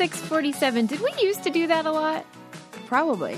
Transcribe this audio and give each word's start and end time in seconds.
Episode 0.00 0.30
647. 0.30 0.86
Did 0.86 1.00
we 1.00 1.12
used 1.20 1.42
to 1.42 1.50
do 1.50 1.66
that 1.66 1.84
a 1.84 1.92
lot? 1.92 2.24
Probably. 2.86 3.36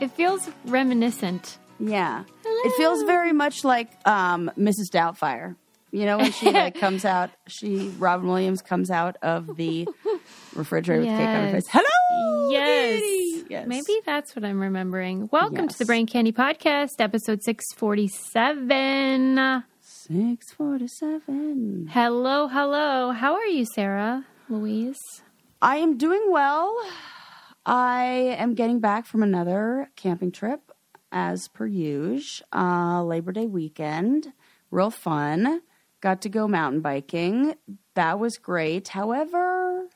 It 0.00 0.12
feels 0.12 0.48
reminiscent. 0.66 1.58
Yeah. 1.80 2.22
It 2.44 2.76
feels 2.76 3.02
very 3.02 3.32
much 3.32 3.64
like 3.64 3.90
um, 4.06 4.48
Mrs. 4.56 4.90
Doubtfire. 4.92 5.56
You 5.90 6.06
know, 6.06 6.18
when 6.18 6.30
she 6.30 6.52
like 6.52 6.74
comes 6.80 7.04
out, 7.04 7.30
she 7.48 7.88
Robin 7.98 8.28
Williams 8.28 8.62
comes 8.62 8.92
out 8.92 9.16
of 9.22 9.56
the 9.56 9.88
refrigerator 10.54 11.00
with 11.02 11.10
cake 11.10 11.28
on 11.28 11.44
her 11.46 11.50
face. 11.50 11.64
Hello. 11.68 12.50
Yes. 12.50 13.44
Yes. 13.50 13.66
Maybe 13.66 14.00
that's 14.06 14.36
what 14.36 14.44
I'm 14.44 14.60
remembering. 14.60 15.28
Welcome 15.32 15.66
to 15.66 15.76
the 15.78 15.84
Brain 15.84 16.06
Candy 16.06 16.30
Podcast, 16.32 17.00
episode 17.00 17.42
647. 17.42 19.64
six 19.80 20.52
forty-seven. 20.52 21.88
Hello, 21.90 22.46
hello. 22.46 23.10
How 23.10 23.34
are 23.34 23.46
you, 23.46 23.66
Sarah? 23.74 24.24
Louise? 24.48 25.00
I 25.64 25.76
am 25.76 25.96
doing 25.96 26.26
well. 26.28 26.76
I 27.64 28.36
am 28.38 28.52
getting 28.52 28.80
back 28.80 29.06
from 29.06 29.22
another 29.22 29.88
camping 29.96 30.30
trip, 30.30 30.60
as 31.10 31.48
per 31.48 31.64
usual. 31.64 32.46
Uh, 32.52 33.02
Labor 33.02 33.32
Day 33.32 33.46
weekend, 33.46 34.34
real 34.70 34.90
fun. 34.90 35.62
Got 36.02 36.20
to 36.20 36.28
go 36.28 36.46
mountain 36.46 36.82
biking. 36.82 37.54
That 37.94 38.18
was 38.18 38.36
great. 38.36 38.88
However, 38.88 39.88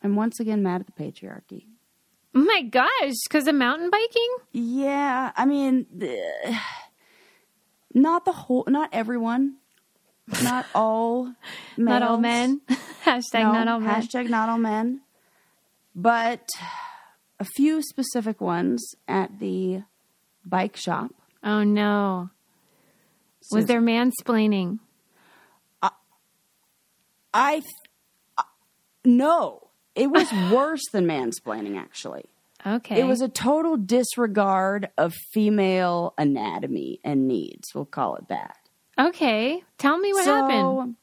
I'm 0.00 0.14
once 0.14 0.38
again 0.38 0.62
mad 0.62 0.82
at 0.82 0.86
the 0.86 0.92
patriarchy. 0.92 1.64
Oh 2.32 2.44
my 2.44 2.62
gosh, 2.62 3.14
because 3.28 3.48
of 3.48 3.56
mountain 3.56 3.90
biking? 3.90 4.36
Yeah, 4.52 5.32
I 5.34 5.44
mean, 5.44 5.86
not 7.94 8.24
the 8.24 8.32
whole, 8.32 8.62
not 8.68 8.90
everyone, 8.92 9.56
not 10.42 10.66
all, 10.74 11.32
Not 11.76 12.02
all 12.02 12.18
men. 12.18 12.60
Hashtag 13.04 13.42
No, 13.42 13.52
not 13.52 13.68
all 13.68 13.80
men. 13.80 14.02
Hashtag 14.02 14.28
not 14.28 14.48
all 14.48 14.58
men. 14.58 15.00
But 15.94 16.48
a 17.38 17.44
few 17.44 17.82
specific 17.82 18.40
ones 18.40 18.94
at 19.06 19.38
the 19.38 19.82
bike 20.44 20.76
shop. 20.76 21.12
Oh 21.44 21.62
no. 21.62 22.30
Was 23.52 23.66
there 23.66 23.80
mansplaining? 23.80 24.80
I 27.32 27.60
uh, 28.38 28.42
no. 29.04 29.68
It 29.94 30.10
was 30.10 30.30
worse 30.52 30.82
than 30.92 31.06
mansplaining. 31.06 31.78
Actually, 31.78 32.24
Okay. 32.66 32.98
it 33.00 33.04
was 33.04 33.20
a 33.20 33.28
total 33.28 33.76
disregard 33.76 34.88
of 34.98 35.14
female 35.32 36.14
anatomy 36.18 37.00
and 37.04 37.28
needs. 37.28 37.74
We'll 37.74 37.84
call 37.84 38.16
it 38.16 38.28
that. 38.28 38.56
Okay. 38.98 39.62
Tell 39.78 39.98
me 39.98 40.12
what 40.12 40.24
so, 40.24 40.34
happened. 40.34 40.96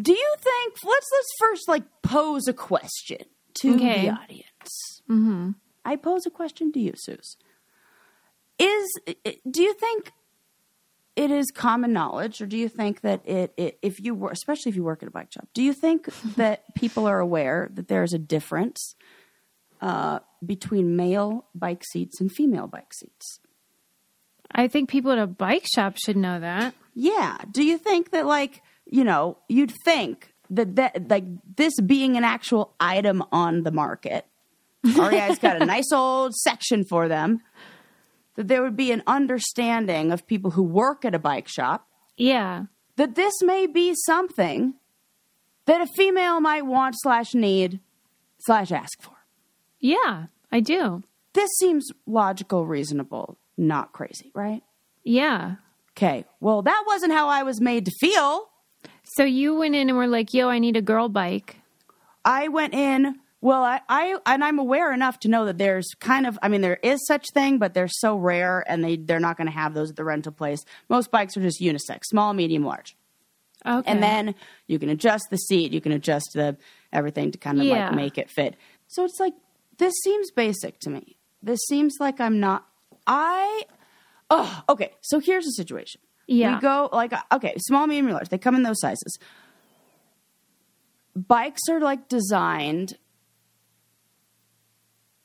Do 0.00 0.12
you 0.12 0.34
think? 0.38 0.74
Let's 0.84 1.08
let's 1.12 1.28
first 1.38 1.68
like 1.68 1.82
pose 2.02 2.46
a 2.46 2.52
question 2.52 3.18
to 3.54 3.74
Okay. 3.74 4.02
the 4.02 4.10
audience. 4.10 5.02
Mm-hmm. 5.10 5.50
I 5.84 5.96
pose 5.96 6.26
a 6.26 6.30
question 6.30 6.70
to 6.72 6.80
you, 6.80 6.92
Suze. 6.96 7.36
Is 8.58 9.00
do 9.50 9.62
you 9.62 9.74
think 9.74 10.12
it 11.16 11.32
is 11.32 11.50
common 11.50 11.92
knowledge, 11.92 12.40
or 12.40 12.46
do 12.46 12.56
you 12.56 12.68
think 12.68 13.00
that 13.00 13.22
it, 13.28 13.52
it 13.56 13.78
if 13.82 13.98
you 14.00 14.14
were, 14.14 14.30
especially 14.30 14.70
if 14.70 14.76
you 14.76 14.84
work 14.84 15.02
at 15.02 15.08
a 15.08 15.10
bike 15.10 15.32
shop, 15.32 15.48
do 15.52 15.62
you 15.62 15.72
think 15.72 16.06
that 16.36 16.62
people 16.76 17.06
are 17.06 17.18
aware 17.18 17.68
that 17.74 17.88
there 17.88 18.04
is 18.04 18.12
a 18.12 18.18
difference 18.18 18.94
uh, 19.80 20.20
between 20.44 20.94
male 20.94 21.46
bike 21.56 21.82
seats 21.90 22.20
and 22.20 22.30
female 22.30 22.68
bike 22.68 22.94
seats? 22.94 23.40
I 24.58 24.68
think 24.68 24.90
people 24.90 25.12
at 25.12 25.18
a 25.18 25.26
bike 25.26 25.64
shop 25.72 25.96
should 25.96 26.16
know 26.16 26.38
that. 26.40 26.74
Yeah. 26.94 27.38
Do 27.50 27.62
you 27.64 27.78
think 27.78 28.10
that 28.10 28.26
like, 28.26 28.60
you 28.84 29.04
know, 29.04 29.38
you'd 29.48 29.72
think 29.84 30.34
that 30.50 30.76
that 30.76 31.08
like 31.08 31.24
this 31.56 31.78
being 31.80 32.16
an 32.16 32.24
actual 32.24 32.74
item 32.80 33.22
on 33.32 33.62
the 33.62 33.70
market, 33.70 34.26
REI's 34.84 35.38
got 35.38 35.62
a 35.62 35.66
nice 35.66 35.92
old 35.92 36.34
section 36.34 36.84
for 36.84 37.08
them, 37.08 37.40
that 38.34 38.48
there 38.48 38.62
would 38.62 38.76
be 38.76 38.90
an 38.92 39.02
understanding 39.06 40.10
of 40.12 40.26
people 40.26 40.50
who 40.52 40.62
work 40.62 41.04
at 41.04 41.14
a 41.14 41.18
bike 41.18 41.48
shop 41.48 41.86
Yeah. 42.16 42.64
that 42.96 43.14
this 43.14 43.34
may 43.42 43.66
be 43.66 43.94
something 44.06 44.74
that 45.66 45.80
a 45.80 45.86
female 45.86 46.40
might 46.40 46.64
want 46.66 46.94
slash 46.98 47.34
need 47.34 47.80
slash 48.40 48.72
ask 48.72 49.02
for. 49.02 49.14
Yeah, 49.80 50.26
I 50.50 50.60
do. 50.60 51.02
This 51.34 51.50
seems 51.58 51.90
logical, 52.06 52.66
reasonable, 52.66 53.36
not 53.58 53.92
crazy, 53.92 54.30
right? 54.34 54.62
Yeah. 55.04 55.56
Okay. 55.96 56.24
Well, 56.40 56.62
that 56.62 56.84
wasn't 56.86 57.12
how 57.12 57.28
I 57.28 57.42
was 57.42 57.60
made 57.60 57.84
to 57.86 57.90
feel. 58.00 58.48
So 59.16 59.24
you 59.24 59.56
went 59.56 59.74
in 59.74 59.88
and 59.88 59.98
were 59.98 60.06
like, 60.06 60.32
yo, 60.32 60.48
I 60.48 60.58
need 60.58 60.76
a 60.76 60.82
girl 60.82 61.08
bike. 61.08 61.56
I 62.24 62.48
went 62.48 62.74
in. 62.74 63.16
Well, 63.40 63.62
I, 63.62 63.80
I 63.88 64.16
and 64.26 64.42
I'm 64.42 64.58
aware 64.58 64.92
enough 64.92 65.20
to 65.20 65.28
know 65.28 65.44
that 65.46 65.58
there's 65.58 65.88
kind 66.00 66.26
of. 66.26 66.38
I 66.42 66.48
mean, 66.48 66.60
there 66.60 66.78
is 66.82 67.06
such 67.06 67.26
thing, 67.32 67.58
but 67.58 67.72
they're 67.72 67.86
so 67.88 68.16
rare, 68.16 68.64
and 68.68 68.82
they 68.82 68.96
they're 68.96 69.20
not 69.20 69.36
going 69.36 69.46
to 69.46 69.52
have 69.52 69.74
those 69.74 69.90
at 69.90 69.96
the 69.96 70.04
rental 70.04 70.32
place. 70.32 70.60
Most 70.88 71.10
bikes 71.12 71.36
are 71.36 71.40
just 71.40 71.60
unisex, 71.60 72.00
small, 72.06 72.34
medium, 72.34 72.64
large, 72.64 72.96
Okay. 73.64 73.88
and 73.90 74.02
then 74.02 74.34
you 74.66 74.80
can 74.80 74.88
adjust 74.88 75.26
the 75.30 75.36
seat, 75.36 75.72
you 75.72 75.80
can 75.80 75.92
adjust 75.92 76.30
the 76.34 76.56
everything 76.92 77.30
to 77.30 77.38
kind 77.38 77.60
of 77.60 77.64
Yeah. 77.66 77.86
like 77.86 77.94
make 77.94 78.18
it 78.18 78.28
fit. 78.28 78.56
So 78.88 79.04
it's 79.04 79.20
like 79.20 79.34
this 79.78 79.94
seems 80.02 80.32
basic 80.32 80.80
to 80.80 80.90
me. 80.90 81.16
This 81.40 81.60
seems 81.68 81.94
like 82.00 82.20
I'm 82.20 82.40
not. 82.40 82.66
I. 83.08 83.62
Oh, 84.30 84.62
okay. 84.68 84.92
So 85.00 85.18
here's 85.18 85.44
the 85.44 85.52
situation. 85.52 86.00
Yeah. 86.26 86.56
We 86.56 86.60
go 86.60 86.90
like 86.92 87.12
uh, 87.14 87.22
okay, 87.32 87.54
small, 87.58 87.86
medium, 87.86 88.10
large. 88.12 88.28
They 88.28 88.38
come 88.38 88.54
in 88.54 88.62
those 88.62 88.80
sizes. 88.80 89.18
Bikes 91.16 91.62
are 91.68 91.80
like 91.80 92.08
designed 92.08 92.96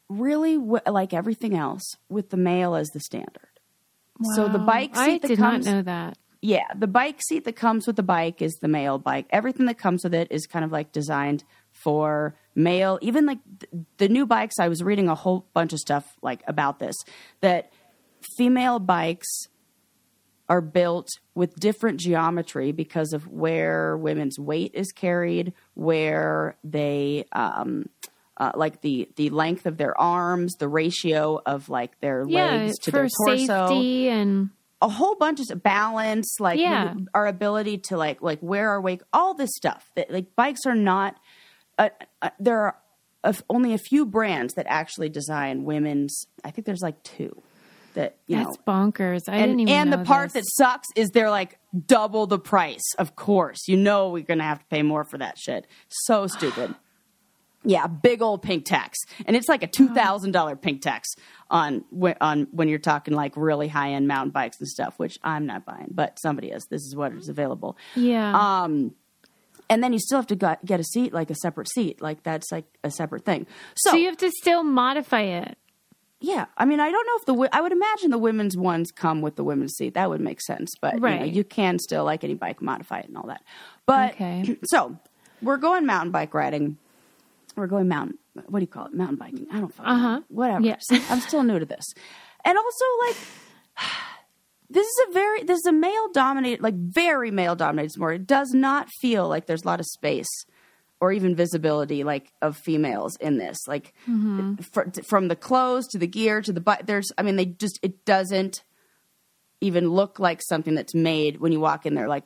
really 0.09 0.55
w- 0.57 0.79
like 0.87 1.13
everything 1.13 1.55
else 1.55 1.83
with 2.09 2.29
the 2.29 2.37
male 2.37 2.75
as 2.75 2.87
the 2.89 2.99
standard. 2.99 3.49
Wow. 4.19 4.35
So 4.35 4.47
the 4.47 4.59
bike 4.59 4.95
seat 4.95 5.01
I 5.01 5.17
that 5.19 5.27
did 5.27 5.37
comes 5.37 5.65
not 5.65 5.71
know 5.73 5.81
that. 5.83 6.17
yeah, 6.41 6.67
the 6.75 6.87
bike 6.87 7.19
seat 7.27 7.45
that 7.45 7.55
comes 7.55 7.85
with 7.87 7.95
the 7.95 8.03
bike 8.03 8.41
is 8.41 8.53
the 8.61 8.67
male 8.67 8.97
bike. 8.97 9.25
Everything 9.31 9.65
that 9.65 9.77
comes 9.77 10.03
with 10.03 10.13
it 10.13 10.27
is 10.31 10.45
kind 10.47 10.63
of 10.63 10.71
like 10.71 10.91
designed 10.91 11.43
for 11.71 12.35
male. 12.55 12.99
Even 13.01 13.25
like 13.25 13.39
th- 13.59 13.83
the 13.97 14.07
new 14.07 14.25
bikes, 14.25 14.55
I 14.59 14.67
was 14.69 14.83
reading 14.83 15.09
a 15.09 15.15
whole 15.15 15.47
bunch 15.53 15.73
of 15.73 15.79
stuff 15.79 16.05
like 16.21 16.41
about 16.47 16.79
this 16.79 16.95
that 17.41 17.72
female 18.37 18.79
bikes 18.79 19.47
are 20.49 20.61
built 20.61 21.07
with 21.35 21.55
different 21.55 21.99
geometry 21.99 22.71
because 22.71 23.13
of 23.13 23.27
where 23.27 23.97
women's 23.97 24.37
weight 24.37 24.71
is 24.73 24.91
carried, 24.91 25.53
where 25.73 26.57
they 26.63 27.25
um, 27.31 27.87
uh, 28.37 28.51
like 28.55 28.81
the 28.81 29.09
the 29.15 29.29
length 29.29 29.65
of 29.65 29.77
their 29.77 29.99
arms, 29.99 30.55
the 30.55 30.67
ratio 30.67 31.39
of 31.45 31.69
like 31.69 31.99
their 32.01 32.25
Yeah, 32.27 32.57
legs 32.57 32.77
to 32.79 32.91
their 32.91 33.07
torso 33.25 33.45
safety 33.47 34.09
and 34.09 34.49
a 34.81 34.89
whole 34.89 35.15
bunch 35.15 35.39
of 35.49 35.63
balance, 35.63 36.35
like 36.39 36.59
Yeah. 36.59 36.95
our 37.13 37.25
ability 37.25 37.77
to 37.89 37.97
like 37.97 38.21
like 38.21 38.39
wear 38.41 38.69
our 38.69 38.81
weight, 38.81 39.01
all 39.13 39.33
this 39.33 39.51
stuff. 39.55 39.89
That 39.95 40.11
like 40.11 40.35
bikes 40.35 40.65
are 40.65 40.75
not. 40.75 41.15
Uh, 41.79 41.89
uh, 42.21 42.29
there 42.39 42.59
are 42.59 43.33
only 43.49 43.73
a 43.73 43.77
few 43.77 44.05
brands 44.05 44.53
that 44.55 44.65
actually 44.67 45.09
design 45.09 45.63
women's. 45.63 46.27
I 46.43 46.51
think 46.51 46.65
there's 46.65 46.83
like 46.83 47.01
two 47.03 47.41
that 47.93 48.17
you 48.27 48.37
that's 48.37 48.57
know. 48.57 48.63
bonkers. 48.67 49.27
I 49.27 49.35
And, 49.37 49.51
didn't 49.51 49.59
even 49.61 49.73
and 49.73 49.93
the 49.93 49.97
part 49.99 50.33
this. 50.33 50.43
that 50.45 50.63
sucks 50.63 50.87
is 50.95 51.09
they're 51.11 51.29
like 51.29 51.59
double 51.87 52.27
the 52.27 52.39
price. 52.39 52.83
Of 52.97 53.15
course, 53.15 53.67
you 53.67 53.77
know 53.77 54.09
we're 54.09 54.23
gonna 54.23 54.43
have 54.43 54.59
to 54.59 54.65
pay 54.65 54.81
more 54.83 55.03
for 55.03 55.17
that 55.17 55.37
shit. 55.37 55.67
So 55.87 56.27
stupid. 56.27 56.75
Yeah, 57.65 57.87
big 57.87 58.21
old 58.21 58.41
pink 58.41 58.65
tax, 58.65 58.97
and 59.25 59.37
it's 59.37 59.47
like 59.47 59.63
a 59.63 59.67
two 59.67 59.87
thousand 59.93 60.33
dollar 60.33 60.57
pink 60.57 60.81
tax 60.81 61.07
on 61.49 61.85
on 62.19 62.47
when 62.51 62.67
you're 62.67 62.77
talking 62.77 63.13
like 63.13 63.37
really 63.37 63.69
high 63.69 63.91
end 63.93 64.05
mountain 64.05 64.31
bikes 64.31 64.59
and 64.59 64.67
stuff, 64.67 64.95
which 64.99 65.17
I'm 65.23 65.45
not 65.45 65.63
buying, 65.63 65.87
but 65.89 66.19
somebody 66.19 66.49
is. 66.49 66.65
This 66.69 66.81
is 66.81 66.93
what 66.93 67.13
is 67.13 67.29
available. 67.29 67.77
Yeah. 67.95 68.35
Um, 68.63 68.95
and 69.69 69.81
then 69.81 69.93
you 69.93 69.99
still 69.99 70.17
have 70.17 70.27
to 70.27 70.57
get 70.65 70.81
a 70.81 70.83
seat, 70.83 71.13
like 71.13 71.29
a 71.29 71.35
separate 71.35 71.69
seat, 71.69 72.01
like 72.01 72.21
that's 72.23 72.51
like 72.51 72.65
a 72.83 72.91
separate 72.91 73.23
thing. 73.23 73.47
So, 73.77 73.91
so 73.91 73.95
you 73.95 74.07
have 74.07 74.17
to 74.17 74.29
still 74.41 74.63
modify 74.63 75.21
it. 75.21 75.57
Yeah, 76.25 76.45
I 76.57 76.63
mean, 76.63 76.79
I 76.79 76.89
don't 76.89 77.05
know 77.05 77.15
if 77.17 77.25
the 77.25 77.49
I 77.55 77.59
would 77.61 77.73
imagine 77.73 78.09
the 78.09 78.17
women's 78.17 78.55
ones 78.55 78.91
come 78.91 79.21
with 79.21 79.35
the 79.35 79.43
women's 79.43 79.73
seat. 79.75 79.93
That 79.95 80.09
would 80.09 80.21
make 80.21 80.39
sense, 80.39 80.73
but 80.81 80.93
you, 80.93 80.99
know, 81.01 81.05
Right. 81.07 81.31
you 81.33 81.43
can 81.43 81.77
still 81.79 82.05
like 82.05 82.23
any 82.23 82.33
bike 82.33 82.61
modify 82.61 82.99
it 82.99 83.07
and 83.09 83.17
all 83.17 83.27
that. 83.27 83.41
But 83.85 84.13
Okay. 84.13 84.57
so 84.63 84.97
we're 85.41 85.57
going 85.57 85.85
mountain 85.85 86.11
bike 86.11 86.33
riding. 86.33 86.77
We're 87.57 87.67
going 87.67 87.89
mountain. 87.89 88.17
What 88.47 88.59
do 88.59 88.63
you 88.63 88.67
call 88.67 88.85
it? 88.85 88.93
Mountain 88.93 89.17
biking. 89.17 89.47
I 89.51 89.59
don't 89.59 89.73
fucking 89.73 89.91
Uh-huh. 89.91 90.19
know. 90.19 90.23
Whatever. 90.29 90.65
Yeah. 90.65 90.77
I'm 91.09 91.19
still 91.19 91.43
new 91.43 91.59
to 91.59 91.65
this, 91.65 91.85
and 92.45 92.57
also 92.57 92.85
like. 93.07 93.17
This 94.69 94.87
is 94.87 95.05
a 95.09 95.13
very 95.13 95.43
this 95.43 95.59
is 95.59 95.65
a 95.67 95.71
male 95.71 96.07
dominated 96.13 96.63
like 96.63 96.73
very 96.73 97.29
male 97.29 97.55
dominated 97.55 97.91
sport. 97.91 98.15
It 98.15 98.25
does 98.25 98.53
not 98.55 98.87
feel 99.01 99.27
like 99.29 99.45
there's 99.45 99.63
a 99.63 99.67
lot 99.67 99.79
of 99.79 99.85
space 99.85 100.29
or 101.03 101.11
even 101.11 101.35
visibility 101.35 102.05
like 102.05 102.31
of 102.41 102.55
females 102.55 103.17
in 103.17 103.37
this. 103.37 103.67
Like 103.67 103.93
mm-hmm. 104.09 104.55
fr- 104.55 105.01
from 105.03 105.27
the 105.27 105.35
clothes 105.35 105.85
to 105.87 105.97
the 105.97 106.07
gear 106.07 106.41
to 106.41 106.53
the 106.53 106.61
but 106.61 106.87
there's 106.87 107.11
I 107.17 107.23
mean 107.23 107.35
they 107.35 107.45
just 107.45 107.77
it 107.83 108.05
doesn't 108.05 108.63
even 109.59 109.89
look 109.89 110.17
like 110.17 110.41
something 110.41 110.75
that's 110.75 110.95
made 110.95 111.41
when 111.41 111.51
you 111.51 111.59
walk 111.59 111.85
in 111.85 111.93
there 111.93 112.07
like 112.07 112.23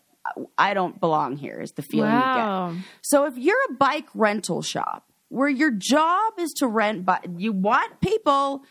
I 0.60 0.76
don't 0.76 1.00
belong 1.00 1.38
here. 1.38 1.60
Is 1.60 1.72
the 1.72 1.82
feeling 1.82 2.12
Wow. 2.12 2.70
you 2.70 2.76
get. 2.76 2.86
So 3.02 3.26
if 3.26 3.36
you're 3.36 3.58
a 3.72 3.74
bike 3.74 4.10
rental 4.14 4.62
shop 4.62 5.06
where 5.30 5.50
your 5.50 5.72
job 5.72 6.34
is 6.38 6.54
to 6.58 6.68
rent, 6.68 7.04
but 7.04 7.26
you 7.40 7.54
want 7.54 8.00
people 8.00 8.64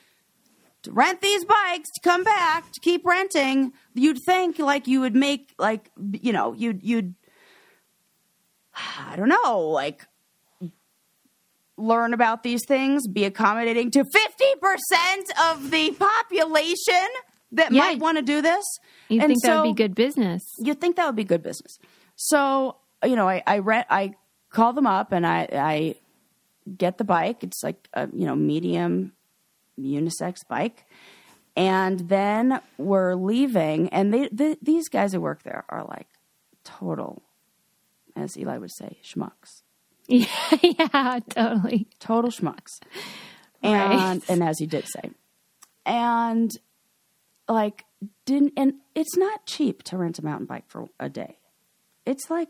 to 0.85 0.93
rent 0.93 1.21
these 1.21 1.45
bikes 1.45 1.91
to 1.97 2.01
come 2.09 2.23
back 2.23 2.71
to 2.71 2.81
keep 2.81 3.05
renting, 3.05 3.73
you'd 3.95 4.23
think 4.25 4.61
like 4.61 4.87
you 4.87 5.01
would 5.01 5.17
make 5.17 5.53
like 5.59 5.91
you 6.13 6.33
know 6.33 6.53
you'd 6.53 6.85
you'd 6.85 7.17
I 8.77 9.17
don't 9.17 9.29
know 9.29 9.61
like 9.69 10.07
learn 11.79 12.15
about 12.15 12.43
these 12.43 12.63
things, 12.67 13.07
be 13.07 13.25
accommodating 13.25 13.91
to 13.93 14.05
fifty 14.13 14.55
percent 14.61 15.31
of 15.51 15.71
the 15.71 15.91
population 15.93 17.07
that 17.53 17.73
Yeah. 17.73 17.83
might 17.83 17.99
want 17.99 18.17
to 18.19 18.23
do 18.23 18.41
this. 18.43 18.65
You 19.09 19.21
think 19.21 19.43
that 19.43 19.63
would 19.63 19.71
be 19.71 19.75
good 19.75 19.95
business? 19.95 20.43
You'd 20.59 20.81
think 20.81 20.97
that 20.97 21.07
would 21.07 21.17
be 21.17 21.25
good 21.25 21.43
business. 21.43 21.79
So 22.17 22.77
you 23.05 23.15
know, 23.17 23.29
I 23.29 23.43
I 23.47 23.59
read 23.59 23.87
I 23.91 24.15
call 24.51 24.73
them 24.73 24.87
up 24.87 25.13
and 25.13 25.27
I 25.27 25.49
I 25.53 25.95
get 26.77 26.99
the 26.99 27.05
bike. 27.05 27.45
It's 27.45 27.63
like 27.63 27.89
a 27.93 28.09
you 28.13 28.27
know 28.27 28.35
medium 28.35 29.13
unisex 29.79 30.47
bike, 30.49 30.87
and 31.57 32.01
then 32.09 32.61
we're 32.79 33.15
leaving, 33.15 33.91
and 33.91 34.13
they 34.15 34.29
the, 34.29 34.57
these 34.63 34.89
guys 34.89 35.13
who 35.13 35.21
work 35.21 35.43
there 35.43 35.65
are 35.69 35.85
like 35.85 36.09
total, 36.65 37.23
as 38.17 38.37
Eli 38.37 38.59
would 38.59 38.73
say, 38.73 38.99
schmucks, 39.05 39.63
Yeah, 40.09 40.27
yeah, 40.63 41.21
totally. 41.29 41.89
total 42.01 42.31
schmucks, 42.31 42.81
Right. 43.63 43.73
and 44.13 44.23
and 44.29 44.43
as 44.43 44.61
you 44.61 44.67
did 44.67 44.87
say, 44.89 45.11
and 45.85 46.51
like 47.49 47.85
didn't 48.25 48.53
and 48.57 48.75
it's 48.95 49.17
not 49.17 49.47
cheap 49.47 49.83
to 49.85 49.97
rent 49.97 50.19
a 50.19 50.25
mountain 50.25 50.47
bike 50.47 50.65
for 50.69 50.89
a 50.99 51.09
day. 51.09 51.39
It's 52.05 52.31
like 52.31 52.49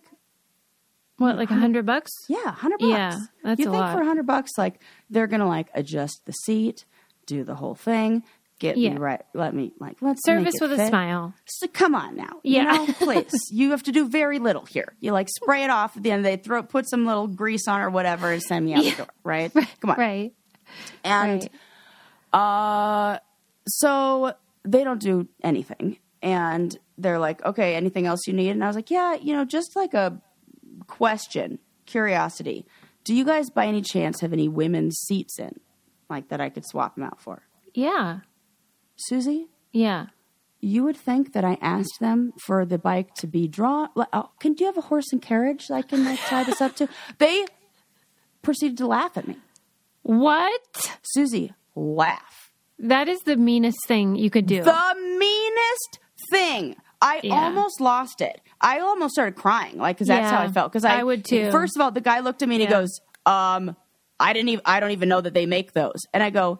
What, 1.18 1.36
like 1.36 1.50
a 1.50 1.54
hundred 1.54 1.86
bucks? 1.86 2.12
Yeah, 2.28 2.50
hundred 2.52 2.78
bucks. 2.78 2.90
Yeah, 2.90 3.18
that's 3.42 3.60
you 3.60 3.68
a 3.68 3.70
think 3.72 3.82
lot. 3.82 3.96
for 3.96 4.04
hundred 4.04 4.26
bucks, 4.26 4.52
like 4.58 4.80
they're 5.10 5.26
gonna 5.26 5.48
like 5.48 5.68
adjust 5.74 6.22
the 6.26 6.32
seat, 6.32 6.84
do 7.26 7.42
the 7.44 7.54
whole 7.56 7.74
thing, 7.74 8.22
get 8.58 8.76
Yeah. 8.76 8.94
me 8.94 8.98
right. 8.98 9.22
Let 9.34 9.54
me 9.54 9.72
like 9.78 9.96
let's 10.00 10.24
Service 10.24 10.54
with 10.60 10.72
a 10.72 10.86
smile. 10.88 11.34
So 11.46 11.66
come 11.68 11.94
on 11.94 12.16
now, 12.16 12.40
Yeah. 12.42 12.72
you 12.80 12.86
know, 12.88 12.92
please. 12.98 13.32
you 13.50 13.70
have 13.70 13.82
to 13.84 13.92
do 13.92 14.08
very 14.08 14.38
little 14.38 14.64
here. 14.64 14.94
You 15.00 15.12
like 15.12 15.28
spray 15.28 15.64
it 15.64 15.70
off 15.70 15.96
at 15.96 16.02
the 16.02 16.10
end. 16.10 16.24
They 16.24 16.36
throw 16.36 16.62
put 16.62 16.88
some 16.88 17.04
little 17.06 17.26
grease 17.26 17.68
on 17.68 17.80
or 17.80 17.90
whatever 17.90 18.30
and 18.32 18.42
send 18.42 18.64
me 18.66 18.74
out 18.74 18.84
the 18.84 18.90
door. 18.92 19.06
Right? 19.24 19.52
Come 19.80 19.90
on. 19.90 19.96
Right. 19.98 20.32
And 21.04 21.48
right. 22.32 22.40
uh, 22.40 23.18
so 23.68 24.32
they 24.64 24.84
don't 24.84 25.00
do 25.00 25.28
anything. 25.42 25.98
And 26.22 26.76
they're 26.98 27.18
like, 27.18 27.44
okay, 27.44 27.74
anything 27.76 28.06
else 28.06 28.26
you 28.26 28.32
need? 28.32 28.50
And 28.50 28.64
I 28.64 28.66
was 28.66 28.74
like, 28.76 28.90
yeah, 28.90 29.14
you 29.14 29.32
know, 29.34 29.44
just 29.44 29.76
like 29.76 29.94
a 29.94 30.20
question, 30.86 31.58
curiosity. 31.84 32.66
Do 33.04 33.14
you 33.14 33.24
guys 33.24 33.50
by 33.50 33.66
any 33.66 33.82
chance 33.82 34.20
have 34.22 34.32
any 34.32 34.48
women's 34.48 34.96
seats 34.96 35.38
in? 35.38 35.60
Like 36.08 36.28
that 36.28 36.40
I 36.40 36.48
could 36.48 36.64
swap 36.66 36.94
them 36.96 37.04
out 37.04 37.20
for? 37.20 37.42
Yeah. 37.74 38.20
Susie, 38.96 39.48
Yeah. 39.72 40.06
you 40.60 40.82
would 40.84 40.96
think 40.96 41.32
that 41.32 41.44
I 41.44 41.58
asked 41.60 42.00
them 42.00 42.32
for 42.44 42.64
the 42.64 42.78
bike 42.78 43.14
to 43.16 43.26
be 43.26 43.46
drawn. 43.46 43.88
Oh, 44.12 44.30
can 44.40 44.54
do 44.54 44.64
you 44.64 44.66
have 44.66 44.78
a 44.78 44.82
horse 44.88 45.12
and 45.12 45.20
carriage 45.22 45.70
I 45.70 45.82
can 45.82 46.04
like 46.04 46.18
tie 46.20 46.44
this 46.44 46.60
up 46.60 46.74
to? 46.76 46.88
They 47.18 47.46
proceeded 48.42 48.78
to 48.78 48.86
laugh 48.86 49.16
at 49.16 49.28
me. 49.28 49.36
What? 50.02 50.98
Susie, 51.02 51.52
laugh. 51.74 52.52
That 52.78 53.08
is 53.08 53.20
the 53.20 53.36
meanest 53.36 53.78
thing 53.86 54.16
you 54.16 54.30
could 54.30 54.46
do. 54.46 54.62
the 54.62 54.94
meanest 55.18 55.98
thing. 56.30 56.76
I 57.02 57.20
Yeah. 57.22 57.44
almost 57.44 57.80
lost 57.80 58.20
it. 58.20 58.40
I 58.60 58.78
almost 58.80 59.12
started 59.14 59.36
crying, 59.36 59.76
like 59.78 59.96
because 59.96 60.08
that's 60.08 60.30
how 60.30 60.42
I 60.42 60.48
felt. 60.48 60.72
Because 60.72 60.84
I, 60.84 61.00
I 61.00 61.02
would 61.02 61.24
too. 61.24 61.50
First 61.50 61.76
of 61.76 61.82
all, 61.82 61.90
the 61.90 62.00
guy 62.00 62.20
looked 62.20 62.42
at 62.42 62.48
me 62.48 62.54
and 62.56 62.62
he 62.62 62.66
goes, 62.68 62.88
"Um, 63.26 63.76
I 64.18 64.32
didn't 64.32 64.48
even. 64.48 64.62
I 64.64 64.80
don't 64.80 64.92
even 64.92 65.08
know 65.10 65.20
that 65.20 65.34
they 65.34 65.44
make 65.44 65.72
those." 65.72 66.00
And 66.14 66.22
I 66.22 66.30
go, 66.30 66.58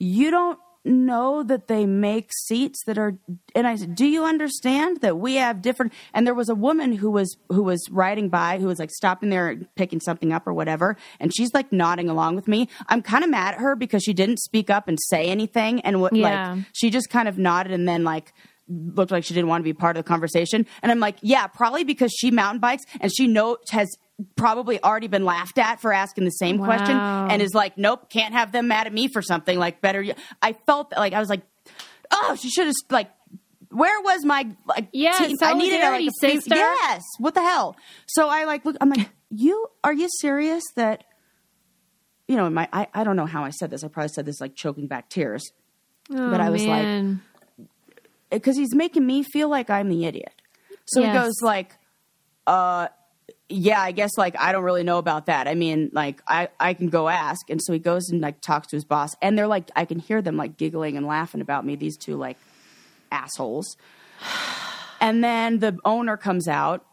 "You 0.00 0.30
don't 0.32 0.58
know 0.84 1.42
that 1.42 1.66
they 1.68 1.86
make 1.86 2.30
seats 2.32 2.82
that 2.86 2.98
are?" 2.98 3.14
And 3.54 3.66
I 3.66 3.76
said, 3.76 3.94
"Do 3.94 4.06
you 4.06 4.24
understand 4.24 5.00
that 5.00 5.18
we 5.18 5.36
have 5.36 5.62
different?" 5.62 5.92
And 6.12 6.26
there 6.26 6.34
was 6.34 6.48
a 6.48 6.54
woman 6.54 6.92
who 6.92 7.10
was 7.10 7.36
who 7.50 7.62
was 7.62 7.86
riding 7.90 8.28
by, 8.28 8.58
who 8.58 8.66
was 8.66 8.78
like 8.78 8.90
stopping 8.90 9.30
there 9.30 9.48
and 9.48 9.74
picking 9.76 10.00
something 10.00 10.32
up 10.32 10.46
or 10.46 10.52
whatever, 10.52 10.96
and 11.20 11.34
she's 11.34 11.52
like 11.54 11.72
nodding 11.72 12.08
along 12.08 12.36
with 12.36 12.48
me. 12.48 12.68
I'm 12.88 13.02
kind 13.02 13.24
of 13.24 13.30
mad 13.30 13.54
at 13.54 13.60
her 13.60 13.76
because 13.76 14.02
she 14.02 14.12
didn't 14.12 14.38
speak 14.40 14.70
up 14.70 14.88
and 14.88 14.98
say 15.08 15.28
anything, 15.28 15.80
and 15.80 16.00
what 16.00 16.14
Yeah. 16.14 16.54
like 16.54 16.64
she 16.72 16.90
just 16.90 17.10
kind 17.10 17.28
of 17.28 17.38
nodded 17.38 17.72
and 17.72 17.88
then 17.88 18.04
like 18.04 18.32
looked 18.66 19.10
like 19.10 19.24
she 19.24 19.34
didn't 19.34 19.48
want 19.48 19.60
to 19.60 19.64
be 19.64 19.74
part 19.74 19.96
of 19.96 20.02
the 20.02 20.08
conversation. 20.08 20.64
And 20.82 20.90
I'm 20.90 20.98
like, 20.98 21.16
yeah, 21.20 21.46
probably 21.46 21.84
because 21.84 22.10
she 22.12 22.30
mountain 22.30 22.60
bikes 22.60 22.82
and 22.98 23.12
she 23.14 23.26
know 23.26 23.58
has 23.72 23.94
probably 24.36 24.82
already 24.82 25.08
been 25.08 25.24
laughed 25.24 25.58
at 25.58 25.80
for 25.80 25.92
asking 25.92 26.24
the 26.24 26.30
same 26.30 26.58
question 26.58 26.96
and 26.96 27.42
is 27.42 27.54
like, 27.54 27.76
nope, 27.76 28.10
can't 28.10 28.32
have 28.34 28.52
them 28.52 28.68
mad 28.68 28.86
at 28.86 28.92
me 28.92 29.08
for 29.08 29.22
something. 29.22 29.58
Like 29.58 29.80
better. 29.80 30.04
I 30.40 30.52
felt 30.52 30.92
like 30.96 31.12
I 31.12 31.20
was 31.20 31.28
like, 31.28 31.42
oh, 32.10 32.36
she 32.40 32.50
should 32.50 32.66
have 32.66 32.74
like. 32.90 33.10
Where 33.70 34.00
was 34.02 34.24
my 34.24 34.48
like? 34.66 34.86
Yeah, 34.92 35.14
team? 35.18 35.36
I 35.42 35.54
needed 35.54 35.80
a, 35.80 35.90
like, 35.90 36.06
a 36.06 36.10
sister. 36.20 36.54
Yes. 36.54 37.02
What 37.18 37.34
the 37.34 37.42
hell? 37.42 37.74
So 38.06 38.28
I 38.28 38.44
like 38.44 38.64
look. 38.64 38.76
I'm 38.80 38.88
like, 38.88 39.08
you 39.30 39.66
are 39.82 39.92
you 39.92 40.08
serious 40.20 40.62
that? 40.76 41.02
You 42.28 42.36
know, 42.36 42.48
my 42.50 42.68
I, 42.72 42.86
I 42.94 43.02
don't 43.02 43.16
know 43.16 43.26
how 43.26 43.42
I 43.42 43.50
said 43.50 43.70
this. 43.70 43.82
I 43.82 43.88
probably 43.88 44.10
said 44.10 44.26
this 44.26 44.40
like 44.40 44.54
choking 44.54 44.86
back 44.86 45.08
tears 45.08 45.50
Oh, 46.10 46.30
but 46.30 46.40
I 46.40 46.50
was 46.50 46.64
like, 46.64 47.16
because 48.30 48.56
he's 48.56 48.74
making 48.74 49.06
me 49.06 49.22
feel 49.22 49.48
like 49.48 49.70
I'm 49.70 49.88
the 49.88 50.04
idiot. 50.04 50.32
So 50.86 51.02
he 51.02 51.10
goes 51.10 51.34
like, 51.40 51.74
uh, 52.46 52.88
yeah, 53.48 53.80
I 53.80 53.92
guess 53.92 54.16
like 54.16 54.36
I 54.38 54.52
don't 54.52 54.64
really 54.64 54.82
know 54.82 54.98
about 54.98 55.26
that. 55.26 55.46
I 55.48 55.54
mean, 55.54 55.90
like 55.92 56.22
I 56.26 56.48
I 56.58 56.74
can 56.74 56.88
go 56.88 57.08
ask, 57.08 57.48
and 57.50 57.60
so 57.62 57.72
he 57.72 57.78
goes 57.78 58.08
and 58.10 58.20
like 58.20 58.40
talks 58.40 58.68
to 58.68 58.76
his 58.76 58.84
boss, 58.84 59.14
and 59.20 59.38
they're 59.38 59.46
like, 59.46 59.70
I 59.76 59.84
can 59.84 59.98
hear 59.98 60.22
them 60.22 60.36
like 60.36 60.56
giggling 60.56 60.96
and 60.96 61.06
laughing 61.06 61.40
about 61.40 61.64
me. 61.64 61.76
These 61.76 61.96
two 61.96 62.16
like 62.16 62.38
assholes. 63.10 63.76
And 65.00 65.22
then 65.22 65.58
the 65.58 65.76
owner 65.84 66.16
comes 66.16 66.48
out, 66.48 66.86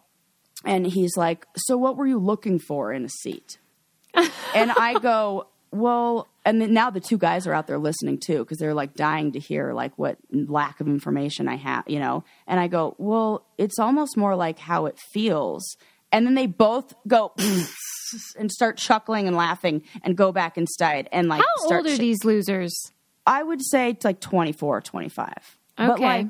and 0.66 0.86
he's 0.86 1.16
like, 1.16 1.45
"So 1.56 1.78
what 1.78 1.95
were 1.95 2.06
you 2.06 2.19
looking 2.19 2.60
for 2.60 2.92
in 2.92 3.06
a 3.06 3.10
seat?" 3.10 3.57
and 4.13 4.72
I 4.72 5.00
go, 5.00 5.48
well, 5.72 6.27
and 6.44 6.62
then 6.62 6.74
now 6.74 6.89
the 6.89 7.00
two 7.00 7.17
guys 7.17 7.48
are 7.48 7.53
out 7.53 7.67
there 7.67 7.77
listening 7.77 8.20
too 8.20 8.39
because 8.39 8.58
they're 8.58 8.74
like 8.74 8.94
dying 8.94 9.32
to 9.32 9.39
hear 9.39 9.74
like 9.74 9.98
what 9.98 10.17
lack 10.32 10.82
of 10.82 10.88
information 10.88 11.48
I 11.48 11.55
have, 11.55 11.86
you 11.88 12.00
know. 12.00 12.24
And 12.48 12.60
I 12.60 12.67
go, 12.67 12.96
well, 12.98 13.46
it's 13.58 13.79
almost 13.79 14.17
more 14.17 14.36
like 14.36 14.60
how 14.60 14.86
it 14.86 15.00
feels. 15.13 15.77
And 16.12 16.25
then 16.25 16.36
they 16.36 16.46
both 16.48 16.94
go 17.08 17.34
and 18.38 18.51
start 18.51 18.77
chuckling 18.77 19.27
and 19.27 19.36
laughing 19.38 19.84
and 20.03 20.15
go 20.18 20.32
back 20.32 20.58
inside 20.58 21.08
and 21.12 21.27
like 21.30 21.39
How 21.41 21.65
start. 21.65 21.86
old 21.86 21.94
are 21.94 21.96
sh- 21.96 22.00
these 22.00 22.24
losers? 22.25 22.91
I 23.25 23.44
would 23.44 23.62
say 23.63 23.89
it's 23.91 24.03
like 24.03 24.20
24 24.20 24.77
or 24.77 24.82
25. 24.82 25.34
But 25.77 25.89
Okay. 25.91 26.03
like 26.03 26.27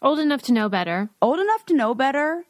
Old 0.00 0.18
enough 0.18 0.42
to 0.42 0.52
know 0.52 0.68
better. 0.68 1.10
old 1.20 1.38
enough 1.38 1.64
to 1.66 1.74
know 1.74 1.94
better. 1.94 2.44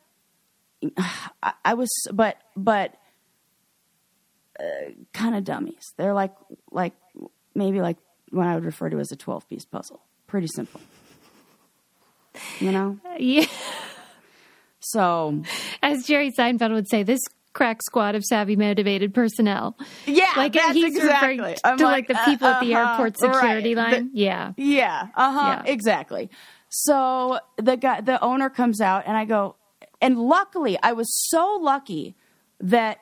I, 1.43 1.53
I 1.65 1.75
was, 1.75 1.91
but 2.13 2.39
but 2.57 2.95
uh, 4.59 4.93
kind 5.13 5.35
of 5.37 5.45
dummies. 5.45 5.93
They're 5.99 6.15
like 6.15 6.33
like 6.71 6.95
maybe 7.55 7.81
like 7.83 7.99
what 8.31 8.47
I 8.47 8.55
would 8.55 8.65
refer 8.65 8.89
to 8.89 8.99
as 9.01 9.13
a 9.13 9.17
twelve 9.17 9.47
piece 9.51 9.65
puzzle. 9.67 10.01
Pretty 10.27 10.47
simple, 10.47 10.81
you 12.59 12.73
know. 12.73 12.99
Yeah. 13.19 13.45
So 14.83 15.43
As 15.83 16.07
Jerry 16.07 16.33
Seinfeld 16.33 16.73
would 16.73 16.89
say, 16.89 17.03
this 17.03 17.21
crack 17.53 17.83
squad 17.83 18.15
of 18.15 18.25
savvy, 18.25 18.57
motivated 18.57 19.13
personnel. 19.13 19.77
yeah, 20.07 20.33
Like 20.37 20.55
that's 20.55 20.73
he's 20.73 20.97
exactly. 20.97 21.39
referring 21.39 21.57
I'm 21.65 21.79
to 21.79 21.85
like, 21.85 22.09
the 22.09 22.19
people 22.25 22.49
at 22.49 22.61
the 22.61 22.75
uh-huh, 22.75 22.93
airport 22.93 23.19
security 23.19 23.75
right. 23.75 23.93
line. 23.93 24.11
yeah. 24.15 24.53
Yeah. 24.57 25.09
Uh 25.15 25.33
huh. 25.33 25.63
Yeah. 25.65 25.73
Exactly. 25.73 26.31
So 26.71 27.39
the 27.59 27.77
guy, 27.77 28.01
the 28.01 28.23
owner 28.25 28.49
comes 28.49 28.81
out, 28.81 29.05
and 29.07 29.15
I 29.17 29.27
go, 29.27 29.57
and 30.01 30.19
luckily, 30.19 30.79
I 30.83 30.93
was 30.93 31.07
so 31.29 31.59
lucky 31.61 32.17
that 32.61 32.99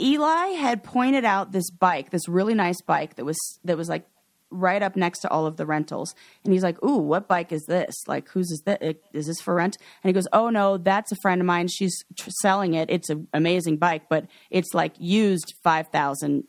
Eli 0.00 0.50
had 0.50 0.84
pointed 0.84 1.24
out 1.24 1.50
this 1.50 1.68
bike, 1.70 2.10
this 2.10 2.28
really 2.28 2.54
nice 2.54 2.80
bike 2.80 3.16
that 3.16 3.24
was 3.24 3.36
that 3.64 3.76
was 3.76 3.88
like 3.88 4.06
right 4.52 4.82
up 4.82 4.94
next 4.94 5.20
to 5.20 5.30
all 5.30 5.46
of 5.46 5.56
the 5.56 5.66
rentals, 5.66 6.14
and 6.44 6.52
he's 6.52 6.62
like, 6.62 6.80
"Ooh, 6.84 6.98
what 6.98 7.26
bike 7.26 7.50
is 7.50 7.64
this? 7.64 7.94
Like, 8.06 8.28
whose 8.28 8.50
is 8.50 8.62
that? 8.66 8.82
Is 9.12 9.26
this 9.26 9.40
for 9.40 9.54
rent?" 9.54 9.78
And 10.02 10.08
he 10.08 10.12
goes, 10.12 10.28
"Oh 10.32 10.50
no, 10.50 10.76
that's 10.78 11.10
a 11.10 11.16
friend 11.22 11.40
of 11.40 11.46
mine. 11.46 11.68
She's 11.68 12.04
tr- 12.18 12.30
selling 12.42 12.74
it. 12.74 12.90
It's 12.90 13.10
an 13.10 13.26
amazing 13.32 13.78
bike, 13.78 14.02
but 14.08 14.26
it's 14.50 14.74
like 14.74 14.92
used 14.98 15.54
five 15.64 15.88
thousand 15.88 16.44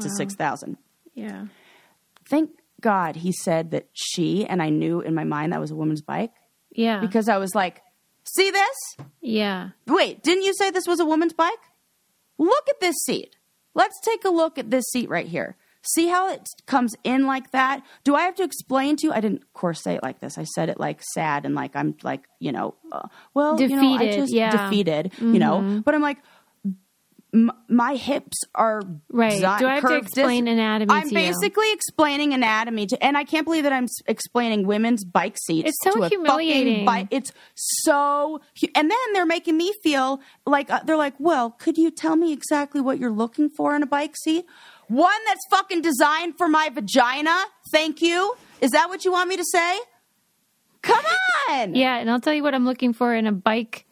to 0.00 0.08
six 0.10 0.34
thousand. 0.34 0.76
Yeah. 1.14 1.46
Thank 2.28 2.50
God 2.80 3.16
he 3.16 3.32
said 3.32 3.70
that 3.72 3.88
she, 3.92 4.46
and 4.46 4.62
I 4.62 4.68
knew 4.68 5.00
in 5.00 5.14
my 5.14 5.24
mind 5.24 5.52
that 5.52 5.60
was 5.60 5.70
a 5.70 5.74
woman's 5.76 6.02
bike 6.02 6.32
Yeah. 6.72 7.00
because 7.00 7.28
I 7.28 7.36
was 7.38 7.54
like, 7.54 7.82
see 8.24 8.50
this? 8.50 9.06
yeah. 9.20 9.70
Wait, 9.86 10.22
didn't 10.22 10.42
you 10.44 10.52
say 10.54 10.70
this 10.70 10.86
was 10.86 11.00
a 11.00 11.04
woman's 11.04 11.32
bike? 11.32 11.58
Look 12.38 12.68
at 12.68 12.80
this 12.80 12.96
seat. 13.06 13.36
Let's 13.74 14.00
take 14.02 14.24
a 14.24 14.28
look 14.30 14.58
at 14.58 14.70
this 14.70 14.84
seat 14.92 15.08
right 15.08 15.26
here. 15.26 15.56
See 15.86 16.08
how 16.08 16.30
it 16.30 16.48
comes 16.66 16.94
in 17.04 17.26
like 17.26 17.50
that? 17.50 17.82
Do 18.04 18.14
I 18.14 18.22
have 18.22 18.34
to 18.36 18.42
explain 18.42 18.96
to 18.96 19.06
you? 19.06 19.12
I 19.12 19.20
didn't, 19.20 19.42
of 19.42 19.52
course, 19.52 19.82
say 19.82 19.94
it 19.96 20.02
like 20.02 20.20
this. 20.20 20.38
I 20.38 20.44
said 20.44 20.68
it 20.70 20.80
like 20.80 21.02
sad 21.02 21.44
and 21.44 21.54
like 21.54 21.76
I'm 21.76 21.94
like, 22.02 22.24
you 22.40 22.52
know, 22.52 22.74
uh, 22.90 23.08
well, 23.34 23.60
you 23.60 23.68
know, 23.68 23.94
I 23.94 23.98
Defeated, 23.98 24.20
just 24.20 24.32
yeah. 24.32 24.50
Mm-hmm. 24.50 24.64
defeated, 24.70 25.12
you 25.20 25.38
know. 25.38 25.82
But 25.84 25.94
I'm 25.94 26.00
like, 26.02 26.18
m- 27.34 27.52
my 27.68 27.96
hips 27.96 28.38
are 28.54 28.82
Right. 29.10 29.32
desi- 29.42 29.58
Do 29.58 29.66
I 29.66 29.74
have 29.74 29.84
to 29.88 29.96
explain 29.96 30.46
anatomy 30.48 30.90
I'm 30.92 31.02
to 31.02 31.08
you? 31.08 31.14
basically 31.14 31.72
explaining 31.72 32.32
anatomy 32.32 32.86
to, 32.86 33.04
and 33.04 33.16
I 33.16 33.24
can't 33.24 33.44
believe 33.44 33.64
that 33.64 33.72
I'm 33.72 33.88
explaining 34.06 34.66
women's 34.66 35.04
bike 35.04 35.36
seats. 35.44 35.68
It's 35.70 35.78
so 35.82 35.90
to 35.92 35.98
a 35.98 36.02
fucking 36.04 36.20
humiliating. 36.20 36.84
Bike. 36.86 37.08
It's 37.10 37.32
so, 37.54 38.40
hu- 38.60 38.68
and 38.74 38.90
then 38.90 38.98
they're 39.12 39.26
making 39.26 39.56
me 39.56 39.72
feel 39.82 40.20
like 40.46 40.70
uh, 40.70 40.80
they're 40.84 40.96
like, 40.96 41.14
well, 41.18 41.50
could 41.50 41.76
you 41.76 41.90
tell 41.90 42.16
me 42.16 42.32
exactly 42.32 42.80
what 42.80 42.98
you're 42.98 43.10
looking 43.10 43.48
for 43.48 43.74
in 43.76 43.82
a 43.82 43.86
bike 43.86 44.16
seat? 44.16 44.46
One 44.88 45.20
that's 45.26 45.40
fucking 45.50 45.82
designed 45.82 46.34
for 46.36 46.48
my 46.48 46.68
vagina. 46.68 47.36
Thank 47.72 48.02
you. 48.02 48.34
Is 48.60 48.70
that 48.72 48.88
what 48.88 49.04
you 49.04 49.12
want 49.12 49.28
me 49.28 49.36
to 49.36 49.44
say? 49.44 49.78
Come 50.82 51.04
on. 51.50 51.74
Yeah, 51.74 51.96
and 51.98 52.10
I'll 52.10 52.20
tell 52.20 52.34
you 52.34 52.42
what 52.42 52.54
I'm 52.54 52.64
looking 52.66 52.92
for 52.92 53.14
in 53.14 53.26
a 53.26 53.32
bike 53.32 53.86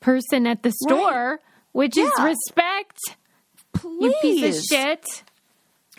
person 0.00 0.46
at 0.46 0.62
the 0.62 0.72
store, 0.72 1.40
which 1.72 1.96
is 1.96 2.10
respect. 2.20 2.98
Please. 3.72 4.02
You 4.02 4.14
piece 4.20 4.58
of 4.58 4.64
shit. 4.64 5.04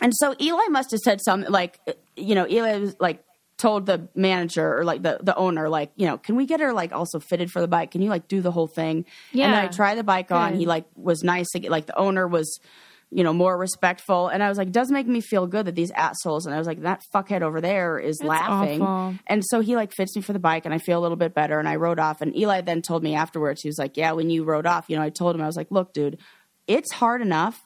And 0.00 0.12
so 0.14 0.34
Eli 0.40 0.66
must 0.68 0.90
have 0.90 1.00
said 1.00 1.20
something 1.22 1.50
like, 1.50 1.80
you 2.16 2.34
know, 2.34 2.46
Eli 2.46 2.76
was 2.78 2.94
like 3.00 3.24
told 3.56 3.86
the 3.86 4.08
manager 4.14 4.76
or 4.78 4.84
like 4.84 5.02
the, 5.02 5.18
the 5.22 5.34
owner, 5.34 5.70
like, 5.70 5.90
you 5.96 6.06
know, 6.06 6.18
can 6.18 6.36
we 6.36 6.44
get 6.44 6.60
her 6.60 6.74
like 6.74 6.92
also 6.92 7.18
fitted 7.18 7.50
for 7.50 7.60
the 7.62 7.68
bike? 7.68 7.90
Can 7.92 8.02
you 8.02 8.10
like 8.10 8.28
do 8.28 8.42
the 8.42 8.52
whole 8.52 8.66
thing? 8.66 9.06
Yeah. 9.32 9.46
And 9.46 9.54
I 9.56 9.62
Yeah. 9.64 9.68
tried 9.70 9.94
the 9.96 10.04
bike 10.04 10.30
on. 10.30 10.52
Good. 10.52 10.60
He 10.60 10.66
like 10.66 10.84
was 10.96 11.22
nice. 11.24 11.46
to 11.52 11.60
get- 11.60 11.70
Like 11.70 11.86
the 11.86 11.96
owner 11.96 12.28
was, 12.28 12.60
you 13.10 13.22
know, 13.22 13.32
more 13.32 13.56
respectful. 13.56 14.28
And 14.28 14.42
I 14.42 14.48
was 14.48 14.58
like, 14.58 14.68
it 14.68 14.72
does 14.72 14.90
make 14.90 15.06
me 15.06 15.20
feel 15.20 15.46
good 15.46 15.66
that 15.66 15.74
these 15.74 15.92
assholes. 15.92 16.44
And 16.44 16.54
I 16.54 16.58
was 16.58 16.66
like, 16.66 16.82
that 16.82 17.02
fuckhead 17.14 17.42
over 17.42 17.60
there 17.60 17.98
is 17.98 18.18
That's 18.18 18.28
laughing. 18.28 18.82
awful. 18.82 19.18
And 19.26 19.44
so 19.46 19.60
he 19.60 19.76
like 19.76 19.92
fits 19.92 20.16
me 20.16 20.22
for 20.22 20.32
the 20.32 20.38
bike 20.38 20.64
and 20.64 20.74
I 20.74 20.78
feel 20.78 20.98
a 20.98 21.02
little 21.02 21.16
bit 21.16 21.32
better. 21.32 21.58
And 21.58 21.68
I 21.68 21.76
rode 21.76 22.00
off. 22.00 22.20
And 22.20 22.36
Eli 22.36 22.62
then 22.62 22.82
told 22.82 23.02
me 23.02 23.14
afterwards, 23.14 23.62
he 23.62 23.68
was 23.68 23.78
like, 23.78 23.96
yeah, 23.96 24.12
when 24.12 24.28
you 24.28 24.44
rode 24.44 24.66
off, 24.66 24.86
you 24.88 24.96
know, 24.96 25.02
I 25.02 25.10
told 25.10 25.36
him, 25.36 25.42
I 25.42 25.46
was 25.46 25.56
like, 25.56 25.70
look, 25.70 25.92
dude, 25.92 26.18
it's 26.66 26.92
hard 26.92 27.22
enough 27.22 27.62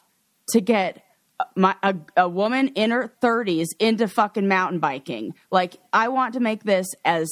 to 0.51 0.61
get 0.61 1.03
my 1.57 1.75
a, 1.83 1.97
a 2.17 2.29
woman 2.29 2.69
in 2.69 2.91
her 2.91 3.13
30s 3.23 3.69
into 3.79 4.09
fucking 4.09 4.47
mountain 4.47 4.79
biking. 4.79 5.35
Like 5.51 5.77
I 5.93 6.09
want 6.09 6.35
to 6.35 6.41
make 6.41 6.65
this 6.65 6.87
as 7.05 7.29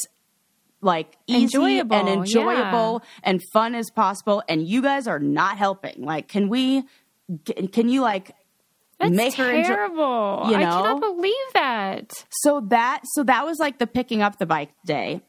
like 0.80 1.16
easy 1.26 1.44
Enjoyable, 1.44 1.96
and 1.96 2.08
enjoyable 2.08 3.02
and 3.22 3.42
fun 3.52 3.74
as 3.74 3.90
possible 3.90 4.42
and 4.48 4.66
you 4.66 4.80
guys 4.80 5.06
are 5.06 5.18
not 5.18 5.58
helping. 5.58 6.02
Like 6.02 6.28
can 6.28 6.48
we 6.48 6.84
can 7.72 7.88
you 7.88 8.00
like 8.00 8.34
That's 8.98 9.12
make 9.12 9.34
her 9.34 9.50
enjoy 9.50 9.68
terrible. 9.68 10.44
you 10.48 10.56
I 10.56 10.62
know? 10.64 10.70
cannot 10.82 11.00
believe 11.00 11.34
that. 11.54 12.24
so 12.30 12.60
that 12.68 13.02
so 13.04 13.22
that 13.24 13.44
was 13.44 13.58
like 13.58 13.78
the 13.78 13.86
picking 13.86 14.22
up 14.22 14.38
the 14.38 14.46
bike 14.46 14.70
day 14.86 15.20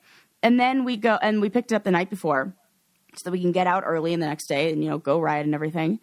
and 0.42 0.60
then 0.60 0.86
we 0.86 0.96
go 0.98 1.18
and 1.22 1.42
we 1.42 1.50
picked 1.50 1.72
it 1.72 1.76
up 1.76 1.84
the 1.84 1.92
night 1.92 2.10
before 2.10 2.54
so 3.16 3.22
that 3.26 3.32
we 3.32 3.42
can 3.42 3.52
get 3.52 3.68
out 3.68 3.84
early 3.86 4.14
in 4.14 4.20
the 4.20 4.26
next 4.28 4.48
day 4.48 4.72
and 4.72 4.84
you 4.84 4.90
know 4.90 4.98
go 4.98 5.20
ride 5.20 5.46
and 5.46 5.54
everything 5.56 6.00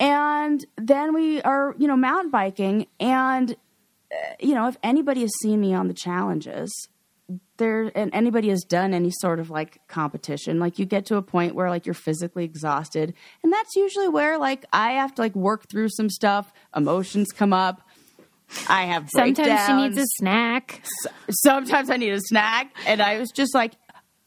and 0.00 0.64
then 0.76 1.14
we 1.14 1.40
are 1.42 1.74
you 1.78 1.86
know 1.88 1.96
mountain 1.96 2.30
biking 2.30 2.86
and 3.00 3.52
uh, 4.12 4.34
you 4.40 4.54
know 4.54 4.68
if 4.68 4.76
anybody 4.82 5.20
has 5.22 5.32
seen 5.42 5.60
me 5.60 5.72
on 5.72 5.88
the 5.88 5.94
challenges 5.94 6.70
there 7.56 7.90
and 7.94 8.12
anybody 8.14 8.48
has 8.48 8.62
done 8.62 8.92
any 8.94 9.10
sort 9.10 9.38
of 9.38 9.50
like 9.50 9.80
competition 9.88 10.58
like 10.58 10.78
you 10.78 10.84
get 10.84 11.06
to 11.06 11.16
a 11.16 11.22
point 11.22 11.54
where 11.54 11.70
like 11.70 11.86
you're 11.86 11.94
physically 11.94 12.44
exhausted 12.44 13.14
and 13.42 13.52
that's 13.52 13.76
usually 13.76 14.08
where 14.08 14.38
like 14.38 14.64
i 14.72 14.92
have 14.92 15.14
to 15.14 15.22
like 15.22 15.34
work 15.36 15.68
through 15.70 15.88
some 15.88 16.10
stuff 16.10 16.52
emotions 16.74 17.30
come 17.30 17.52
up 17.52 17.82
i 18.68 18.84
have 18.84 19.08
Sometimes 19.10 19.66
she 19.66 19.72
needs 19.74 19.98
a 19.98 20.06
snack. 20.16 20.82
sometimes 21.30 21.90
I 21.90 21.96
need 21.96 22.12
a 22.12 22.20
snack. 22.20 22.74
And 22.86 23.00
I 23.00 23.18
was 23.18 23.30
just 23.30 23.54
like, 23.54 23.72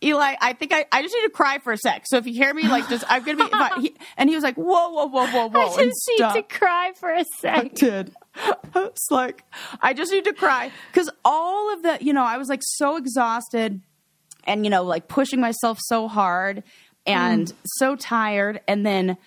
Eli, 0.03 0.35
I 0.39 0.53
think 0.53 0.73
I, 0.73 0.85
I 0.91 1.01
just 1.01 1.13
need 1.15 1.23
to 1.23 1.29
cry 1.29 1.59
for 1.59 1.73
a 1.73 1.77
sec. 1.77 2.03
So 2.05 2.17
if 2.17 2.27
you 2.27 2.33
hear 2.33 2.53
me, 2.53 2.63
like, 2.67 2.87
just, 2.89 3.03
I'm 3.07 3.23
to 3.23 3.35
be, 3.35 3.43
I, 3.51 3.79
he, 3.81 3.95
and 4.17 4.29
he 4.29 4.35
was 4.35 4.43
like, 4.43 4.55
whoa, 4.55 4.89
whoa, 4.89 5.07
whoa, 5.07 5.27
whoa, 5.27 5.49
whoa. 5.49 5.73
I 5.77 5.85
just 5.85 6.09
need 6.09 6.33
to 6.33 6.43
cry 6.43 6.91
for 6.95 7.11
a 7.11 7.23
sec. 7.39 7.55
I 7.55 7.67
did. 7.69 8.13
It's 8.75 9.09
like, 9.09 9.43
I 9.81 9.93
just 9.93 10.11
need 10.11 10.25
to 10.25 10.33
cry. 10.33 10.71
Because 10.91 11.09
all 11.23 11.73
of 11.73 11.83
the, 11.83 11.97
you 12.01 12.13
know, 12.13 12.23
I 12.23 12.37
was 12.37 12.49
like 12.49 12.61
so 12.61 12.97
exhausted 12.97 13.81
and, 14.45 14.65
you 14.65 14.69
know, 14.69 14.83
like 14.83 15.07
pushing 15.07 15.39
myself 15.39 15.79
so 15.81 16.07
hard 16.07 16.63
and 17.05 17.47
mm. 17.47 17.53
so 17.77 17.95
tired. 17.95 18.61
And 18.67 18.85
then, 18.85 19.17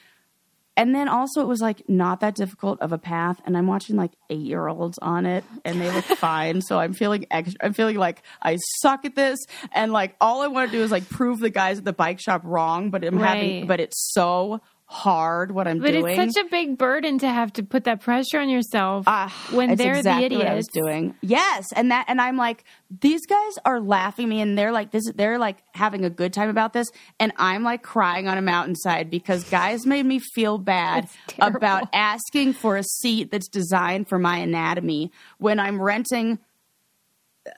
and 0.77 0.95
then 0.95 1.09
also 1.09 1.41
it 1.41 1.49
was 1.49 1.61
like 1.61 1.89
not 1.89 2.21
that 2.21 2.37
difficult 2.37 2.81
of 2.81 2.93
a 2.93 2.99
path. 2.99 3.41
And 3.45 3.57
I'm 3.57 3.67
watching 3.67 3.97
like 3.97 4.13
eight 4.31 4.47
year 4.47 4.69
olds 4.69 4.99
on 4.99 5.27
it 5.27 5.45
and 5.65 5.81
they 5.81 5.91
look 5.91 6.05
fine. 6.19 6.63
So 6.63 6.79
I'm 6.79 6.93
feeling 6.93 7.27
extra, 7.31 7.59
I'm 7.65 7.73
feeling 7.73 7.97
like 7.97 8.23
I 8.41 8.59
suck 8.81 9.05
at 9.05 9.17
this. 9.17 9.41
And 9.73 9.93
like 9.93 10.15
all 10.21 10.43
I 10.43 10.47
want 10.47 10.71
to 10.71 10.77
do 10.77 10.83
is 10.83 10.93
like 10.93 11.09
prove 11.09 11.41
the 11.41 11.51
guys 11.51 11.79
at 11.79 11.85
the 11.85 11.93
bike 11.93 12.21
shop 12.21 12.43
wrong. 12.45 12.91
But 12.91 13.05
I'm 13.05 13.19
having, 13.19 13.67
but 13.67 13.81
it's 13.81 14.13
so 14.13 14.61
hard 14.91 15.53
what 15.53 15.69
I'm 15.69 15.81
But 15.81 15.91
doing. 15.91 16.03
But 16.03 16.19
it's 16.19 16.35
such 16.35 16.47
a 16.47 16.49
big 16.49 16.79
burden 16.79 17.19
to 17.19 17.29
have 17.29 17.53
to 17.53 17.63
put 17.63 17.85
that 17.85 18.01
pressure 18.01 18.39
on 18.39 18.49
yourself 18.49 19.07
when 19.53 19.75
they're 19.77 19.97
exactly 19.97 20.29
the 20.31 20.37
what 20.37 20.43
idiots. 20.43 20.51
I 20.51 20.55
was 20.55 20.67
doing. 20.69 21.15
Yes, 21.21 21.67
and 21.77 21.91
that, 21.91 22.07
and 22.09 22.23
I'm 22.23 22.39
like, 22.39 22.65
these 23.03 23.27
guys 23.27 23.53
are 23.67 23.81
laughing 23.81 24.31
me, 24.31 24.41
and 24.41 24.57
they're 24.57 24.73
like, 24.73 24.91
this, 24.91 25.05
they're 25.15 25.39
like 25.39 25.59
having 25.75 26.07
a 26.07 26.11
good 26.11 26.33
time 26.33 26.49
about 26.49 26.73
this, 26.73 26.89
and 27.21 27.35
I'm 27.37 27.65
like 27.65 27.83
crying 27.83 28.29
on 28.29 28.39
a 28.39 28.43
mountainside 28.43 29.11
because 29.11 29.45
guys 29.45 29.85
made 29.85 30.07
me 30.07 30.21
feel 30.21 30.57
bad 30.57 31.07
about 31.39 31.87
asking 31.93 32.55
for 32.55 32.79
a 32.79 32.83
seat 32.83 33.31
that's 33.31 33.49
designed 33.49 34.09
for 34.09 34.19
my 34.19 34.39
anatomy 34.39 35.13
when 35.37 35.61
I'm 35.61 35.83
renting 35.83 36.39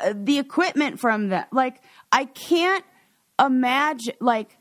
uh, 0.01 0.15
the 0.17 0.41
equipment 0.41 0.99
from 0.99 1.29
them. 1.29 1.45
Like, 1.53 1.81
I 2.11 2.25
can't 2.25 2.85
imagine, 3.39 4.15
like. 4.21 4.57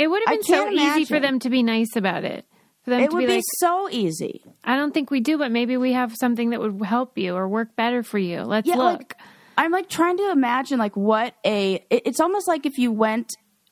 It 0.00 0.08
would 0.10 0.22
have 0.26 0.34
been 0.36 0.42
so 0.44 0.64
can't 0.64 0.74
easy 0.74 1.04
for 1.04 1.20
them 1.20 1.38
to 1.40 1.50
be 1.50 1.62
nice 1.62 1.94
about 1.96 2.24
it. 2.24 2.46
For 2.84 2.90
them 2.90 3.00
It 3.00 3.10
to 3.10 3.14
would 3.16 3.20
be 3.20 3.26
be 3.26 3.34
like, 3.34 3.44
so 3.58 3.88
easy. 3.90 4.42
I 4.64 4.76
don't 4.76 4.92
think 4.94 5.10
we 5.10 5.20
do, 5.20 5.36
but 5.36 5.50
maybe 5.52 5.76
we 5.76 5.92
have 5.92 6.14
something 6.18 6.50
that 6.50 6.60
would 6.60 6.82
help 6.84 7.18
you 7.18 7.34
or 7.34 7.46
work 7.48 7.76
better 7.76 8.02
for 8.02 8.18
you. 8.18 8.42
Let's 8.42 8.66
Yeah, 8.66 8.76
look. 8.76 8.98
like 8.98 9.16
I'm 9.58 9.70
like 9.72 9.88
trying 9.90 10.16
to 10.16 10.30
imagine 10.30 10.78
like 10.78 10.96
what 10.96 11.34
a 11.44 11.84
it- 11.90 12.02
it's 12.06 12.20
almost 12.20 12.48
like 12.48 12.64
if 12.64 12.78
you 12.78 12.90
went 12.90 13.28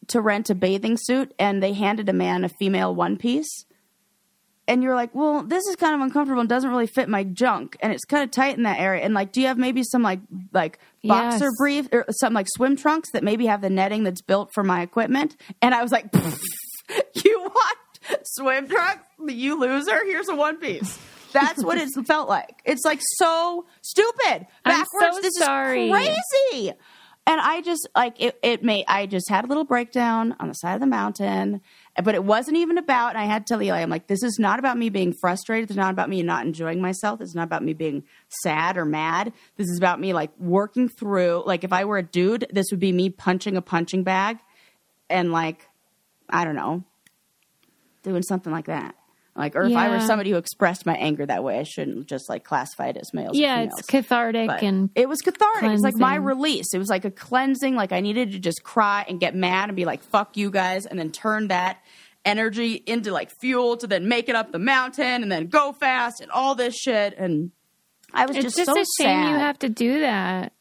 to 0.09 0.21
rent 0.21 0.51
a 0.51 0.55
bathing 0.55 0.97
suit 0.99 1.33
and 1.39 1.63
they 1.63 1.73
handed 1.73 2.09
a 2.09 2.13
man 2.13 2.45
a 2.45 2.49
female 2.51 2.95
one 2.95 3.17
piece 3.17 3.65
and 4.69 4.83
you're 4.83 4.95
like, 4.95 5.15
"Well, 5.15 5.43
this 5.43 5.67
is 5.67 5.75
kind 5.77 5.95
of 5.95 6.01
uncomfortable 6.03 6.41
and 6.41 6.49
doesn't 6.49 6.71
really 6.71 6.87
fit 6.87 7.09
my 7.09 7.25
junk 7.25 7.77
and 7.81 7.93
it's 7.93 8.05
kind 8.05 8.23
of 8.23 8.31
tight 8.31 8.57
in 8.57 8.63
that 8.63 8.79
area." 8.79 9.03
And 9.03 9.15
like, 9.15 9.33
do 9.33 9.41
you 9.41 9.49
have 9.49 9.59
maybe 9.59 9.83
some 9.83 10.03
like 10.03 10.21
like 10.53 10.79
boxer 11.03 11.47
Yes. 11.47 11.53
brief 11.59 11.89
or 11.93 12.05
some 12.11 12.35
like 12.35 12.47
swim 12.51 12.77
trunks 12.77 13.11
that 13.13 13.25
maybe 13.25 13.47
have 13.47 13.61
the 13.63 13.71
netting 13.71 14.05
that's 14.05 14.21
built 14.23 14.53
for 14.55 14.63
my 14.63 14.83
equipment? 14.83 15.37
And 15.63 15.75
I 15.75 15.83
was 15.83 15.91
like, 15.91 16.07
"You 17.25 17.41
want 17.41 17.79
swim 18.25 18.69
trunks? 18.69 19.03
You 19.27 19.59
loser! 19.59 20.05
Here's 20.05 20.29
a 20.29 20.37
one 20.37 20.59
piece." 20.59 20.99
That's 21.33 21.63
what 21.63 21.77
it 21.77 21.89
felt 22.07 22.29
like. 22.29 22.63
It's 22.65 22.85
like 22.87 23.01
so 23.17 23.67
stupid. 23.83 24.47
I'm 24.65 24.81
Backwards. 24.81 25.17
so 25.17 25.21
this 25.21 25.35
sorry. 25.37 25.91
is 25.91 25.93
crazy. 26.53 26.73
And 27.27 27.39
I 27.43 27.61
just 27.61 27.87
like 27.95 28.19
it. 28.19 28.39
It 28.43 28.65
made. 28.65 28.87
I 28.89 29.05
just 29.05 29.29
had 29.29 29.45
a 29.45 29.47
little 29.49 29.65
breakdown 29.65 30.35
on 30.41 30.49
the 30.49 30.55
side 30.55 30.73
of 30.73 30.81
the 30.81 30.87
mountain, 30.87 31.61
but 32.03 32.15
it 32.15 32.25
wasn't 32.25 32.57
even 32.57 32.79
about. 32.79 33.11
And 33.11 33.19
I 33.19 33.25
had 33.25 33.47
to 33.47 33.55
tell 33.55 33.63
Eli, 33.63 33.81
I'm 33.81 33.91
like, 33.91 34.07
this 34.07 34.23
is 34.23 34.39
not 34.39 34.59
about 34.59 34.79
me 34.79 34.89
being 34.89 35.13
frustrated. 35.21 35.71
It's 35.71 35.77
not 35.77 35.93
about 35.93 36.09
me 36.09 36.23
not 36.23 36.47
enjoying 36.47 36.81
myself. 36.81 37.21
It's 37.21 37.35
not 37.35 37.45
about 37.45 37.63
me 37.63 37.73
being 37.73 38.05
sad 38.43 38.77
or 38.77 38.85
mad. 38.85 39.33
This 39.57 39.69
is 39.69 39.79
about 39.79 40.01
me 40.01 40.13
like 40.13 40.31
working 40.39 40.89
through. 40.89 41.43
Like 41.47 41.65
if 41.65 41.73
I 41.73 41.85
were 41.85 41.99
a 41.99 42.03
dude, 42.03 42.47
this 42.53 42.67
would 42.71 42.81
be 42.81 42.93
me 42.93 43.11
punching 43.11 43.57
a 43.57 43.63
punching 43.63 44.05
bag, 44.05 44.39
and 45.11 45.33
like, 45.33 45.69
I 46.29 46.45
don't 46.45 46.57
know, 46.57 46.85
doing 48.03 48.23
something 48.23 48.53
like 48.53 48.67
that. 48.67 48.95
Like, 49.39 49.55
or 49.55 49.63
if 49.63 49.77
I 49.77 49.89
were 49.89 50.01
somebody 50.01 50.31
who 50.31 50.37
expressed 50.37 50.85
my 50.85 50.97
anger 50.97 51.25
that 51.25 51.45
way, 51.45 51.61
I 51.61 51.63
shouldn't 51.63 52.09
just 52.09 52.29
like 52.29 52.43
classify 52.43 52.89
it 52.89 52.97
as 52.97 53.15
male. 53.15 53.31
yeah, 53.33 53.61
it's 53.63 53.83
cathartic 53.83 54.49
But 54.49 54.63
and 54.63 54.91
it 54.97 55.09
was 55.09 55.21
cathartic. 55.21 55.63
It 55.63 55.73
was 55.73 55.83
like 55.83 55.95
my 55.95 56.17
release. 56.17 56.75
It 56.75 56.79
was 56.79 56.89
like 56.89 57.05
a 57.05 57.11
cleansing. 57.11 57.77
Like 57.77 57.93
I 57.93 58.01
needed 58.01 58.33
to 58.33 58.41
just 58.41 58.65
cry 58.65 59.05
and 59.09 59.21
get 59.21 59.37
mad 59.37 59.69
and 59.69 59.77
be 59.77 59.85
like, 59.85 60.03
"Fuck 60.03 60.37
you 60.37 60.51
guys," 60.51 60.87
and 60.87 60.99
then 60.99 61.13
turn 61.13 61.49
that 61.49 61.79
energy 62.25 62.75
into 62.75 63.13
like 63.13 63.31
fuel 63.31 63.77
to 63.77 63.87
then 63.87 64.09
make 64.09 64.29
it 64.29 64.35
up 64.35 64.51
the 64.51 64.59
mountain 64.59 65.23
and 65.23 65.31
then 65.31 65.47
go 65.47 65.73
fast 65.73 66.21
and 66.21 66.31
all 66.33 66.57
this 66.57 66.75
shit. 66.75 67.15
And 67.17 67.53
I 68.13 68.27
was 68.27 68.37
it's 68.37 68.45
just, 68.45 68.57
just, 68.57 68.67
so 68.67 68.73
a 68.73 68.85
shame 69.01 69.25
sad. 69.25 69.31
you 69.31 69.39
have 69.39 69.59
to 69.61 69.69
do 69.69 70.01
that. 70.01 70.53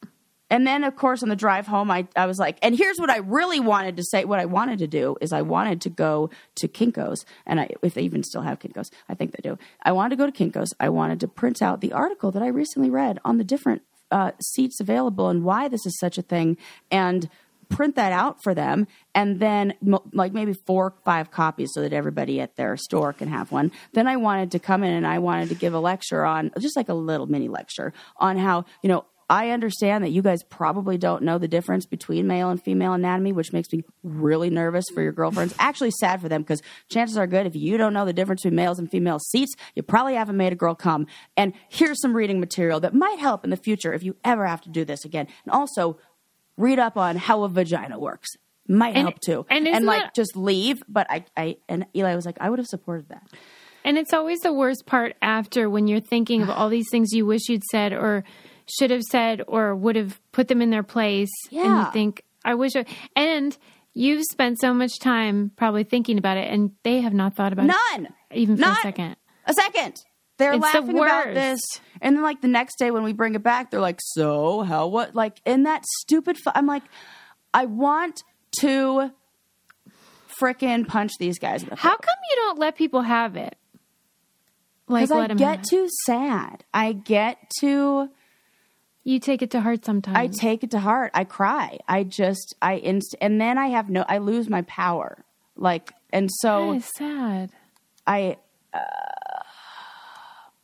And 0.50 0.66
then, 0.66 0.84
of 0.84 0.96
course, 0.96 1.24
on 1.24 1.30
the 1.30 1.36
drive 1.36 1.68
home, 1.68 1.92
I, 1.92 2.08
I 2.16 2.26
was 2.26 2.40
like, 2.40 2.58
and 2.62 2.78
here's 2.78 2.98
what 2.98 3.10
I 3.10 3.18
really 3.18 3.60
wanted 3.60 3.98
to 3.98 4.04
say. 4.04 4.24
What 4.26 4.40
I 4.40 4.46
wanted 4.46 4.80
to 4.80 4.88
do 4.88 5.18
is 5.20 5.34
I 5.34 5.42
wanted 5.42 5.82
to 5.82 5.90
go 5.90 6.30
to 6.56 6.68
Kinko's. 6.68 7.26
And 7.46 7.60
I, 7.60 7.70
if 7.82 7.94
they 7.94 8.04
even 8.04 8.24
still 8.24 8.42
have 8.42 8.60
Kinko's, 8.60 8.90
I 9.10 9.14
think 9.14 9.32
they 9.32 9.42
do. 9.42 9.58
I 9.84 9.92
wanted 9.92 10.12
to 10.12 10.16
go 10.16 10.30
to 10.30 10.32
Kinko's. 10.32 10.74
I 10.80 10.90
wanted 10.90 11.20
to 11.22 11.28
print 11.28 11.62
out 11.62 11.82
the 11.82 11.94
article 11.94 12.32
that 12.32 12.44
I 12.44 12.48
recently 12.48 12.90
read 12.90 13.20
on 13.26 13.38
the 13.38 13.44
different 13.44 13.82
uh, 14.10 14.32
seats 14.42 14.80
available 14.80 15.28
and 15.30 15.44
why 15.44 15.68
this 15.68 15.86
is 15.86 16.00
such 16.00 16.18
a 16.18 16.22
thing. 16.22 16.58
And 16.90 17.30
print 17.70 17.96
that 17.96 18.12
out 18.12 18.42
for 18.42 18.54
them 18.54 18.88
and 19.14 19.40
then 19.40 19.74
like 20.14 20.32
maybe 20.32 20.54
four 20.54 20.86
or 20.86 20.94
five 21.04 21.32
copies 21.32 21.74
so 21.74 21.82
that 21.82 21.94
everybody 21.94 22.40
at 22.40 22.56
their 22.56 22.78
store 22.78 23.14
can 23.14 23.28
have 23.28 23.52
one. 23.52 23.72
Then 23.94 24.08
I 24.08 24.16
wanted 24.16 24.52
to 24.52 24.60
come 24.60 24.84
in 24.84 24.94
and 24.94 25.06
I 25.06 25.20
wanted 25.20 25.50
to 25.50 25.56
give 25.56 25.74
a 25.74 25.80
lecture 25.80 26.24
on 26.24 26.52
just 26.60 26.78
like 26.78 26.90
a 26.90 26.94
little 26.94 27.28
mini 27.28 27.50
lecture 27.50 27.94
on 28.18 28.38
how, 28.38 28.66
you 28.82 28.88
know, 28.88 29.06
I 29.30 29.50
understand 29.50 30.04
that 30.06 30.12
you 30.12 30.22
guys 30.22 30.42
probably 30.44 30.98
don't 30.98 31.24
know 31.24 31.38
the 31.38 31.50
difference 31.50 31.86
between 31.86 32.28
male 32.28 32.50
and 32.50 32.64
female 32.64 32.94
anatomy, 32.94 33.34
which 33.34 33.52
makes 33.52 33.72
me 33.74 33.84
really 34.02 34.50
nervous 34.50 34.86
for 34.94 35.02
your 35.02 35.12
girlfriends. 35.12 35.54
Actually, 35.60 35.92
sad 35.92 36.22
for 36.22 36.30
them 36.30 36.42
because 36.44 36.62
chances 36.90 37.18
are 37.18 37.28
good 37.28 37.46
if 37.46 37.54
you 37.56 37.78
don't 37.78 37.94
know 37.94 38.06
the 38.06 38.14
difference 38.14 38.42
between 38.44 38.56
males 38.56 38.80
and 38.80 38.90
female 38.90 39.20
seats, 39.20 39.54
you 39.76 39.84
probably 39.84 40.16
haven't 40.16 40.38
made 40.38 40.54
a 40.54 40.56
girl 40.56 40.76
come. 40.76 41.08
And 41.36 41.52
here's 41.68 42.00
some 42.02 42.14
reading 42.16 42.40
material 42.40 42.80
that 42.80 42.94
might 42.94 43.20
help 43.20 43.44
in 43.44 43.50
the 43.50 43.58
future 43.58 43.94
if 43.94 44.02
you 44.02 44.16
ever 44.24 44.46
have 44.46 44.62
to 44.62 44.70
do 44.70 44.86
this 44.86 45.04
again. 45.04 45.28
And 45.46 45.52
also, 45.54 45.98
read 46.58 46.80
up 46.80 46.96
on 46.98 47.18
how 47.18 47.44
a 47.44 47.50
vagina 47.50 48.00
works. 48.00 48.30
Might 48.68 48.96
And- 48.96 49.04
help 49.08 49.20
too. 49.20 49.46
and 49.50 49.68
isn't 49.68 49.86
like 49.86 50.04
that- 50.04 50.16
just 50.16 50.36
leave. 50.38 50.82
But 50.88 51.06
I, 51.10 51.26
I, 51.36 51.58
and 51.68 51.86
Eli 51.96 52.16
was 52.16 52.26
like, 52.26 52.38
I 52.40 52.50
would 52.50 52.60
have 52.60 52.68
supported 52.68 53.10
that. 53.10 53.28
And 53.84 53.98
it's 53.98 54.12
always 54.14 54.40
the 54.40 54.52
worst 54.52 54.86
part 54.86 55.16
after 55.22 55.70
when 55.70 55.88
you're 55.88 56.00
thinking 56.02 56.42
of 56.42 56.50
all 56.50 56.68
these 56.70 56.88
things 56.92 57.14
you 57.14 57.26
wish 57.26 57.48
you'd 57.48 57.64
said 57.72 57.94
or 57.94 58.24
should 58.68 58.92
have 58.92 59.04
said 59.04 59.42
or 59.48 59.76
would 59.76 59.96
have 59.96 60.20
put 60.32 60.48
them 60.48 60.62
in 60.62 60.70
their 60.70 60.84
place. 60.84 61.30
And 61.52 61.62
Yeah. 61.62 61.86
you 61.86 61.92
think, 61.92 62.24
I 62.46 62.56
wish 62.56 62.76
I. 62.76 62.86
And 63.16 63.58
you've 63.94 64.24
spent 64.32 64.60
so 64.60 64.74
much 64.74 65.00
time 65.00 65.52
probably 65.56 65.84
thinking 65.84 66.18
about 66.18 66.38
it, 66.38 66.52
and 66.52 66.72
they 66.84 67.02
have 67.02 67.14
not 67.14 67.36
thought 67.36 67.54
about 67.54 67.66
None. 67.68 68.06
it 68.06 68.12
even 68.38 68.56
for 68.58 68.62
Not 68.62 68.80
a 68.80 68.82
second. 68.82 69.16
a 69.46 69.54
second. 69.54 69.96
They're 70.38 70.54
It's 70.54 70.72
the 70.72 70.80
laughing 70.82 71.00
about 71.00 71.34
this, 71.34 71.60
and 72.00 72.16
then 72.16 72.22
like 72.24 72.42
the 72.42 72.48
next 72.48 72.78
day 72.78 72.92
when 72.92 73.02
we 73.02 73.12
bring 73.12 73.34
it 73.34 73.42
back, 73.42 73.72
they're 73.72 73.80
like, 73.82 74.00
"So 74.00 74.62
how? 74.62 74.86
What? 74.86 75.16
Like 75.16 75.42
in 75.46 75.64
that 75.64 75.84
stupid?" 76.02 76.38
Fu-? 76.38 76.52
I'm 76.54 76.68
like, 76.68 76.84
I 77.56 77.66
want 77.66 78.22
to 78.60 79.12
frickin' 80.40 80.88
punch 80.88 81.14
these 81.20 81.40
guys 81.40 81.64
in 81.64 81.70
the 81.70 81.76
How 81.76 81.90
face 81.92 82.00
come 82.02 82.16
you 82.30 82.36
don't 82.36 82.60
let 82.60 82.76
people 82.76 83.02
have 83.02 83.36
it? 83.36 83.56
Like, 84.88 85.10
I 85.12 85.28
get 85.34 85.64
too 85.64 85.90
sad. 86.06 86.64
I 86.74 86.94
get 86.94 87.38
too. 87.60 88.10
You 89.08 89.20
take 89.20 89.42
it 89.42 89.52
to 89.52 89.62
heart 89.62 89.86
sometimes. 89.86 90.18
I 90.18 90.28
take 90.28 90.64
it 90.66 90.72
to 90.72 90.80
heart. 90.80 91.12
I 91.14 91.24
cry. 91.24 91.80
I 91.88 92.04
just 92.04 92.56
I 92.62 92.74
inst 92.74 93.16
and 93.22 93.40
then 93.40 93.58
I 93.58 93.68
have 93.68 93.90
no. 93.90 94.04
I 94.08 94.18
lose 94.18 94.50
my 94.50 94.64
power. 94.64 95.24
Like 95.56 95.94
and 96.12 96.30
so. 96.42 96.72
That 96.72 96.78
is 96.78 96.86
sad. 96.94 97.52
I 98.06 98.36
uh, 98.74 98.80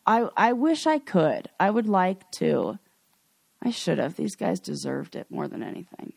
I 0.05 0.29
I 0.35 0.53
wish 0.53 0.85
I 0.85 1.00
could. 1.00 1.50
I 1.59 1.69
would 1.69 1.88
like 1.88 2.29
to. 2.39 2.79
I 3.62 3.71
should 3.71 3.97
have. 3.97 4.15
These 4.17 4.35
guys 4.35 4.59
deserved 4.59 5.15
it 5.15 5.31
more 5.31 5.47
than 5.47 5.63
anything. 5.63 6.12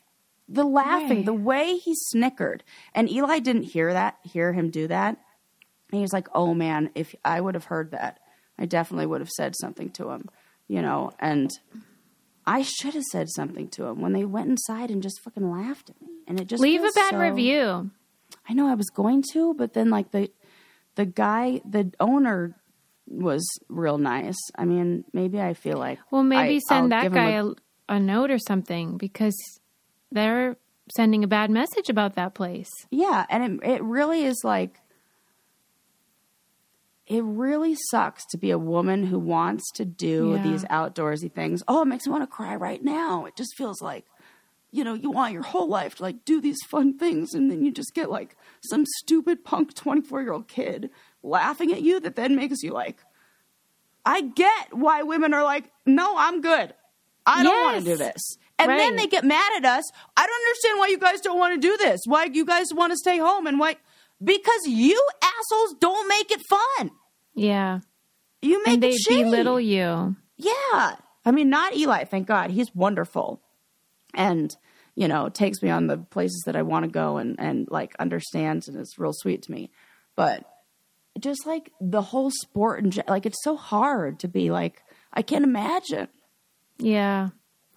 The 0.48 0.64
laughing, 0.64 1.18
Right. 1.18 1.26
the 1.26 1.32
way 1.34 1.76
he 1.76 1.94
snickered, 1.94 2.64
and 2.94 3.10
Eli 3.10 3.38
didn't 3.38 3.64
hear 3.64 3.92
that, 3.92 4.16
hear 4.24 4.52
him 4.52 4.70
do 4.70 4.88
that. 4.88 5.16
And 5.90 5.98
he 5.98 6.00
was 6.00 6.12
like, 6.12 6.26
"Oh 6.34 6.54
man, 6.54 6.90
if 6.96 7.14
I 7.24 7.40
would 7.40 7.54
have 7.54 7.66
heard 7.66 7.92
that, 7.92 8.18
I 8.58 8.66
definitely 8.66 9.06
would 9.06 9.20
have 9.20 9.30
said 9.30 9.54
something 9.56 9.90
to 9.90 10.10
him." 10.10 10.28
You 10.68 10.82
know, 10.82 11.12
and 11.20 11.50
I 12.46 12.62
should 12.62 12.94
have 12.94 13.02
said 13.10 13.28
something 13.30 13.68
to 13.70 13.84
him 13.86 14.00
when 14.00 14.12
they 14.12 14.24
went 14.24 14.48
inside 14.48 14.90
and 14.90 15.02
just 15.02 15.20
fucking 15.22 15.50
laughed 15.50 15.90
at 15.90 16.00
me. 16.00 16.08
And 16.28 16.40
it 16.40 16.46
just 16.46 16.62
Leave 16.62 16.82
a 16.82 16.90
bad 16.94 17.10
so- 17.12 17.18
review. 17.18 17.90
I 18.48 18.52
know 18.54 18.68
I 18.68 18.74
was 18.74 18.90
going 18.90 19.24
to, 19.32 19.54
but 19.54 19.72
then 19.74 19.90
like 19.90 20.10
the 20.12 20.30
the 20.96 21.06
guy, 21.06 21.60
the 21.68 21.92
owner 22.00 22.54
was 23.08 23.44
real 23.68 23.98
nice. 23.98 24.38
I 24.56 24.64
mean, 24.64 25.04
maybe 25.12 25.40
I 25.40 25.54
feel 25.54 25.78
like 25.78 25.98
Well, 26.10 26.22
maybe 26.22 26.56
I- 26.56 26.60
send 26.68 26.92
I'll 26.94 27.02
that 27.02 27.12
guy 27.12 27.30
a- 27.30 27.44
a, 27.46 27.54
a 27.88 28.00
note 28.00 28.30
or 28.30 28.38
something 28.38 28.96
because 28.96 29.36
they're 30.12 30.56
sending 30.96 31.24
a 31.24 31.28
bad 31.28 31.50
message 31.50 31.88
about 31.88 32.14
that 32.14 32.34
place. 32.34 32.70
yeah, 32.90 33.26
and 33.28 33.60
it 33.62 33.68
it 33.68 33.82
really 33.82 34.24
is 34.24 34.40
like 34.44 34.80
it 37.06 37.22
really 37.24 37.76
sucks 37.90 38.24
to 38.26 38.36
be 38.36 38.50
a 38.50 38.58
woman 38.58 39.04
who 39.06 39.18
wants 39.18 39.70
to 39.72 39.84
do 39.84 40.32
Yeah. 40.34 40.42
these 40.42 40.64
outdoorsy 40.64 41.32
things. 41.32 41.62
Oh, 41.68 41.82
it 41.82 41.86
makes 41.86 42.06
me 42.06 42.10
want 42.12 42.24
to 42.24 42.26
cry 42.26 42.56
right 42.56 42.82
now. 42.82 43.24
It 43.26 43.36
just 43.36 43.56
feels 43.56 43.80
like 43.80 44.06
you 44.72 44.84
know, 44.84 44.92
you 44.94 45.10
want 45.10 45.32
your 45.32 45.42
whole 45.44 45.68
life 45.68 45.94
to 45.94 46.02
like 46.02 46.24
do 46.26 46.38
these 46.40 46.58
fun 46.68 46.98
things 46.98 47.32
and 47.32 47.50
then 47.50 47.64
you 47.64 47.70
just 47.70 47.94
get 47.94 48.10
like 48.10 48.36
some 48.68 48.84
stupid 48.98 49.42
punk 49.42 49.72
24-year-old 49.74 50.48
kid 50.48 50.90
laughing 51.22 51.72
at 51.72 51.80
you 51.80 51.98
that 52.00 52.14
then 52.16 52.36
makes 52.36 52.62
you 52.62 52.72
like 52.72 52.98
I 54.04 54.20
get 54.20 54.72
why 54.72 55.02
women 55.02 55.32
are 55.34 55.42
like, 55.44 55.72
"No, 55.86 56.14
I'm 56.16 56.40
good. 56.40 56.74
I 57.24 57.42
don't 57.42 57.62
want 57.64 57.78
to 57.78 57.90
do 57.92 57.96
this." 57.96 58.36
And 58.58 58.70
then 58.70 58.96
they 58.96 59.06
get 59.06 59.24
mad 59.24 59.52
at 59.56 59.64
us. 59.64 59.84
I 60.16 60.26
don't 60.26 60.46
understand 60.46 60.78
why 60.78 60.86
you 60.88 60.98
guys 60.98 61.20
don't 61.20 61.38
want 61.38 61.54
to 61.54 61.60
do 61.60 61.76
this. 61.76 62.00
Why 62.06 62.24
you 62.24 62.44
guys 62.44 62.66
want 62.72 62.92
to 62.92 62.96
stay 62.96 63.18
home 63.18 63.46
and 63.46 63.58
why 63.58 63.76
because 64.22 64.66
you 64.66 65.00
assholes 65.22 65.74
don't 65.80 66.08
make 66.08 66.30
it 66.30 66.40
fun. 66.48 66.90
Yeah. 67.36 67.80
You 68.42 68.62
make 68.64 68.74
and 68.74 68.82
they 68.82 68.96
belittle 69.08 69.60
you. 69.60 70.16
Yeah. 70.36 70.96
I 71.24 71.30
mean, 71.32 71.48
not 71.50 71.76
Eli, 71.76 72.04
thank 72.04 72.26
God. 72.26 72.50
He's 72.50 72.74
wonderful. 72.74 73.40
And, 74.14 74.54
you 74.94 75.06
know, 75.06 75.28
takes 75.28 75.62
me 75.62 75.70
on 75.70 75.86
the 75.86 75.98
places 75.98 76.42
that 76.46 76.56
I 76.56 76.62
want 76.62 76.84
to 76.84 76.90
go 76.90 77.18
and, 77.18 77.36
and 77.38 77.68
like 77.70 77.94
understands 77.98 78.66
and 78.68 78.78
is 78.78 78.94
real 78.98 79.12
sweet 79.12 79.42
to 79.42 79.52
me. 79.52 79.70
But 80.16 80.44
just 81.18 81.46
like 81.46 81.70
the 81.80 82.02
whole 82.02 82.30
sport 82.30 82.82
and 82.82 83.02
like 83.08 83.26
it's 83.26 83.42
so 83.42 83.56
hard 83.56 84.18
to 84.20 84.28
be 84.28 84.50
like, 84.50 84.82
I 85.12 85.22
can't 85.22 85.44
imagine. 85.44 86.08
Yeah. 86.78 87.30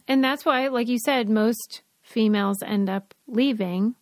And 0.08 0.24
that's 0.24 0.46
why, 0.46 0.68
like 0.68 0.88
you 0.88 1.00
said, 1.00 1.30
most 1.30 1.82
females 2.02 2.58
end 2.66 2.90
up 2.90 3.14
leaving 3.28 3.96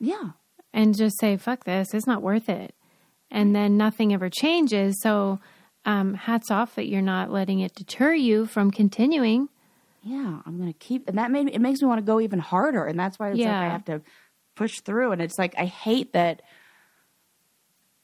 Yeah. 0.00 0.30
and 0.72 0.96
just 0.96 1.18
say, 1.20 1.36
fuck 1.36 1.64
this, 1.64 1.94
it's 1.94 2.06
not 2.06 2.22
worth 2.22 2.48
it. 2.48 2.74
And 3.32 3.56
then 3.56 3.76
nothing 3.76 4.12
ever 4.14 4.28
changes. 4.30 5.00
So, 5.00 5.40
um, 5.86 6.14
hats 6.14 6.50
off 6.50 6.74
that 6.76 6.86
you're 6.86 7.02
not 7.02 7.32
letting 7.32 7.58
it 7.60 7.74
deter 7.74 8.12
you 8.14 8.46
from 8.46 8.70
continuing. 8.70 9.48
Yeah. 10.04 10.40
I'm 10.46 10.58
going 10.58 10.72
to 10.72 10.78
keep, 10.78 11.08
and 11.08 11.18
that 11.18 11.30
made 11.30 11.48
it 11.48 11.60
makes 11.60 11.80
me 11.80 11.88
want 11.88 11.98
to 11.98 12.04
go 12.04 12.20
even 12.20 12.38
harder. 12.38 12.84
And 12.84 13.00
that's 13.00 13.18
why 13.18 13.30
it's 13.30 13.40
like 13.40 13.48
I 13.48 13.68
have 13.70 13.84
to 13.86 14.02
push 14.54 14.80
through. 14.80 15.12
And 15.12 15.20
it's 15.22 15.38
like, 15.38 15.54
I 15.58 15.64
hate 15.64 16.12
that. 16.12 16.42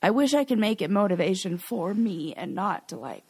I 0.02 0.10
wish 0.10 0.32
I 0.34 0.44
could 0.44 0.58
make 0.58 0.80
it 0.80 0.90
motivation 0.90 1.58
for 1.58 1.92
me 1.92 2.32
and 2.34 2.54
not 2.54 2.88
to 2.88 2.96
like 2.96 3.24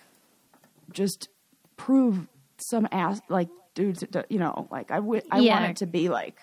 just 0.92 1.28
prove 1.76 2.26
some 2.58 2.87
ass 2.92 3.20
like 3.28 3.48
dudes 3.74 4.02
you 4.28 4.38
know 4.38 4.66
like 4.70 4.90
I 4.90 4.96
wi- 4.96 5.22
I 5.30 5.40
Yeah. 5.40 5.61
want 5.61 5.70
it 5.70 5.76
to 5.78 5.87
be 5.87 6.08
like 6.08 6.37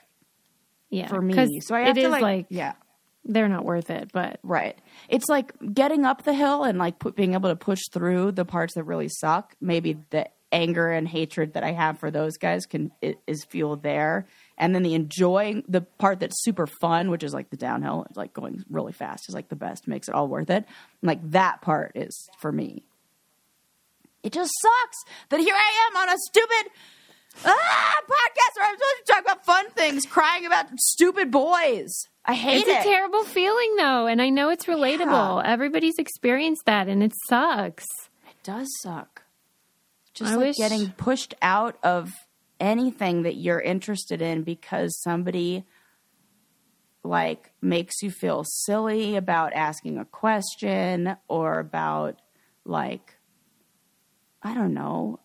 Yeah. 0.89 1.07
for 1.07 1.21
me 1.21 1.59
so 1.59 1.75
I 1.75 1.81
have 1.81 1.95
to 1.95 2.09
like, 2.09 2.21
like, 2.21 2.45
yeah 2.49 2.73
they're 3.25 3.49
not 3.49 3.65
worth 3.65 3.89
it, 3.89 4.11
but 4.13 4.39
right. 4.43 4.77
It's 5.09 5.27
like 5.27 5.53
getting 5.73 6.05
up 6.05 6.23
the 6.23 6.33
hill 6.33 6.63
and 6.63 6.77
like 6.77 6.99
put, 6.99 7.15
being 7.15 7.33
able 7.33 7.49
to 7.49 7.55
push 7.55 7.81
through 7.91 8.33
the 8.33 8.45
parts 8.45 8.75
that 8.75 8.83
really 8.83 9.09
suck. 9.09 9.55
Maybe 9.59 9.97
the 10.11 10.29
anger 10.51 10.89
and 10.89 11.07
hatred 11.07 11.53
that 11.53 11.63
I 11.63 11.71
have 11.71 11.99
for 11.99 12.11
those 12.11 12.37
guys 12.37 12.65
can 12.65 12.91
is 13.01 13.43
fueled 13.45 13.83
there. 13.83 14.27
And 14.57 14.73
then 14.73 14.83
the 14.83 14.93
enjoying 14.93 15.63
the 15.67 15.81
part 15.81 16.19
that's 16.19 16.43
super 16.43 16.67
fun 16.67 17.09
which 17.09 17.23
is 17.23 17.33
like 17.33 17.49
the 17.49 17.57
downhill 17.57 18.05
it's 18.07 18.17
like 18.17 18.31
going 18.31 18.63
really 18.69 18.93
fast 18.93 19.27
is 19.27 19.35
like 19.35 19.49
the 19.49 19.55
best 19.55 19.87
makes 19.87 20.07
it 20.07 20.13
all 20.13 20.27
worth 20.27 20.49
it. 20.49 20.65
Like 21.01 21.31
that 21.31 21.61
part 21.61 21.93
is 21.95 22.29
for 22.39 22.51
me. 22.51 22.83
It 24.23 24.31
just 24.31 24.51
sucks 24.61 24.97
that 25.29 25.39
here 25.39 25.55
I 25.55 25.89
am 25.89 25.97
on 25.97 26.15
a 26.15 26.17
stupid 26.17 26.71
ah, 27.43 27.95
podcast 28.07 28.57
where 28.57 28.69
I'm 28.69 28.75
supposed 28.77 29.05
to 29.05 29.11
talk 29.13 29.21
about 29.23 29.45
fun 29.45 29.69
things, 29.71 30.05
crying 30.05 30.45
about 30.45 30.67
stupid 30.79 31.31
boys. 31.31 31.91
I 32.23 32.33
hate 32.33 32.59
it's 32.59 32.67
it. 32.67 32.71
It's 32.77 32.85
a 32.85 32.89
terrible 32.89 33.23
feeling 33.23 33.75
though. 33.77 34.07
And 34.07 34.21
I 34.21 34.29
know 34.29 34.49
it's 34.49 34.65
relatable. 34.65 35.43
Everybody's 35.45 35.97
experienced 35.99 36.65
that 36.65 36.87
and 36.87 37.03
it 37.03 37.13
sucks. 37.27 37.85
it 38.27 38.35
does 38.43 38.67
suck. 38.81 39.23
Just 40.13 40.31
I 40.31 40.35
like 40.35 40.45
wish- 40.47 40.57
getting 40.57 40.91
pushed 40.91 41.33
out 41.41 41.77
of 41.83 42.11
anything 42.59 43.23
that 43.23 43.35
you're 43.35 43.59
interested 43.59 44.21
in 44.21 44.43
because 44.43 44.99
somebody 45.01 45.65
like 47.03 47.51
makes 47.61 48.01
you 48.01 48.09
feel 48.09 48.43
silly 48.45 49.15
about 49.15 49.53
asking 49.53 49.97
a 49.99 50.05
question 50.05 51.15
or 51.27 51.59
about 51.59 52.19
like 52.63 53.17
I 54.41 54.53
don't 54.53 54.73
know, 54.73 55.19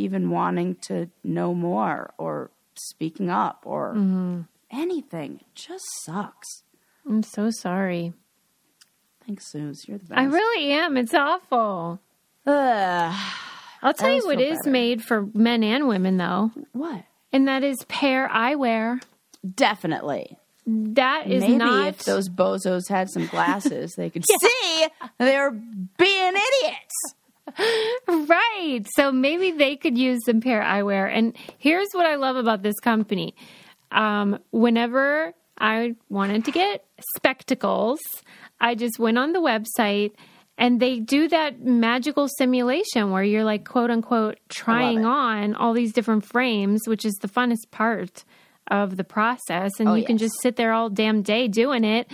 even 0.00 0.30
wanting 0.30 0.74
to 0.82 1.08
know 1.22 1.54
more 1.54 2.12
or 2.18 2.50
speaking 2.76 3.30
up 3.30 3.62
or 3.64 3.94
Mm-hmm. 3.94 4.40
anything. 4.70 5.36
It 5.40 5.54
just 5.54 5.84
sucks. 6.04 6.62
I'm 7.06 7.22
so 7.22 7.50
sorry. 7.50 8.12
Thanks, 9.26 9.46
Suze. 9.50 9.86
You're 9.86 9.98
the 9.98 10.04
best. 10.06 10.18
I 10.18 10.24
really 10.24 10.72
am. 10.72 10.96
It's 10.96 11.14
awful. 11.14 12.00
Ugh. 12.46 13.14
I'll 13.82 13.94
tell 13.94 14.12
you 14.14 14.26
what 14.26 14.40
is 14.40 14.58
better. 14.58 14.70
made 14.70 15.02
for 15.04 15.26
men 15.34 15.62
and 15.64 15.88
women 15.88 16.16
though, 16.18 16.50
what? 16.72 17.04
and 17.32 17.48
that 17.48 17.62
is 17.64 17.82
pair 17.88 18.28
eyewear. 18.28 19.00
Definitely. 19.54 20.36
That 20.66 21.26
is 21.30 21.40
Maybe 21.40 21.56
not 21.56 21.86
if 21.88 22.04
those 22.04 22.28
bozos 22.28 22.88
had 22.88 23.08
some 23.10 23.26
glasses, 23.26 23.94
they 23.94 24.10
could 24.10 24.24
see 24.28 24.86
they're 25.18 25.50
being 25.50 26.32
idiots. 26.34 27.14
Right. 28.08 28.80
So 28.96 29.12
maybe 29.12 29.50
they 29.52 29.76
could 29.76 29.96
use 29.98 30.20
some 30.24 30.40
pair 30.40 30.62
eyewear. 30.62 31.10
And 31.12 31.36
here's 31.58 31.88
what 31.92 32.06
I 32.06 32.16
love 32.16 32.36
about 32.36 32.62
this 32.62 32.78
company. 32.80 33.34
um, 33.92 34.38
whenever 34.52 35.34
I 35.58 35.94
wanted 36.08 36.44
to 36.46 36.52
get 36.52 36.84
spectacles, 37.16 38.00
I 38.60 38.74
just 38.74 38.98
went 38.98 39.18
on 39.18 39.32
the 39.32 39.40
website 39.40 40.12
and 40.56 40.78
they 40.80 41.00
do 41.00 41.26
that 41.28 41.60
magical 41.62 42.28
simulation 42.38 43.10
where 43.10 43.22
you're 43.24 43.44
like, 43.44 43.66
quote 43.66 43.90
unquote, 43.90 44.38
trying 44.48 45.04
on 45.06 45.54
all 45.54 45.72
these 45.72 45.92
different 45.92 46.24
frames, 46.24 46.82
which 46.86 47.04
is 47.04 47.14
the 47.20 47.28
funnest 47.28 47.70
part 47.70 48.24
of 48.70 48.96
the 48.96 49.04
process. 49.04 49.72
And 49.80 49.88
Oh, 49.88 49.94
you 49.94 50.04
can 50.04 50.18
just 50.18 50.34
sit 50.42 50.56
there 50.56 50.72
all 50.72 50.88
damn 50.90 51.22
day 51.22 51.48
doing 51.48 51.82
it. 51.84 52.10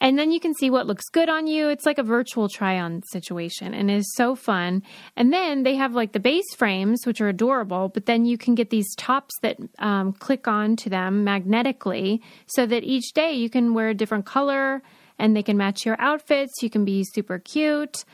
And 0.00 0.18
then 0.18 0.32
you 0.32 0.40
can 0.40 0.54
see 0.54 0.70
what 0.70 0.86
looks 0.86 1.08
good 1.08 1.28
on 1.28 1.46
you. 1.46 1.68
It's 1.68 1.86
like 1.86 1.98
a 1.98 2.02
virtual 2.02 2.48
try 2.48 2.78
on 2.78 3.02
situation 3.10 3.72
and 3.72 3.90
it 3.90 3.96
is 3.98 4.14
so 4.16 4.34
fun. 4.34 4.82
And 5.16 5.32
then 5.32 5.62
they 5.62 5.76
have 5.76 5.94
like 5.94 6.12
the 6.12 6.20
base 6.20 6.54
frames, 6.56 7.06
which 7.06 7.20
are 7.20 7.28
adorable, 7.28 7.88
but 7.88 8.06
then 8.06 8.26
you 8.26 8.36
can 8.36 8.54
get 8.54 8.70
these 8.70 8.94
tops 8.96 9.34
that 9.42 9.56
um, 9.78 10.12
click 10.12 10.46
on 10.46 10.76
to 10.76 10.90
them 10.90 11.24
magnetically 11.24 12.20
so 12.46 12.66
that 12.66 12.84
each 12.84 13.12
day 13.14 13.32
you 13.32 13.48
can 13.48 13.72
wear 13.72 13.88
a 13.88 13.94
different 13.94 14.26
color 14.26 14.82
and 15.18 15.34
they 15.34 15.42
can 15.42 15.56
match 15.56 15.86
your 15.86 15.98
outfits. 16.00 16.52
You 16.60 16.70
can 16.70 16.84
be 16.84 17.04
super 17.04 17.38
cute. 17.38 18.04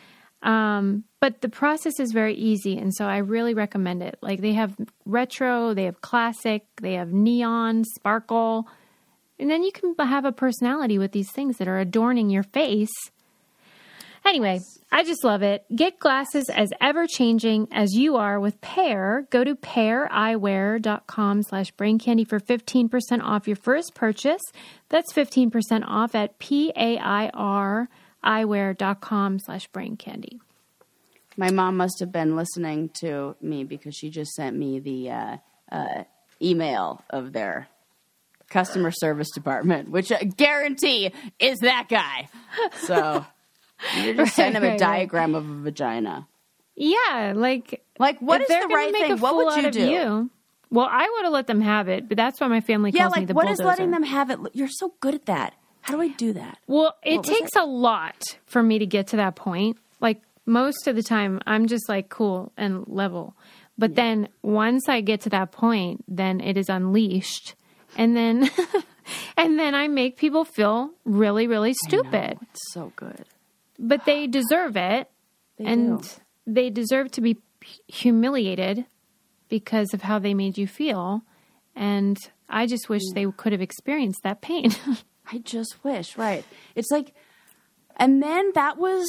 Um, 0.43 1.05
but 1.21 1.40
the 1.43 1.49
process 1.49 2.01
is 2.01 2.12
very 2.12 2.35
easy. 2.35 2.79
And 2.79 2.95
so 2.95 3.05
I 3.05 3.19
really 3.19 3.55
recommend 3.55 4.03
it. 4.03 4.19
Like 4.23 4.40
they 4.40 4.55
have 4.55 4.75
retro, 5.05 5.75
they 5.75 5.85
have 5.85 6.01
classic, 6.01 6.64
they 6.81 6.95
have 6.95 7.12
neon, 7.12 7.85
sparkle. 7.85 8.69
And 9.40 9.50
then 9.50 9.62
you 9.62 9.72
can 9.72 9.94
have 9.98 10.24
a 10.24 10.33
personality 10.33 10.98
with 10.98 11.12
these 11.12 11.33
things 11.33 11.57
that 11.57 11.66
are 11.66 11.79
adorning 11.79 12.29
your 12.31 12.42
face. 12.42 12.92
Anyway, 14.24 14.61
I 14.92 15.03
just 15.03 15.24
love 15.24 15.42
it. 15.42 15.64
Get 15.74 15.98
glasses 15.98 16.50
as 16.50 16.70
ever 16.79 17.07
changing 17.07 17.68
as 17.72 17.94
you 17.94 18.16
are 18.16 18.38
with 18.38 18.61
Pair. 18.61 19.26
Go 19.31 19.42
to 19.42 19.55
paireyewear.com 19.55 21.42
slash 21.42 21.70
brain 21.70 21.98
candy 21.98 22.24
for 22.24 22.38
15% 22.38 23.22
off 23.22 23.46
your 23.46 23.57
first 23.57 23.94
purchase. 23.94 24.42
That's 24.90 25.12
15% 25.14 25.85
off 25.87 26.14
at 26.14 26.38
P-A-I-R 26.38 27.88
eyewear.com 28.22 29.38
slash 29.38 29.66
brain 29.68 29.96
candy. 29.96 30.40
My 31.38 31.50
mom 31.50 31.79
must 31.79 32.00
have 32.00 32.12
been 32.12 32.37
listening 32.37 32.90
to 33.00 33.37
me 33.40 33.64
because 33.64 33.94
she 33.94 34.11
just 34.11 34.33
sent 34.33 34.55
me 34.57 34.79
the 34.81 35.11
uh, 35.11 35.37
uh, 35.72 36.05
email 36.42 37.03
of 37.09 37.33
their 37.33 37.68
customer 38.51 38.91
service 38.91 39.31
department, 39.31 39.91
which 39.91 40.13
I 40.13 40.25
guarantee 40.25 41.13
is 41.39 41.61
that 41.61 41.87
guy. 41.89 42.29
So 42.81 43.25
you 43.97 44.15
just 44.15 44.35
send 44.37 44.57
him 44.57 44.63
a 44.63 44.67
right, 44.67 44.73
right. 44.73 44.79
diagram 44.79 45.35
of 45.35 45.49
a 45.49 45.55
vagina. 45.63 46.27
Yeah, 46.77 47.33
like 47.35 47.83
Like, 47.99 48.21
what 48.21 48.41
is 48.43 48.49
the 48.49 48.69
right 48.73 48.93
thing? 48.93 49.19
What 49.19 49.37
would 49.37 49.65
you 49.65 49.71
do? 49.71 49.81
You, 49.91 50.31
well, 50.71 50.89
I 50.91 51.09
would 51.09 51.25
have 51.25 51.33
let 51.33 51.47
them 51.47 51.61
have 51.61 51.89
it, 51.89 52.09
but 52.09 52.17
that's 52.17 52.41
why 52.41 52.49
my 52.49 52.61
family 52.61 52.91
Yeah, 52.93 53.05
calls 53.05 53.15
me 53.15 53.21
like 53.21 53.29
the 53.29 53.35
what 53.35 53.49
is 53.49 53.59
bulldozer. 53.59 53.69
letting 53.83 53.91
them 53.91 54.03
have 54.03 54.31
it? 54.31 54.39
You're 54.53 54.69
so 54.69 54.95
good 55.01 55.15
at 55.15 55.27
that. 55.27 55.55
How 55.83 55.95
do 55.95 56.03
I 56.03 56.09
do 56.09 56.33
that? 56.35 56.59
Well, 56.67 56.97
it 57.03 57.17
What 57.17 57.25
takes 57.25 57.57
a 57.57 57.65
lot 57.65 58.17
for 58.47 58.63
me 58.63 58.79
to 58.79 58.87
get 58.87 59.09
to 59.09 59.17
that 59.17 59.35
point. 59.37 59.79
Like 60.01 60.21
most 60.47 60.87
of 60.87 60.97
the 60.97 61.03
time, 61.03 61.41
I'm 61.47 61.67
just 61.67 61.89
like 61.89 62.09
cool 62.09 62.53
and 62.57 62.85
level. 62.87 63.37
But 63.79 63.95
then 63.95 64.29
once 64.43 64.89
I 64.89 65.01
get 65.01 65.23
to 65.23 65.31
that 65.31 65.53
point, 65.53 66.05
then 66.07 66.41
it 66.41 66.59
is 66.59 66.69
unleashed, 66.69 67.55
and 67.96 68.16
then 68.16 68.50
and 69.37 69.59
then 69.59 69.74
I 69.74 69.88
make 69.88 70.16
people 70.16 70.44
feel 70.44 70.90
really, 71.05 71.46
really 71.46 71.74
stupid. 71.74 72.38
It's 72.40 72.72
so 72.72 72.92
good. 72.96 73.24
But 73.79 74.05
they 74.05 74.26
deserve 74.26 74.76
it, 74.76 75.11
They 75.59 75.64
and 75.64 76.03
do. 76.03 76.09
they 76.46 76.70
deserve 76.70 77.11
to 77.12 77.20
be 77.20 77.38
humiliated 77.88 78.85
because 79.48 79.92
of 79.94 80.03
how 80.03 80.18
they 80.18 80.35
made 80.35 80.59
you 80.59 80.66
feel. 80.66 81.22
And 81.74 82.18
I 82.48 82.66
just 82.66 82.88
wish 82.88 83.03
mm. 83.11 83.14
they 83.14 83.26
could 83.37 83.53
have 83.53 83.62
experienced 83.62 84.22
that 84.22 84.40
pain. 84.40 84.72
I 85.33 85.38
just 85.38 85.83
wish, 85.85 86.16
right? 86.16 86.44
It's 86.74 86.90
like, 86.90 87.14
and 87.96 88.22
then 88.22 88.50
that 88.55 88.79
was, 88.79 89.07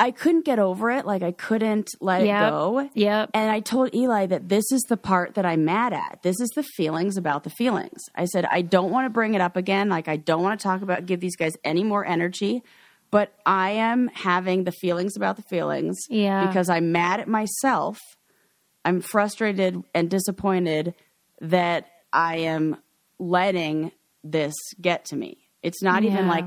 I 0.00 0.12
couldn't 0.12 0.44
get 0.44 0.58
over 0.60 0.90
it. 0.90 1.06
Like 1.06 1.22
I 1.22 1.32
couldn't 1.32 1.90
let 2.00 2.24
Yep. 2.24 2.46
it 2.46 2.50
go. 2.50 2.90
Yep. 2.94 3.30
And 3.34 3.50
I 3.50 3.60
told 3.60 3.94
Eli 3.94 4.26
that 4.26 4.48
this 4.48 4.70
is 4.70 4.82
the 4.88 4.96
part 4.96 5.34
that 5.34 5.44
I'm 5.44 5.64
mad 5.64 5.92
at. 5.92 6.20
This 6.22 6.40
is 6.40 6.48
the 6.54 6.62
feelings 6.62 7.16
about 7.16 7.42
the 7.44 7.50
feelings. 7.50 7.98
I 8.14 8.26
said, 8.26 8.44
I 8.44 8.62
don't 8.62 8.90
want 8.92 9.06
to 9.06 9.10
bring 9.10 9.34
it 9.34 9.40
up 9.40 9.56
again. 9.56 9.88
Like 9.88 10.06
I 10.06 10.16
don't 10.16 10.42
want 10.42 10.58
to 10.60 10.62
talk 10.62 10.82
about, 10.82 11.06
give 11.06 11.18
these 11.20 11.34
guys 11.36 11.54
any 11.64 11.82
more 11.82 12.04
energy. 12.06 12.62
But 13.10 13.32
I 13.46 13.70
am 13.70 14.08
having 14.14 14.64
the 14.64 14.72
feelings 14.72 15.16
about 15.16 15.36
the 15.36 15.42
feelings 15.42 15.96
Yeah. 16.08 16.46
because 16.46 16.68
I'm 16.68 16.92
mad 16.92 17.18
at 17.20 17.26
myself. 17.28 17.98
I'm 18.84 19.00
frustrated 19.00 19.82
and 19.94 20.08
disappointed 20.08 20.94
that 21.40 21.86
I 22.12 22.36
am 22.36 22.76
letting 23.18 23.92
this 24.22 24.54
get 24.80 25.06
to 25.06 25.16
me. 25.16 25.38
It's 25.62 25.82
not 25.82 26.04
even 26.04 26.28
like 26.28 26.44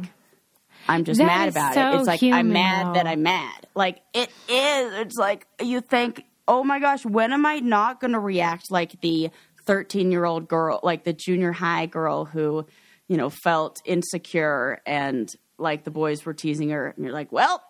I'm 0.88 1.04
just 1.04 1.18
That 1.20 1.26
mad 1.26 1.50
about 1.50 1.74
so 1.74 1.92
it. 1.92 2.00
It's 2.00 2.08
like 2.08 2.20
human, 2.20 2.40
I'm 2.40 2.54
mad 2.54 2.96
that. 2.96 3.08
I'm 3.08 3.24
mad. 3.24 3.68
Like 3.76 4.02
it 4.14 4.30
is. 4.48 4.94
It's 4.94 5.18
like 5.18 5.48
you 5.62 5.82
think, 5.82 6.26
oh 6.48 6.64
my 6.64 6.80
gosh, 6.80 7.06
when 7.06 7.34
am 7.34 7.46
I 7.46 7.60
not 7.60 8.00
going 8.00 8.14
to 8.14 8.20
react 8.20 8.72
like 8.72 9.00
the 9.02 9.30
13 9.66 10.12
year 10.12 10.26
old 10.26 10.48
girl, 10.48 10.80
like 10.84 11.04
the 11.04 11.14
junior 11.14 11.52
high 11.52 11.86
girl 11.86 12.26
who, 12.26 12.66
you 13.08 13.18
know, 13.18 13.30
felt 13.30 13.82
insecure 13.86 14.82
and 14.86 15.34
like 15.58 15.84
the 15.84 15.92
boys 15.92 16.26
were 16.26 16.34
teasing 16.34 16.70
her, 16.70 16.88
and 16.88 17.06
you're 17.06 17.14
like, 17.14 17.32
well. 17.32 17.64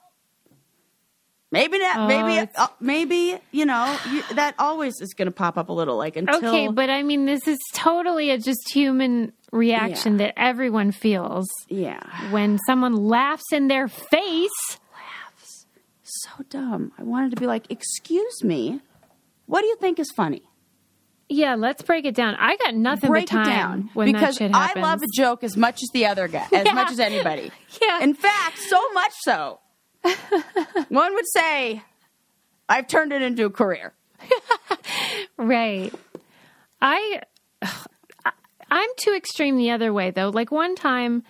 Maybe 1.51 1.79
that, 1.79 1.97
Oh, 1.99 2.07
maybe, 2.07 2.49
uh, 2.55 2.67
maybe 2.79 3.37
you 3.51 3.65
know 3.65 3.97
you, 4.09 4.23
that 4.35 4.55
always 4.57 5.01
is 5.01 5.13
going 5.13 5.25
to 5.25 5.31
pop 5.33 5.57
up 5.57 5.67
a 5.69 5.73
little. 5.73 5.97
Like 5.97 6.15
until 6.15 6.37
Okay, 6.37 6.67
but 6.69 6.89
I 6.89 7.03
mean, 7.03 7.25
this 7.25 7.45
is 7.47 7.59
totally 7.73 8.29
a 8.31 8.37
just 8.37 8.71
human 8.73 9.33
reaction 9.51 10.13
Yeah. 10.13 10.27
that 10.27 10.33
everyone 10.39 10.91
feels 10.93 11.47
yeah, 11.67 11.99
when 12.31 12.57
someone 12.65 12.95
laughs 12.95 13.51
in 13.51 13.67
their 13.67 13.87
face. 13.89 14.49
Laughs 14.93 15.65
so 16.03 16.29
dumb. 16.49 16.91
I 16.97 17.03
wanted 17.03 17.31
to 17.31 17.35
be 17.37 17.47
like, 17.47 17.69
excuse 17.69 18.43
me, 18.43 18.79
what 19.45 19.61
do 19.61 19.67
you 19.67 19.75
think 19.77 19.99
is 19.99 20.11
funny? 20.11 20.43
Yeah, 21.33 21.55
let's 21.55 21.81
break 21.81 22.03
it 22.03 22.13
down. 22.13 22.35
I 22.37 22.57
got 22.57 22.75
nothing 22.75 23.09
break 23.09 23.29
but 23.29 23.35
time 23.35 23.47
it 23.47 23.49
down 23.49 23.89
when 23.93 24.11
because 24.11 24.35
that 24.37 24.51
shit 24.51 24.53
I 24.53 24.77
love 24.81 25.01
a 25.01 25.07
joke 25.15 25.45
as 25.45 25.55
much 25.55 25.81
as 25.81 25.87
the 25.93 26.05
other 26.07 26.27
guy, 26.27 26.45
as 26.51 26.65
Yeah. 26.65 26.73
much 26.73 26.91
as 26.91 26.99
anybody. 26.99 27.51
Yeah. 27.81 28.03
In 28.03 28.13
fact, 28.13 28.57
so 28.57 28.91
much 28.91 29.13
so, 29.21 29.60
one 30.89 31.13
would 31.13 31.27
say, 31.33 31.81
I've 32.67 32.87
turned 32.87 33.11
it 33.11 33.21
into 33.21 33.45
a 33.45 33.49
career. 33.49 33.93
Right. 35.37 35.93
I 36.81 37.21
I'm 38.71 38.89
too 38.97 39.13
extreme 39.13 39.57
the 39.57 39.71
other 39.71 39.91
way 39.91 40.11
though. 40.11 40.29
Like 40.29 40.51
one 40.51 40.75
time 40.75 41.23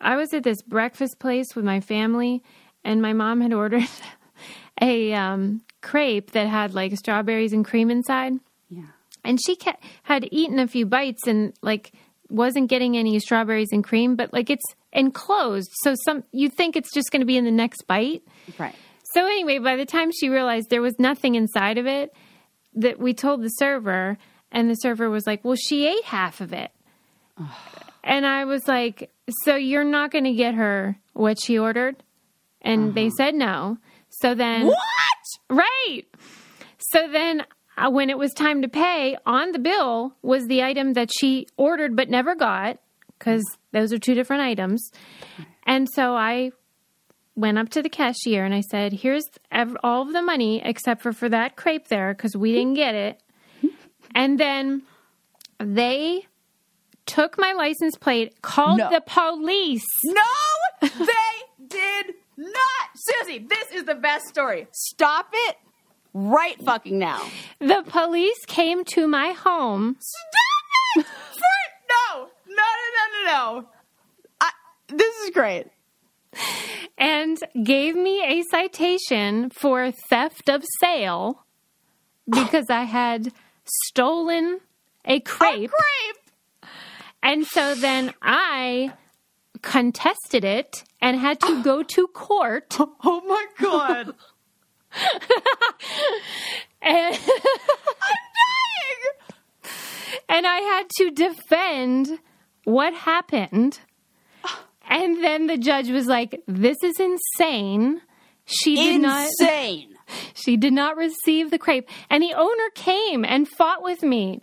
I 0.00 0.16
was 0.16 0.32
at 0.32 0.42
this 0.42 0.62
breakfast 0.62 1.18
place 1.18 1.54
with 1.54 1.64
my 1.64 1.80
family 1.80 2.42
and 2.84 3.02
my 3.02 3.12
mom 3.12 3.40
had 3.40 3.52
ordered 3.62 3.88
a 4.80 5.12
um, 5.12 5.62
crepe 5.82 6.32
that 6.32 6.46
had 6.46 6.74
like 6.74 6.96
strawberries 6.96 7.52
and 7.52 7.64
cream 7.64 7.90
inside. 7.90 8.34
Yeah. 8.68 8.86
And 9.24 9.38
she 9.44 9.56
ca- 9.56 9.76
had 10.04 10.28
eaten 10.32 10.58
a 10.58 10.66
few 10.66 10.86
bites 10.86 11.26
and 11.26 11.52
like 11.62 11.92
wasn't 12.30 12.68
getting 12.68 12.96
any 12.96 13.18
strawberries 13.18 13.68
and 13.72 13.82
cream, 13.82 14.16
but 14.16 14.32
like 14.32 14.50
it's 14.50 14.64
enclosed. 14.92 15.70
So 15.82 15.94
some 16.04 16.24
you 16.32 16.48
think 16.48 16.76
it's 16.76 16.92
just 16.92 17.10
going 17.10 17.20
to 17.20 17.26
be 17.26 17.36
in 17.36 17.44
the 17.44 17.50
next 17.50 17.86
bite. 17.86 18.22
Right. 18.58 18.74
So 19.14 19.24
anyway, 19.24 19.58
by 19.58 19.76
the 19.76 19.86
time 19.86 20.10
she 20.12 20.28
realized 20.28 20.68
there 20.70 20.82
was 20.82 20.98
nothing 20.98 21.34
inside 21.34 21.78
of 21.78 21.86
it, 21.86 22.14
that 22.74 22.98
we 22.98 23.14
told 23.14 23.42
the 23.42 23.48
server, 23.48 24.18
and 24.52 24.70
the 24.70 24.74
server 24.74 25.08
was 25.10 25.26
like, 25.26 25.44
"Well, 25.44 25.56
she 25.56 25.86
ate 25.86 26.04
half 26.04 26.40
of 26.40 26.52
it," 26.52 26.70
and 28.04 28.26
I 28.26 28.44
was 28.44 28.66
like, 28.68 29.10
"So 29.44 29.56
you're 29.56 29.84
not 29.84 30.10
going 30.10 30.24
to 30.24 30.34
get 30.34 30.54
her 30.54 30.98
what 31.14 31.38
she 31.42 31.58
ordered?" 31.58 31.96
And 32.60 32.94
they 32.94 33.06
uh-huh. 33.06 33.16
said 33.16 33.34
no. 33.34 33.78
So 34.10 34.34
then, 34.34 34.66
What? 34.66 34.76
right? 35.50 36.02
So 36.78 37.08
then, 37.10 37.44
uh, 37.78 37.90
when 37.90 38.10
it 38.10 38.18
was 38.18 38.32
time 38.32 38.62
to 38.62 38.68
pay, 38.68 39.16
on 39.24 39.52
the 39.52 39.58
bill 39.58 40.14
was 40.22 40.46
the 40.46 40.62
item 40.62 40.94
that 40.94 41.10
she 41.16 41.46
ordered 41.56 41.96
but 41.96 42.08
never 42.10 42.34
got, 42.34 42.78
because 43.18 43.44
those 43.72 43.92
are 43.92 43.98
two 43.98 44.14
different 44.14 44.42
items. 44.42 44.90
And 45.66 45.88
so 45.94 46.14
I 46.14 46.52
went 47.36 47.58
up 47.58 47.68
to 47.70 47.82
the 47.82 47.88
cashier 47.88 48.44
and 48.44 48.54
I 48.54 48.62
said, 48.62 48.92
"Here's 48.92 49.24
all 49.82 50.02
of 50.02 50.12
the 50.12 50.22
money 50.22 50.60
except 50.64 51.02
for 51.02 51.12
for 51.12 51.28
that 51.28 51.56
crepe 51.56 51.88
there 51.88 52.14
because 52.14 52.36
we 52.36 52.52
didn't 52.52 52.74
get 52.74 52.94
it." 52.94 53.22
And 54.14 54.38
then 54.40 54.82
they 55.60 56.26
took 57.06 57.38
my 57.38 57.52
license 57.52 57.96
plate, 57.96 58.42
called 58.42 58.78
No. 58.78 58.90
the 58.90 59.00
police. 59.06 59.86
No, 60.04 60.22
they 60.82 61.66
did 61.68 62.14
not. 62.36 62.88
Susie, 62.96 63.38
this 63.38 63.72
is 63.72 63.84
the 63.84 63.94
best 63.94 64.26
story. 64.26 64.66
Stop 64.72 65.28
it 65.32 65.56
right 66.26 66.60
fucking 66.64 66.98
now. 66.98 67.22
The 67.60 67.82
police 67.86 68.38
came 68.46 68.84
to 68.86 69.06
my 69.06 69.32
home. 69.32 69.96
Stop 70.00 70.96
it! 70.96 71.06
For, 71.32 71.42
no, 72.16 72.28
no, 72.48 72.54
no, 72.54 72.62
no, 72.96 73.24
no, 73.24 73.60
no. 73.60 73.68
I, 74.40 74.50
this 74.88 75.14
is 75.24 75.30
great. 75.30 75.66
and 76.98 77.38
gave 77.62 77.94
me 77.96 78.22
a 78.24 78.42
citation 78.50 79.50
for 79.50 79.90
theft 80.10 80.48
of 80.48 80.64
sale 80.80 81.44
because 82.28 82.66
I 82.68 82.82
had 82.82 83.32
stolen 83.86 84.60
a 85.04 85.14
A 85.16 85.20
crepe. 85.20 85.70
crepe. 85.70 86.70
And 87.22 87.46
so 87.46 87.74
then 87.74 88.12
I 88.22 88.92
contested 89.62 90.44
it 90.44 90.84
and 91.00 91.18
had 91.18 91.40
to 91.40 91.62
go 91.62 91.82
to 91.82 92.06
court. 92.08 92.76
Oh 93.04 93.22
my 93.26 93.46
god. 93.60 94.14
And, 96.80 97.14
I'm 97.14 97.20
dying. 99.62 99.70
and 100.28 100.46
I 100.46 100.58
had 100.60 100.88
to 100.98 101.10
defend 101.10 102.18
what 102.64 102.94
happened. 102.94 103.80
And 104.88 105.22
then 105.22 105.48
the 105.48 105.58
judge 105.58 105.88
was 105.90 106.06
like, 106.06 106.40
"This 106.46 106.76
is 106.82 106.98
insane." 106.98 108.00
She 108.46 108.76
did 108.76 109.00
not 109.02 109.26
Insane. 109.40 109.94
she 110.34 110.56
did 110.56 110.72
not 110.72 110.96
receive 110.96 111.50
the 111.50 111.58
crepe. 111.58 111.88
And 112.08 112.22
the 112.22 112.32
owner 112.34 112.70
came 112.74 113.24
and 113.24 113.46
fought 113.46 113.82
with 113.82 114.02
me. 114.02 114.40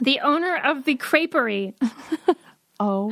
The 0.00 0.20
owner 0.20 0.56
of 0.56 0.84
the 0.84 0.96
creperie. 0.96 1.74
Oh. 2.80 3.10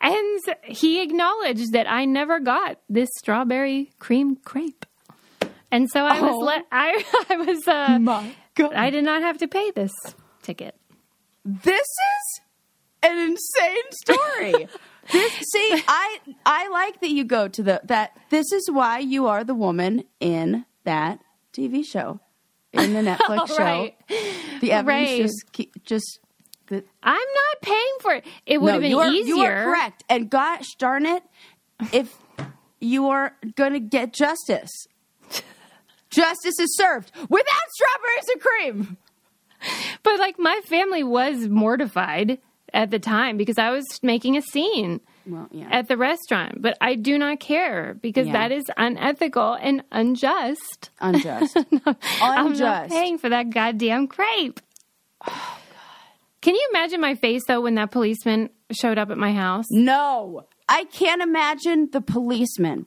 And 0.00 0.40
he 0.64 1.02
acknowledged 1.02 1.72
that 1.72 1.90
I 1.90 2.04
never 2.04 2.38
got 2.38 2.78
this 2.88 3.08
strawberry 3.18 3.90
cream 3.98 4.36
crepe. 4.36 4.86
And 5.72 5.88
so 5.90 6.04
I 6.04 6.20
was 6.20 6.30
Oh. 6.34 6.38
let 6.38 6.64
I 6.70 7.02
I 7.30 7.36
was 7.36 7.66
uh 7.66 7.98
My 7.98 8.34
god. 8.54 8.74
I 8.74 8.90
did 8.90 9.02
not 9.04 9.22
have 9.22 9.38
to 9.38 9.48
pay 9.48 9.70
this 9.72 9.92
ticket. 10.42 10.76
this 11.44 11.80
is 11.80 12.40
an 13.02 13.18
insane 13.18 13.90
story. 14.04 14.68
this 15.12 15.32
see, 15.52 15.82
I 15.88 16.18
I 16.46 16.68
like 16.68 17.00
that 17.00 17.10
you 17.10 17.24
go 17.24 17.48
to 17.48 17.62
the 17.62 17.80
that 17.84 18.16
this 18.30 18.52
is 18.52 18.70
why 18.70 18.98
you 19.00 19.26
are 19.26 19.42
the 19.44 19.54
woman 19.54 20.04
in 20.20 20.64
that 20.84 21.18
TV 21.52 21.84
show. 21.84 22.20
In 22.72 22.92
the 22.94 23.00
Netflix 23.10 23.48
show. 23.48 23.64
Right. 23.64 23.94
The 24.60 24.72
evidence 24.72 24.86
Right. 24.86 25.18
just 25.22 25.84
just 25.84 26.18
the, 26.68 26.84
I'm 27.02 27.14
not 27.42 27.60
paying 27.62 27.96
for 28.00 28.14
it. 28.14 28.24
It 28.46 28.60
would 28.60 28.68
no, 28.68 28.72
have 28.74 28.82
been 28.82 28.90
you 28.90 28.98
are, 29.00 29.10
easier. 29.10 29.34
You 29.34 29.42
are 29.42 29.64
correct. 29.64 30.04
And 30.08 30.30
gosh 30.30 30.68
darn 30.78 31.04
it, 31.06 31.22
if 31.92 32.16
you 32.80 33.08
are 33.08 33.34
going 33.56 33.72
to 33.74 33.80
get 33.80 34.12
justice, 34.14 34.70
justice 36.12 36.58
is 36.60 36.76
served 36.76 37.10
without 37.28 37.68
strawberries 37.74 38.28
and 38.32 38.40
cream. 38.40 38.96
But 40.02 40.18
like 40.18 40.38
my 40.38 40.60
family 40.66 41.02
was 41.02 41.48
mortified 41.48 42.38
at 42.74 42.90
the 42.90 42.98
time 42.98 43.36
because 43.36 43.58
I 43.58 43.70
was 43.70 43.84
making 44.02 44.36
a 44.36 44.42
scene 44.42 45.00
Well, 45.26 45.46
yeah. 45.52 45.68
at 45.70 45.88
the 45.88 45.96
restaurant. 45.96 46.60
But 46.62 46.76
I 46.80 46.94
do 46.94 47.18
not 47.18 47.38
care 47.38 47.94
because 48.00 48.26
Yeah. 48.26 48.32
that 48.32 48.52
is 48.52 48.64
unethical 48.76 49.52
and 49.54 49.84
unjust. 49.92 50.90
Unjust. 51.00 51.56
I'm 52.20 52.46
Unjust. 52.46 52.60
not 52.60 52.88
paying 52.88 53.18
for 53.18 53.28
that 53.28 53.50
goddamn 53.50 54.06
crepe. 54.08 54.60
Can 56.40 56.54
you 56.56 56.68
imagine 56.72 57.00
my 57.00 57.14
face 57.14 57.42
though 57.46 57.60
when 57.60 57.76
that 57.76 57.90
policeman 57.92 58.50
showed 58.72 58.98
up 58.98 59.10
at 59.10 59.18
my 59.18 59.32
house? 59.32 59.66
No, 59.70 60.46
I 60.68 60.84
can't 60.84 61.22
imagine 61.22 61.88
the 61.92 62.00
policeman 62.00 62.86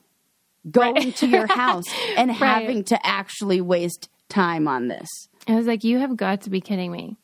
going 0.72 0.96
Right. 0.96 1.16
to 1.18 1.28
your 1.28 1.48
house 1.48 1.86
and 2.18 2.30
Right. 2.30 2.38
having 2.38 2.84
to 2.86 3.06
actually 3.06 3.62
waste 3.62 4.10
time 4.30 4.68
on 4.68 4.88
this. 4.88 5.08
I 5.48 5.56
was 5.56 5.68
like, 5.68 5.84
"You 5.84 6.00
have 6.00 6.16
got 6.18 6.42
to 6.42 6.50
be 6.50 6.62
kidding 6.62 6.92
me!" 6.92 7.18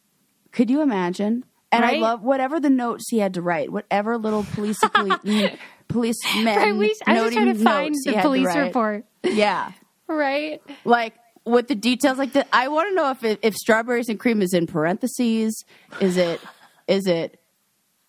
Could 0.51 0.69
you 0.69 0.81
imagine? 0.81 1.45
And 1.71 1.85
I 1.85 1.93
love 1.93 2.21
whatever 2.21 2.59
the 2.59 2.69
notes 2.69 3.05
he 3.09 3.19
had 3.19 3.33
to 3.35 3.41
write, 3.41 3.71
whatever 3.71 4.17
little 4.17 4.43
police 4.43 4.77
mm, 4.83 5.57
policemen 5.87 6.57
Right? 6.57 6.75
We, 6.75 6.95
I 7.07 7.21
was 7.21 7.33
trying 7.33 7.53
to 7.53 7.63
find 7.63 7.95
the 8.05 8.19
police 8.21 8.53
report. 8.55 9.05
Yeah, 9.23 9.71
Right? 10.07 10.61
like 10.83 11.13
with 11.45 11.67
the 11.69 11.75
details 11.75 12.17
like 12.17 12.33
that. 12.33 12.47
I 12.51 12.67
want 12.67 12.89
to 12.89 12.95
know 12.95 13.09
if 13.11 13.23
it, 13.23 13.39
if 13.41 13.55
strawberries 13.55 14.09
and 14.09 14.19
cream 14.19 14.41
is 14.41 14.53
in 14.53 14.67
parentheses. 14.67 15.63
Is 15.99 16.17
it 16.17 16.41
is 16.87 17.07
it 17.07 17.39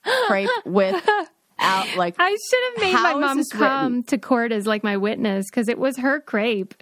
crepe 0.26 0.50
with 0.64 1.02
out 1.58 1.94
like 1.96 2.14
I 2.18 2.30
should 2.30 2.60
have 2.74 2.82
made 2.82 2.94
my 2.94 3.14
mom 3.14 3.42
come 3.52 3.84
written? 3.92 4.02
to 4.04 4.18
court 4.18 4.52
as 4.52 4.66
like 4.66 4.82
my 4.84 4.96
witness 4.96 5.46
because 5.50 5.68
it 5.68 5.78
was 5.78 5.96
her 5.98 6.20
crepe. 6.20 6.74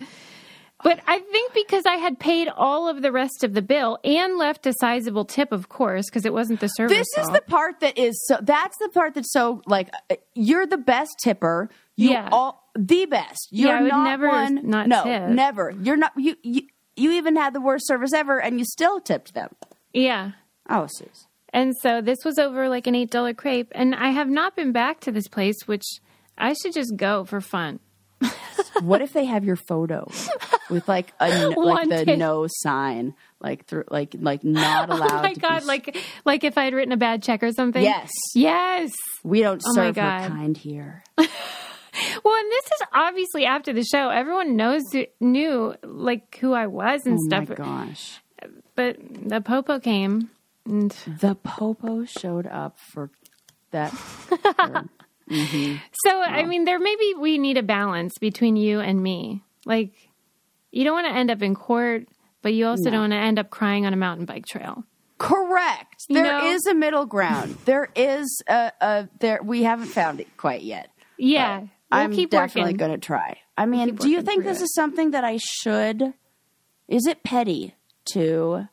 But 0.83 1.01
I 1.07 1.19
think 1.19 1.53
because 1.53 1.85
I 1.85 1.97
had 1.97 2.19
paid 2.19 2.49
all 2.49 2.89
of 2.89 3.03
the 3.03 3.13
rest 3.13 3.45
of 3.45 3.53
the 3.53 3.61
bill 3.61 3.99
and 4.03 4.39
left 4.39 4.67
a 4.67 4.73
sizable 4.81 5.27
tip, 5.27 5.53
of 5.53 5.69
course, 5.69 6.07
because 6.09 6.25
it 6.25 6.33
wasn't 6.33 6.61
the 6.61 6.69
service. 6.69 6.97
This 6.97 7.07
is 7.19 7.25
fault. 7.29 7.35
the 7.35 7.41
part 7.43 7.81
that 7.81 7.99
is 7.99 8.19
so. 8.27 8.39
That's 8.41 8.79
the 8.79 8.89
part 8.89 9.13
that's 9.15 9.31
so 9.31 9.61
like 9.67 9.91
uh, 10.11 10.17
you're 10.35 10.67
the 10.67 10.79
best 10.79 11.11
tipper. 11.23 11.69
You 11.97 12.13
Yeah. 12.13 12.31
all 12.33 12.71
the 12.75 13.05
best. 13.05 13.49
You're 13.51 13.83
would 13.83 13.91
not 13.91 14.05
never 14.05 14.29
one. 14.29 14.71
not 14.71 14.89
no, 14.89 15.03
tip. 15.05 15.29
never. 15.29 15.71
You're 15.83 15.97
not. 15.99 16.13
You, 16.17 16.37
you 16.43 16.63
you 16.97 17.11
even 17.13 17.37
had 17.37 17.53
the 17.53 17.61
worst 17.61 17.87
service 17.87 18.15
ever, 18.15 18.41
and 18.41 18.59
you 18.59 18.65
still 18.65 19.01
tipped 19.01 19.35
them. 19.35 19.51
yeah. 19.93 20.31
Oh, 20.69 20.87
Suze. 20.89 21.27
And 21.53 21.75
so 21.83 22.01
this 22.01 22.19
was 22.25 22.39
over 22.39 22.69
like 22.69 22.87
an 22.87 22.95
eight 22.95 23.11
dollar 23.11 23.35
crepe, 23.35 23.73
and 23.75 23.95
I 23.95 24.11
have 24.11 24.29
not 24.29 24.55
been 24.57 24.73
back 24.73 25.01
to 25.01 25.13
this 25.13 25.27
place, 25.29 25.57
which 25.67 25.85
I 26.39 26.53
should 26.55 26.73
just 26.73 26.95
go 26.97 27.25
for 27.25 27.41
fun. 27.41 27.81
What 28.83 29.03
if 29.03 29.13
they 29.13 29.25
have 29.25 29.45
your 29.45 29.57
photo 29.57 30.09
with 30.71 30.87
like 30.89 31.13
a 31.19 31.29
like 31.49 31.57
Wanted. 31.57 32.07
the 32.07 32.17
no 32.17 32.47
sign, 32.49 33.15
like 33.41 33.67
through 33.67 33.85
like 33.91 34.15
like 34.19 34.45
not 34.45 34.91
oh 34.91 34.97
allowed? 34.97 35.11
oh 35.13 35.23
my 35.23 35.35
god! 35.35 35.61
be, 35.61 35.67
Like 35.67 35.97
like 36.25 36.45
if 36.45 36.57
I 36.57 36.65
had 36.65 36.73
written 36.75 36.93
a 36.93 36.97
bad 36.97 37.23
check 37.23 37.43
or 37.43 37.51
something. 37.53 37.83
yes, 37.83 38.11
Yes. 38.35 38.91
we 39.25 39.41
don't 39.43 39.61
Oh 39.67 39.75
serve 39.75 39.97
her 39.97 40.29
kind 40.29 40.57
here. 40.57 41.03
Well, 41.19 41.27
and 42.37 42.51
this 42.51 42.65
is 42.67 42.87
obviously 42.95 43.45
after 43.45 43.73
the 43.73 43.83
show. 43.85 44.09
Everyone 44.11 44.57
knows 44.57 44.83
knew 45.21 45.75
like 45.83 46.37
who 46.41 46.53
I 46.53 46.67
was 46.69 47.01
and 47.05 47.19
stuff. 47.21 47.47
Oh 47.51 47.55
my 47.63 47.87
gosh, 47.87 48.21
But 48.77 48.97
the 49.29 49.41
popo 49.41 49.79
came, 49.81 50.31
and 50.71 50.91
the 51.21 51.35
popo 51.35 52.05
showed 52.07 52.47
up 52.47 52.79
for 52.79 53.11
that. 53.73 53.93
Mm-hmm. 55.31 55.77
so 56.05 56.21
I 56.23 56.45
mean, 56.45 56.65
there 56.65 56.81
maybe 56.81 57.15
we 57.17 57.39
need 57.39 57.57
a 57.57 57.63
balance 57.63 58.19
between 58.19 58.57
you 58.57 58.81
and 58.81 59.01
me. 59.01 59.45
Like, 59.65 59.93
you 60.73 60.83
don't 60.83 60.95
want 60.95 61.07
to 61.07 61.13
end 61.17 61.31
up 61.31 61.41
in 61.41 61.55
court, 61.55 62.09
but 62.43 62.53
you 62.53 62.67
also 62.67 62.85
No. 62.87 62.91
don't 62.91 63.01
want 63.03 63.13
to 63.13 63.17
end 63.19 63.39
up 63.39 63.49
crying 63.49 63.87
on 63.87 63.93
a 63.93 63.97
mountain 63.97 64.27
bike 64.27 64.45
trail. 64.47 64.83
Correct. 65.19 65.95
You 66.09 66.17
There 66.17 66.45
is 66.47 66.65
know? 66.65 66.73
a 66.73 66.75
middle 66.75 67.07
ground. 67.07 67.57
there 67.65 67.91
is 67.95 68.43
a, 68.49 68.73
a 68.81 69.09
there. 69.21 69.39
We 69.41 69.63
haven't 69.63 69.87
found 69.89 70.19
it 70.19 70.37
quite 70.37 70.63
yet. 70.63 70.91
Yeah, 71.17 71.61
we'll 71.61 71.69
I'm 71.93 72.27
definitely 72.27 72.73
going 72.73 72.91
to 72.91 72.99
try. 72.99 73.39
I 73.57 73.67
mean, 73.67 73.91
keep 73.91 73.99
do 74.01 74.09
you 74.11 74.23
think 74.23 74.43
this 74.43 74.61
it. 74.61 74.65
is 74.65 74.75
something 74.75 75.13
that 75.13 75.23
I 75.23 75.37
should? 75.41 76.13
Is 76.89 77.07
it 77.07 77.23
petty 77.23 77.77
to 78.15 78.67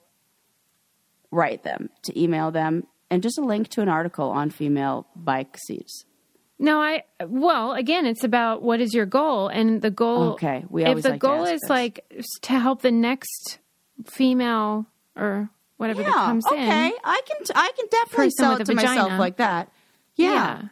write 1.32 1.64
them, 1.64 1.90
to 2.04 2.22
email 2.22 2.52
them, 2.52 2.86
and 3.10 3.24
just 3.24 3.38
a 3.38 3.42
link 3.42 3.70
to 3.70 3.82
an 3.82 3.90
article 3.90 4.30
on 4.30 4.50
female 4.50 5.08
bike 5.16 5.58
seats? 5.58 6.06
No, 6.60 6.82
I 6.82 7.04
well, 7.26 7.74
again, 7.74 8.06
it's 8.06 8.24
about 8.24 8.64
what 8.64 8.82
is 8.82 8.94
your 8.94 9.06
goal, 9.06 9.48
and 9.48 9.82
the 9.82 9.92
goal. 9.92 10.34
Okay, 10.34 10.66
we 10.70 10.84
if 10.84 11.04
the 11.04 11.12
like 11.12 11.20
goal 11.20 11.44
is 11.44 11.62
this. 11.62 11.70
like 11.70 12.04
to 12.44 12.60
help 12.60 12.82
the 12.82 12.92
next 12.92 13.60
female 14.06 14.88
or 15.16 15.50
whatever 15.78 16.02
that 16.02 16.12
comes 16.14 16.46
okay. 16.48 16.88
in. 16.88 16.94
I 17.04 17.22
can. 17.28 17.38
I 17.56 17.72
can 17.78 17.86
definitely 17.92 18.32
sell 18.32 18.58
it 18.60 18.66
to 18.66 18.74
myself 18.74 19.20
like 19.20 19.38
that. 19.38 19.72
Yeah. 20.16 20.64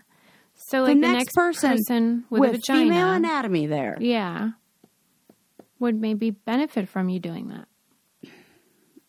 So 0.70 0.82
like 0.82 0.96
The 0.96 1.08
like 1.08 1.18
next, 1.18 1.36
person, 1.36 2.24
with, 2.32 2.50
a 2.50 2.54
vagina, 2.54 2.80
female 2.80 3.12
anatomy 3.12 3.68
there. 3.68 3.98
yeah, 4.00 4.52
would 5.78 6.00
maybe 6.00 6.32
benefit 6.32 6.90
from 6.90 7.10
you 7.10 7.20
doing 7.20 7.50
that. 7.50 7.68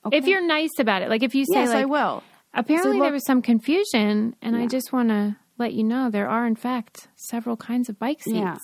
Okay. 0.07 0.17
If 0.19 0.27
you're 0.27 0.47
nice 0.47 0.79
about 0.79 1.03
it, 1.03 1.09
like 1.09 1.23
if 1.23 1.35
you 1.35 1.45
say 1.45 1.61
yes, 1.61 1.69
like, 1.69 1.79
I 1.79 1.85
will. 1.85 2.23
apparently 2.55 2.99
look- 2.99 3.07
there 3.07 3.13
was 3.13 3.27
some 3.27 3.43
confusion, 3.43 4.37
and 4.43 4.57
I 4.57 4.67
just 4.67 4.93
want 4.93 5.09
to 5.11 5.37
let 5.59 5.73
you 5.73 5.85
know 5.85 6.11
there 6.11 6.29
are 6.29 6.47
in 6.47 6.55
fact 6.57 7.09
several 7.17 7.57
kinds 7.57 7.89
of 7.89 7.99
bike 7.99 8.23
seats. 8.23 8.37
Yeah. 8.37 8.57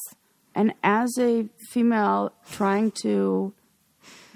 And 0.55 0.75
as 0.83 1.11
a 1.19 1.49
female 1.71 2.33
trying 2.51 2.91
to 3.03 3.55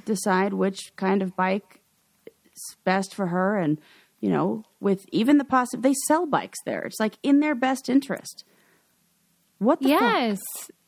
decide 0.06 0.54
which 0.54 0.80
kind 0.96 1.20
of 1.22 1.36
bike 1.36 1.80
is 2.26 2.76
best 2.84 3.14
for 3.14 3.26
her, 3.28 3.58
and 3.58 3.78
you 4.20 4.30
know, 4.30 4.64
with 4.80 5.04
even 5.12 5.36
the 5.38 5.44
possible, 5.44 5.82
they 5.82 5.94
sell 6.08 6.26
bikes 6.26 6.58
there. 6.64 6.82
It's 6.82 6.98
like 6.98 7.18
in 7.22 7.40
their 7.40 7.54
best 7.54 7.88
interest. 7.88 8.44
What 9.58 9.80
the 9.80 9.90
fuck? 9.90 10.00
Yes. 10.00 10.38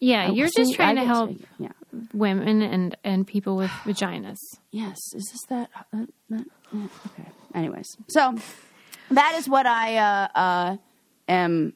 Yeah, 0.00 0.28
Oh, 0.28 0.32
you're 0.34 0.48
just 0.48 0.74
trying 0.74 0.98
I 0.98 1.02
to 1.02 1.06
help 1.06 1.36
Yeah. 1.58 1.68
Women 2.12 2.62
and 2.62 2.96
and 3.04 3.26
people 3.26 3.56
with 3.56 3.70
vaginas. 3.84 4.38
Yes. 4.70 4.98
Is 5.14 5.28
this 5.32 5.42
that? 5.48 5.70
that, 5.92 6.08
that 6.30 6.44
yeah, 6.72 6.86
okay. 7.06 7.28
Anyways, 7.54 7.96
so 8.08 8.34
that 9.10 9.34
is 9.36 9.48
what 9.48 9.66
I 9.66 9.96
uh, 9.96 10.28
uh, 10.34 10.76
am 11.28 11.72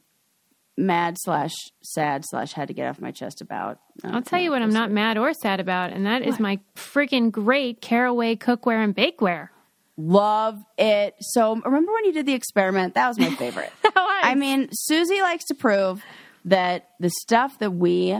mad 0.76 1.16
slash 1.18 1.52
sad 1.82 2.24
slash 2.24 2.52
had 2.52 2.68
to 2.68 2.74
get 2.74 2.88
off 2.88 3.00
my 3.00 3.10
chest 3.10 3.40
about. 3.40 3.78
Uh, 4.04 4.10
I'll 4.12 4.22
tell 4.22 4.40
you 4.40 4.50
what 4.50 4.62
I'm 4.62 4.72
not 4.72 4.90
mad 4.90 5.18
or 5.18 5.32
sad 5.34 5.60
about, 5.60 5.92
and 5.92 6.06
that 6.06 6.22
is 6.22 6.38
my 6.38 6.60
freaking 6.76 7.30
great 7.30 7.80
caraway 7.80 8.36
cookware 8.36 8.82
and 8.82 8.94
bakeware. 8.94 9.48
Love 9.98 10.58
it. 10.78 11.14
So 11.20 11.54
remember 11.54 11.92
when 11.92 12.06
you 12.06 12.12
did 12.12 12.26
the 12.26 12.32
experiment? 12.32 12.94
That 12.94 13.08
was 13.08 13.18
my 13.18 13.30
favorite. 13.36 13.72
I 13.94 14.34
mean, 14.34 14.68
Susie 14.72 15.20
likes 15.20 15.44
to 15.46 15.54
prove 15.54 16.02
that 16.44 16.88
the 16.98 17.10
stuff 17.10 17.58
that 17.58 17.72
we 17.72 18.16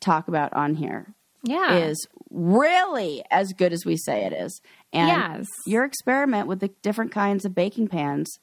talk 0.00 0.28
about 0.28 0.52
on 0.52 0.74
here 0.74 1.14
yeah. 1.42 1.76
is 1.78 2.06
really 2.30 3.22
as 3.30 3.52
good 3.52 3.72
as 3.72 3.84
we 3.84 3.96
say 3.96 4.24
it 4.24 4.32
is. 4.32 4.60
And 4.92 5.08
Yes. 5.08 5.46
your 5.66 5.84
experiment 5.84 6.48
with 6.48 6.60
the 6.60 6.68
different 6.82 7.12
kinds 7.12 7.44
of 7.44 7.54
baking 7.54 7.88
pans 7.88 8.38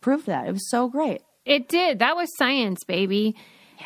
proved 0.00 0.26
that. 0.26 0.46
It 0.46 0.52
was 0.52 0.70
so 0.70 0.88
great. 0.88 1.22
It 1.44 1.68
did. 1.68 1.98
That 1.98 2.16
was 2.16 2.28
science, 2.36 2.84
baby. 2.84 3.34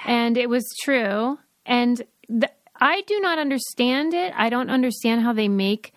And 0.04 0.36
it 0.36 0.48
was 0.48 0.64
true. 0.82 1.38
And 1.66 2.02
th- 2.28 2.52
I 2.80 3.02
do 3.02 3.20
not 3.20 3.38
understand 3.38 4.14
it. 4.14 4.32
I 4.36 4.48
don't 4.48 4.70
understand 4.70 5.22
how 5.22 5.32
they 5.32 5.48
make 5.48 5.92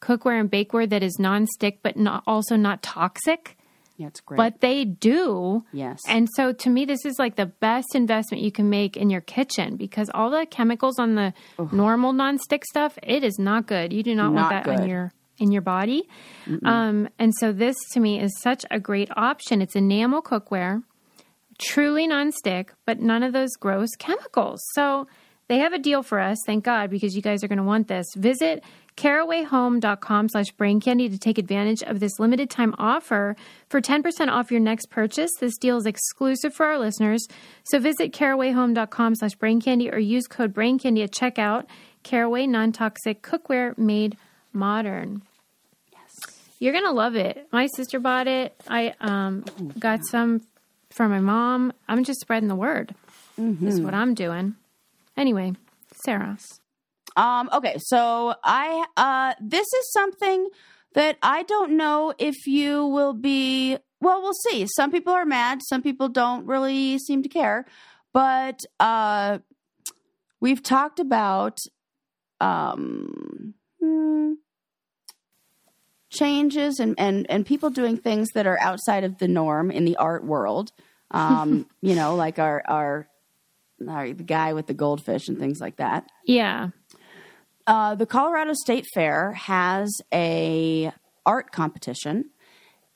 cookware 0.00 0.40
and 0.40 0.50
bakeware 0.50 0.88
that 0.88 1.02
is 1.02 1.16
nonstick 1.20 1.78
but 1.82 1.96
not 1.96 2.22
also 2.26 2.56
not 2.56 2.82
toxic. 2.82 3.56
Yeah, 3.98 4.06
it's 4.06 4.20
great. 4.20 4.36
But 4.36 4.60
they 4.60 4.84
do. 4.84 5.64
yes. 5.72 5.98
And 6.08 6.28
so 6.36 6.52
to 6.52 6.70
me, 6.70 6.84
this 6.84 7.04
is 7.04 7.18
like 7.18 7.34
the 7.34 7.46
best 7.46 7.94
investment 7.94 8.44
you 8.44 8.52
can 8.52 8.70
make 8.70 8.96
in 8.96 9.10
your 9.10 9.20
kitchen 9.20 9.76
because 9.76 10.08
all 10.14 10.30
the 10.30 10.46
chemicals 10.46 10.98
on 11.00 11.16
the 11.16 11.34
normal 11.72 12.12
nonstick 12.12 12.62
stuff, 12.64 12.96
it 13.02 13.24
is 13.24 13.38
not 13.38 13.66
good. 13.66 13.92
You 13.92 14.04
do 14.04 14.14
not, 14.14 14.32
Not 14.32 14.52
want 14.52 14.64
that 14.64 14.80
on 14.80 14.88
your 14.88 15.12
in 15.38 15.52
your 15.52 15.62
body. 15.62 16.08
Um, 16.64 17.08
and 17.18 17.32
so 17.38 17.52
this 17.52 17.76
to 17.92 18.00
me 18.00 18.20
is 18.20 18.32
such 18.40 18.64
a 18.70 18.80
great 18.80 19.08
option. 19.16 19.60
It's 19.62 19.76
enamel 19.76 20.22
cookware, 20.22 20.82
truly 21.60 22.08
nonstick, 22.08 22.70
but 22.86 23.00
none 23.00 23.22
of 23.22 23.32
those 23.32 23.50
gross 23.58 23.90
chemicals. 23.98 24.60
So 24.74 25.06
they 25.48 25.58
have 25.58 25.72
a 25.72 25.78
deal 25.78 26.02
for 26.02 26.20
us, 26.20 26.38
thank 26.46 26.64
God, 26.64 26.90
because 26.90 27.14
you 27.14 27.22
guys 27.22 27.42
are 27.42 27.48
going 27.48 27.58
to 27.58 27.64
want 27.64 27.88
this. 27.88 28.06
Visit 28.16 28.62
carawayhome.com 28.98 30.28
slash 30.28 30.50
brain 30.52 30.80
candy 30.80 31.08
to 31.08 31.18
take 31.18 31.38
advantage 31.38 31.82
of 31.84 32.00
this 32.00 32.18
limited 32.18 32.50
time 32.50 32.74
offer 32.78 33.36
for 33.68 33.80
10% 33.80 34.28
off 34.28 34.50
your 34.50 34.60
next 34.60 34.90
purchase. 34.90 35.30
This 35.38 35.56
deal 35.56 35.76
is 35.76 35.86
exclusive 35.86 36.52
for 36.52 36.66
our 36.66 36.78
listeners. 36.78 37.26
So 37.62 37.78
visit 37.78 38.12
carawayhome.com 38.12 39.14
slash 39.14 39.36
brain 39.36 39.60
candy 39.60 39.88
or 39.88 39.98
use 39.98 40.26
code 40.26 40.52
brain 40.52 40.80
candy 40.80 41.04
at 41.04 41.12
checkout. 41.12 41.66
Caraway 42.02 42.46
non-toxic 42.48 43.22
cookware 43.22 43.78
made 43.78 44.16
modern. 44.52 45.22
Yes. 45.92 46.36
You're 46.58 46.72
gonna 46.72 46.92
love 46.92 47.14
it. 47.14 47.46
My 47.52 47.68
sister 47.76 48.00
bought 48.00 48.26
it. 48.26 48.60
I 48.66 48.94
um, 49.00 49.44
got 49.78 50.00
some 50.10 50.42
for 50.90 51.08
my 51.08 51.20
mom. 51.20 51.72
I'm 51.86 52.02
just 52.02 52.20
spreading 52.20 52.48
the 52.48 52.56
word. 52.56 52.94
Is 53.62 53.80
what 53.80 53.94
I'm 53.94 54.14
doing. 54.14 54.56
Anyway, 55.16 55.52
Sarah. 56.04 56.36
Um, 57.18 57.50
okay, 57.52 57.76
so 57.78 58.36
I 58.44 58.86
uh 58.96 59.34
this 59.40 59.66
is 59.66 59.92
something 59.92 60.48
that 60.94 61.18
I 61.20 61.42
don't 61.42 61.76
know 61.76 62.14
if 62.16 62.46
you 62.46 62.86
will 62.86 63.12
be 63.12 63.76
well, 64.00 64.22
we'll 64.22 64.32
see. 64.48 64.68
Some 64.76 64.92
people 64.92 65.12
are 65.12 65.24
mad, 65.24 65.60
some 65.64 65.82
people 65.82 66.08
don't 66.08 66.46
really 66.46 66.96
seem 67.00 67.24
to 67.24 67.28
care. 67.28 67.66
But 68.12 68.64
uh 68.78 69.38
we've 70.38 70.62
talked 70.62 71.00
about 71.00 71.58
um 72.40 73.54
hmm, 73.80 74.34
changes 76.08 76.78
and, 76.78 76.94
and 76.98 77.28
and 77.28 77.44
people 77.44 77.70
doing 77.70 77.96
things 77.96 78.28
that 78.34 78.46
are 78.46 78.60
outside 78.60 79.02
of 79.02 79.18
the 79.18 79.26
norm 79.26 79.72
in 79.72 79.84
the 79.84 79.96
art 79.96 80.24
world. 80.24 80.70
Um, 81.10 81.66
you 81.82 81.96
know, 81.96 82.14
like 82.14 82.38
our 82.38 82.62
our 82.68 83.08
our 83.88 84.12
the 84.12 84.22
guy 84.22 84.52
with 84.52 84.68
the 84.68 84.74
goldfish 84.74 85.26
and 85.26 85.36
things 85.36 85.60
like 85.60 85.78
that. 85.78 86.08
Yeah. 86.24 86.68
Uh, 87.68 87.94
the 87.94 88.06
Colorado 88.06 88.54
State 88.54 88.86
Fair 88.94 89.32
has 89.32 89.90
a 90.12 90.90
art 91.26 91.52
competition, 91.52 92.30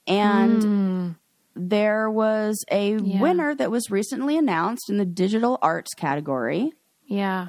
and 0.07 1.15
there 1.55 2.11
was 2.11 2.65
a 2.71 2.97
Yeah. 2.97 3.21
winner 3.21 3.55
that 3.55 3.71
was 3.71 3.91
recently 3.91 4.39
announced 4.39 4.89
in 4.89 4.97
the 4.97 5.05
digital 5.05 5.59
arts 5.61 5.93
category. 5.95 6.73
Yeah. 7.05 7.49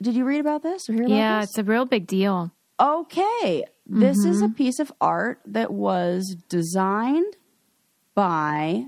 Did 0.00 0.14
you 0.14 0.24
read 0.24 0.40
about 0.40 0.62
this 0.62 0.88
or 0.88 0.94
hear 0.94 1.02
about 1.04 1.14
Yeah. 1.14 1.40
this? 1.40 1.50
It's 1.50 1.58
a 1.58 1.64
real 1.64 1.84
big 1.84 2.06
deal. 2.06 2.52
Okay, 2.80 3.64
this 3.86 4.24
is 4.24 4.40
a 4.42 4.48
piece 4.48 4.78
of 4.78 4.90
art 5.00 5.40
that 5.44 5.70
was 5.72 6.34
designed 6.48 7.36
by 8.14 8.86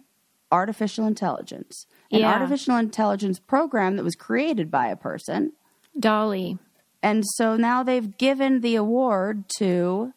artificial 0.50 1.06
intelligence, 1.06 1.86
an 2.10 2.20
Yeah. 2.20 2.32
artificial 2.32 2.76
intelligence 2.76 3.38
program 3.38 3.96
that 3.96 4.02
was 4.02 4.14
created 4.16 4.70
by 4.70 4.88
a 4.88 4.96
person. 4.96 5.52
DALL-E. 5.98 6.58
And 7.06 7.22
so 7.24 7.56
now 7.56 7.84
they've 7.84 8.16
given 8.18 8.62
the 8.62 8.74
award 8.74 9.44
to 9.58 10.12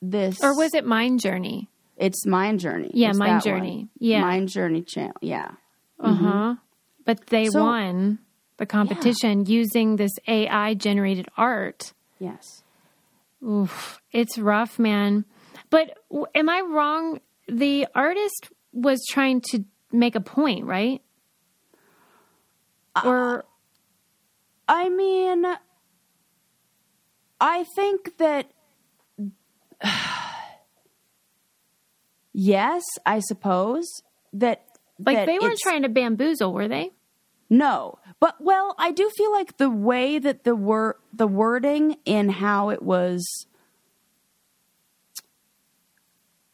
this. 0.00 0.42
Or 0.42 0.56
was 0.56 0.72
it 0.74 0.86
Mind 0.86 1.20
Journey? 1.20 1.68
It's 1.98 2.24
Mind 2.24 2.58
Journey. 2.60 2.90
Yeah, 2.94 3.10
It's 3.10 3.18
Mind 3.18 3.42
that 3.42 3.50
one. 3.50 3.58
Journey. 3.60 3.88
Yeah. 3.98 4.22
Mind 4.22 4.48
Journey 4.48 4.80
channel. 4.82 5.14
Yeah. 5.20 5.50
Uh 6.00 6.14
huh. 6.14 6.54
But 7.04 7.26
they 7.26 7.48
So- 7.48 7.62
won 7.62 8.18
the 8.56 8.64
competition 8.64 9.44
using 9.44 9.96
this 9.96 10.12
AI 10.26 10.72
generated 10.72 11.28
art. 11.36 11.92
Yes. 12.18 12.62
Oof, 13.46 14.00
it's 14.10 14.38
rough, 14.38 14.78
man. 14.78 15.26
But 15.68 15.98
w- 16.10 16.26
am 16.34 16.48
I 16.48 16.62
wrong? 16.62 17.20
The 17.46 17.86
artist 17.94 18.48
was 18.72 19.04
trying 19.10 19.42
to 19.50 19.64
make 19.92 20.14
a 20.14 20.20
point, 20.20 20.64
right? 20.64 21.02
or 23.04 23.44
I 24.74 24.88
mean, 24.88 25.46
I 27.40 27.64
think 27.76 28.18
that. 28.18 28.50
yes, 32.32 32.82
I 33.06 33.20
suppose 33.20 33.86
that. 34.32 34.64
like 34.98 35.18
that 35.18 35.26
they 35.26 35.38
weren't 35.38 35.60
trying 35.60 35.82
to 35.82 35.88
bamboozle, 35.88 36.52
were 36.52 36.66
they? 36.66 36.90
No, 37.48 38.00
but 38.18 38.34
well, 38.40 38.74
I 38.76 38.90
do 38.90 39.08
feel 39.16 39.30
like 39.30 39.58
the 39.58 39.70
way 39.70 40.18
that 40.18 40.42
the 40.42 40.56
word 40.56 40.96
the 41.12 41.28
wording 41.28 41.98
in 42.04 42.30
how 42.30 42.70
it 42.70 42.82
was 42.82 43.46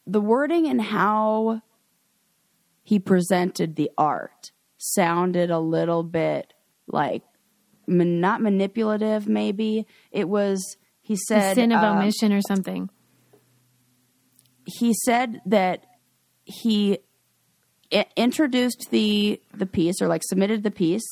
the 0.05 0.21
wording 0.21 0.67
and 0.67 0.79
how 0.79 1.63
he 2.83 2.99
presented 2.99 3.77
the 3.77 3.89
art 3.97 4.51
sounded 4.77 5.49
a 5.49 5.59
little 5.59 6.03
bit 6.03 6.53
like 6.85 7.23
not 7.87 8.41
manipulative 8.41 9.27
maybe 9.27 9.85
it 10.11 10.27
was 10.29 10.77
he 11.01 11.15
The 11.15 11.19
said 11.27 11.55
sin 11.55 11.71
of 11.71 11.83
um, 11.83 11.97
omission 11.97 12.31
or 12.33 12.41
something. 12.47 12.89
he 14.65 14.93
said 15.05 15.41
that 15.45 15.83
he 16.43 16.99
introduced 18.15 18.87
the 18.91 19.41
the 19.53 19.65
piece 19.65 20.01
or 20.01 20.07
like 20.07 20.21
submitted 20.23 20.63
the 20.63 20.71
piece 20.71 21.03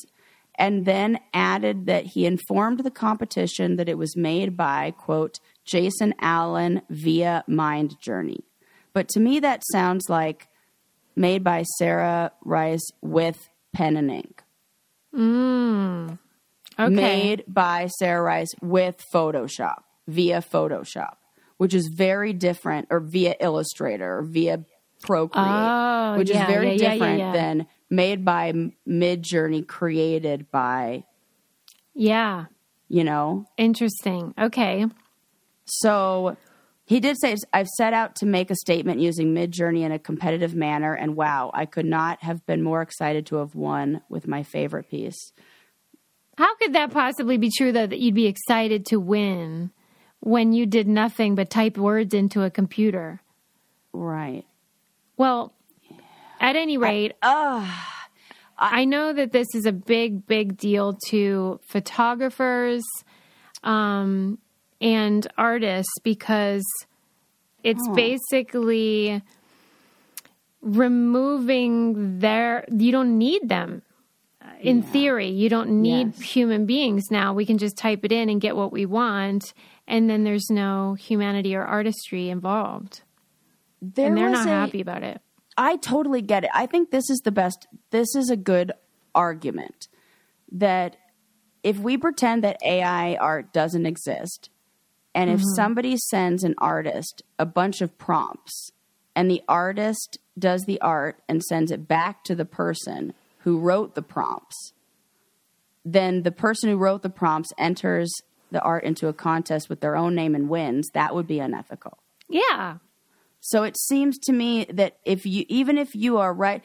and 0.56 0.84
then 0.86 1.18
added 1.34 1.86
that 1.86 2.04
he 2.14 2.26
informed 2.26 2.80
the 2.80 2.90
competition 2.90 3.76
that 3.76 3.88
it 3.88 3.98
was 3.98 4.16
made 4.16 4.56
by 4.56 4.90
quote 4.92 5.38
Jason 5.64 6.14
Allen 6.20 6.82
via 6.90 7.44
Mind 7.46 7.96
Journey. 8.00 8.44
But 8.92 9.08
to 9.10 9.20
me 9.20 9.40
that 9.40 9.62
sounds 9.72 10.08
like 10.08 10.48
made 11.16 11.44
by 11.44 11.64
Sarah 11.78 12.32
Rice 12.44 12.86
with 13.02 13.48
pen 13.74 13.96
and 13.96 14.10
ink. 14.10 14.42
Okay. 16.80 16.94
Made 16.94 17.44
by 17.46 17.86
Sarah 17.86 18.22
Rice 18.22 18.54
with 18.62 19.04
Photoshop 19.12 19.82
via 20.08 20.40
Photoshop, 20.40 21.16
which 21.58 21.74
is 21.74 21.90
very 21.94 22.32
different, 22.32 22.88
or 22.90 23.00
via 23.00 23.34
Illustrator 23.40 24.18
or 24.18 24.22
via 24.22 24.64
Procreate, 25.02 25.46
Oh, 25.48 26.14
which 26.18 26.30
yeah, 26.30 26.42
is 26.42 26.52
very 26.52 26.76
yeah, 26.76 26.92
different 26.92 27.18
yeah. 27.18 27.32
than 27.32 27.66
made 27.88 28.24
by 28.24 28.52
Mid 28.86 29.22
Journey, 29.22 29.62
created 29.62 30.50
by 30.50 31.04
yeah. 31.94 32.46
you 32.88 33.04
know. 33.04 33.46
Interesting. 33.56 34.34
Okay. 34.38 34.86
So 35.64 36.36
he 36.84 37.00
did 37.00 37.16
say, 37.20 37.36
"I've 37.52 37.68
set 37.68 37.94
out 37.94 38.16
to 38.16 38.26
make 38.26 38.50
a 38.50 38.56
statement 38.56 39.00
using 39.00 39.32
Mid 39.32 39.52
Journey 39.52 39.84
in 39.84 39.92
a 39.92 39.98
competitive 39.98 40.54
manner, 40.54 40.92
and 40.92 41.16
wow, 41.16 41.50
I 41.54 41.64
could 41.66 41.86
not 41.86 42.22
have 42.22 42.44
been 42.46 42.62
more 42.62 42.82
excited 42.82 43.26
to 43.26 43.36
have 43.36 43.54
won 43.54 44.02
with 44.08 44.26
my 44.26 44.42
favorite 44.42 44.90
piece." 44.90 45.32
How 46.40 46.54
could 46.54 46.72
that 46.72 46.90
possibly 46.90 47.36
be 47.36 47.50
true, 47.54 47.70
though, 47.70 47.86
that 47.86 47.98
you'd 47.98 48.14
be 48.14 48.24
excited 48.24 48.86
to 48.86 48.96
win 48.96 49.72
when 50.20 50.54
you 50.54 50.64
did 50.64 50.88
nothing 50.88 51.34
but 51.34 51.50
type 51.50 51.76
words 51.76 52.14
into 52.14 52.40
a 52.42 52.48
computer? 52.48 53.20
Right. 53.92 54.46
Well, 55.18 55.52
at 56.40 56.56
any 56.56 56.78
rate, 56.78 57.12
I 57.22 58.86
know 58.86 59.12
that 59.12 59.32
this 59.32 59.48
is 59.54 59.66
a 59.66 59.72
big, 59.72 60.26
big 60.26 60.56
deal 60.56 60.96
to 61.08 61.60
photographers 61.68 62.84
um, 63.62 64.38
and 64.80 65.26
artists 65.36 65.92
because 66.02 66.64
it's 67.62 67.86
basically 67.90 69.22
removing 70.62 72.18
their, 72.20 72.64
you 72.72 72.92
don't 72.92 73.18
need 73.18 73.46
them. 73.46 73.82
In 74.62 74.82
theory, 74.82 75.28
you 75.28 75.48
don't 75.48 75.82
need 75.82 76.08
Yes. 76.08 76.20
human 76.20 76.66
beings 76.66 77.10
now. 77.10 77.32
We 77.32 77.46
can 77.46 77.58
just 77.58 77.76
type 77.76 78.04
it 78.04 78.12
in 78.12 78.28
and 78.28 78.40
get 78.40 78.56
what 78.56 78.72
we 78.72 78.86
want, 78.86 79.54
and 79.86 80.08
then 80.08 80.24
there's 80.24 80.50
no 80.50 80.94
humanity 80.94 81.54
or 81.54 81.64
artistry 81.64 82.28
involved. 82.28 83.02
There 83.80 84.08
and 84.08 84.16
they're 84.16 84.30
not 84.30 84.46
a- 84.46 84.50
happy 84.50 84.80
about 84.80 85.02
it. 85.02 85.20
I 85.56 85.76
totally 85.76 86.22
get 86.22 86.44
it. 86.44 86.50
I 86.54 86.66
think 86.66 86.90
this 86.90 87.10
is 87.10 87.20
the 87.20 87.32
best. 87.32 87.66
This 87.90 88.14
is 88.14 88.30
a 88.30 88.36
good 88.36 88.72
argument 89.14 89.88
that 90.52 90.96
if 91.62 91.78
we 91.78 91.96
pretend 91.96 92.44
that 92.44 92.58
AI 92.64 93.16
art 93.16 93.52
doesn't 93.52 93.86
exist, 93.86 94.50
and 95.14 95.28
if 95.28 95.40
mm-hmm. 95.40 95.54
somebody 95.56 95.96
sends 95.96 96.44
an 96.44 96.54
artist 96.58 97.22
a 97.38 97.46
bunch 97.46 97.80
of 97.80 97.98
prompts 97.98 98.70
and 99.14 99.30
the 99.30 99.42
artist 99.48 100.18
does 100.38 100.64
the 100.64 100.80
art 100.80 101.20
and 101.28 101.42
sends 101.42 101.70
it 101.70 101.88
back 101.88 102.24
to 102.24 102.34
the 102.34 102.44
person 102.44 103.12
who 103.40 103.58
wrote 103.58 103.94
the 103.94 104.02
prompts, 104.02 104.72
then 105.84 106.22
the 106.22 106.32
person 106.32 106.68
who 106.70 106.76
wrote 106.76 107.02
the 107.02 107.10
prompts 107.10 107.50
enters 107.58 108.12
the 108.50 108.60
art 108.62 108.84
into 108.84 109.08
a 109.08 109.12
contest 109.12 109.68
with 109.68 109.80
their 109.80 109.96
own 109.96 110.14
name 110.14 110.34
and 110.34 110.48
wins, 110.48 110.88
that 110.94 111.14
would 111.14 111.26
be 111.26 111.38
unethical. 111.40 111.98
Yeah. 112.28 112.76
So 113.40 113.62
it 113.62 113.78
seems 113.78 114.18
to 114.20 114.32
me 114.32 114.66
that 114.70 114.98
if 115.04 115.24
you, 115.24 115.44
even 115.48 115.78
if 115.78 115.94
you 115.94 116.18
are 116.18 116.32
right, 116.34 116.62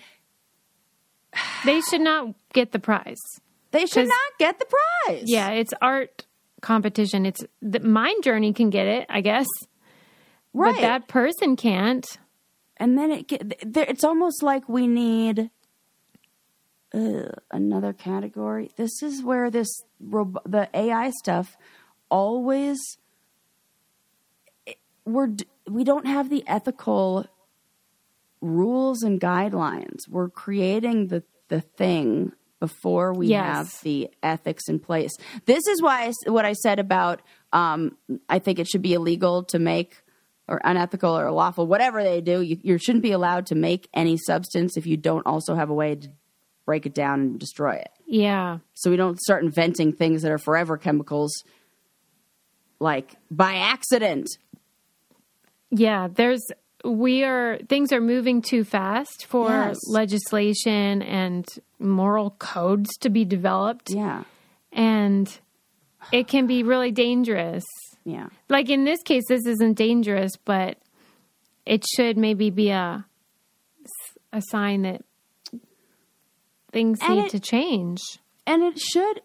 They 1.65 1.81
should 1.81 2.01
not 2.01 2.33
get 2.53 2.71
the 2.71 2.79
prize. 2.79 3.21
they 3.71 3.85
should 3.85 4.07
not 4.07 4.31
get 4.39 4.59
the 4.59 4.65
prize. 4.65 5.23
Yeah, 5.25 5.49
it's 5.49 5.73
art 5.81 6.25
competition. 6.61 7.25
It's 7.25 7.43
the 7.61 7.79
Mind 7.79 8.23
Journey 8.23 8.53
can 8.53 8.69
get 8.69 8.87
it, 8.87 9.05
I 9.09 9.21
guess. 9.21 9.47
right. 10.53 10.73
But 10.75 10.81
that 10.81 11.07
person 11.07 11.55
can't. 11.55 12.05
and 12.77 12.97
then 12.97 13.11
it 13.11 13.27
get, 13.27 13.53
it's 13.61 14.03
almost 14.03 14.43
like 14.43 14.67
we 14.69 14.87
need 14.87 15.49
uh, 16.95 17.31
another 17.51 17.91
category. 17.93 18.71
This 18.77 19.03
is 19.03 19.21
where 19.21 19.49
this 19.51 19.67
the 19.99 20.69
AI 20.73 21.11
stuff 21.11 21.57
always 22.09 22.77
we're 25.05 25.29
we 25.69 25.83
don't 25.83 26.07
have 26.07 26.29
the 26.29 26.43
ethical 26.47 27.25
rules 28.41 29.03
and 29.03 29.19
guidelines. 29.19 30.07
We're 30.09 30.29
creating 30.29 31.07
the 31.07 31.23
the 31.47 31.61
thing 31.61 32.31
before 32.59 33.13
we 33.13 33.27
Yes. 33.27 33.43
have 33.55 33.81
the 33.83 34.09
ethics 34.23 34.67
in 34.69 34.79
place. 34.79 35.11
This 35.45 35.67
is 35.67 35.81
why 35.81 36.05
I 36.05 36.31
what 36.31 36.45
I 36.45 36.53
said 36.53 36.79
about 36.79 37.21
um, 37.53 37.97
I 38.29 38.39
think 38.39 38.59
it 38.59 38.67
should 38.67 38.81
be 38.81 38.93
illegal 38.93 39.43
to 39.45 39.59
make 39.59 40.01
or 40.47 40.61
unethical 40.63 41.17
or 41.17 41.31
lawful, 41.31 41.65
whatever 41.65 42.03
they 42.03 42.21
do. 42.21 42.41
You, 42.41 42.57
you 42.61 42.77
shouldn't 42.77 43.01
be 43.03 43.11
allowed 43.11 43.47
to 43.47 43.55
make 43.55 43.89
any 43.93 44.15
substance 44.17 44.77
if 44.77 44.85
you 44.85 44.95
don't 44.95 45.25
also 45.25 45.55
have 45.55 45.69
a 45.69 45.73
way 45.73 45.95
to 45.95 46.09
break 46.65 46.85
it 46.85 46.93
down 46.93 47.19
and 47.21 47.39
destroy 47.39 47.75
it. 47.75 47.89
Yeah. 48.07 48.59
So 48.73 48.89
we 48.91 48.97
don't 48.97 49.19
start 49.19 49.43
inventing 49.43 49.93
things 49.93 50.21
that 50.23 50.31
are 50.31 50.37
forever 50.37 50.77
chemicals, 50.77 51.31
like 52.79 53.15
by 53.31 53.55
accident. 53.55 54.27
Yeah, 55.71 56.07
there's 56.11 56.43
we 56.83 57.23
are 57.23 57.57
things 57.67 57.91
are 57.91 58.01
moving 58.01 58.41
too 58.41 58.63
fast 58.63 59.25
for 59.27 59.49
Yes. 59.49 59.77
legislation 59.87 61.01
and 61.01 61.45
moral 61.79 62.31
codes 62.37 62.89
to 62.99 63.09
be 63.09 63.25
developed 63.25 63.89
Yeah, 63.89 64.23
and 64.71 65.27
it 66.11 66.27
can 66.27 66.45
be 66.45 66.61
really 66.63 66.91
dangerous. 66.91 67.63
yeah, 68.03 68.27
Like 68.49 68.69
in 68.69 68.83
this 68.85 69.01
case 69.03 69.23
this 69.27 69.45
isn't 69.47 69.73
dangerous, 69.77 70.31
but 70.45 70.77
it 71.65 71.83
should 71.95 72.17
maybe 72.17 72.49
be 72.51 72.69
a 72.69 73.05
a 74.31 74.41
sign 74.49 74.83
that 74.83 75.01
things 76.75 76.99
And 77.01 77.15
need 77.15 77.25
it- 77.27 77.31
to 77.31 77.39
change. 77.39 78.01
and 78.45 78.61
it 78.63 78.77
should. 78.77 79.21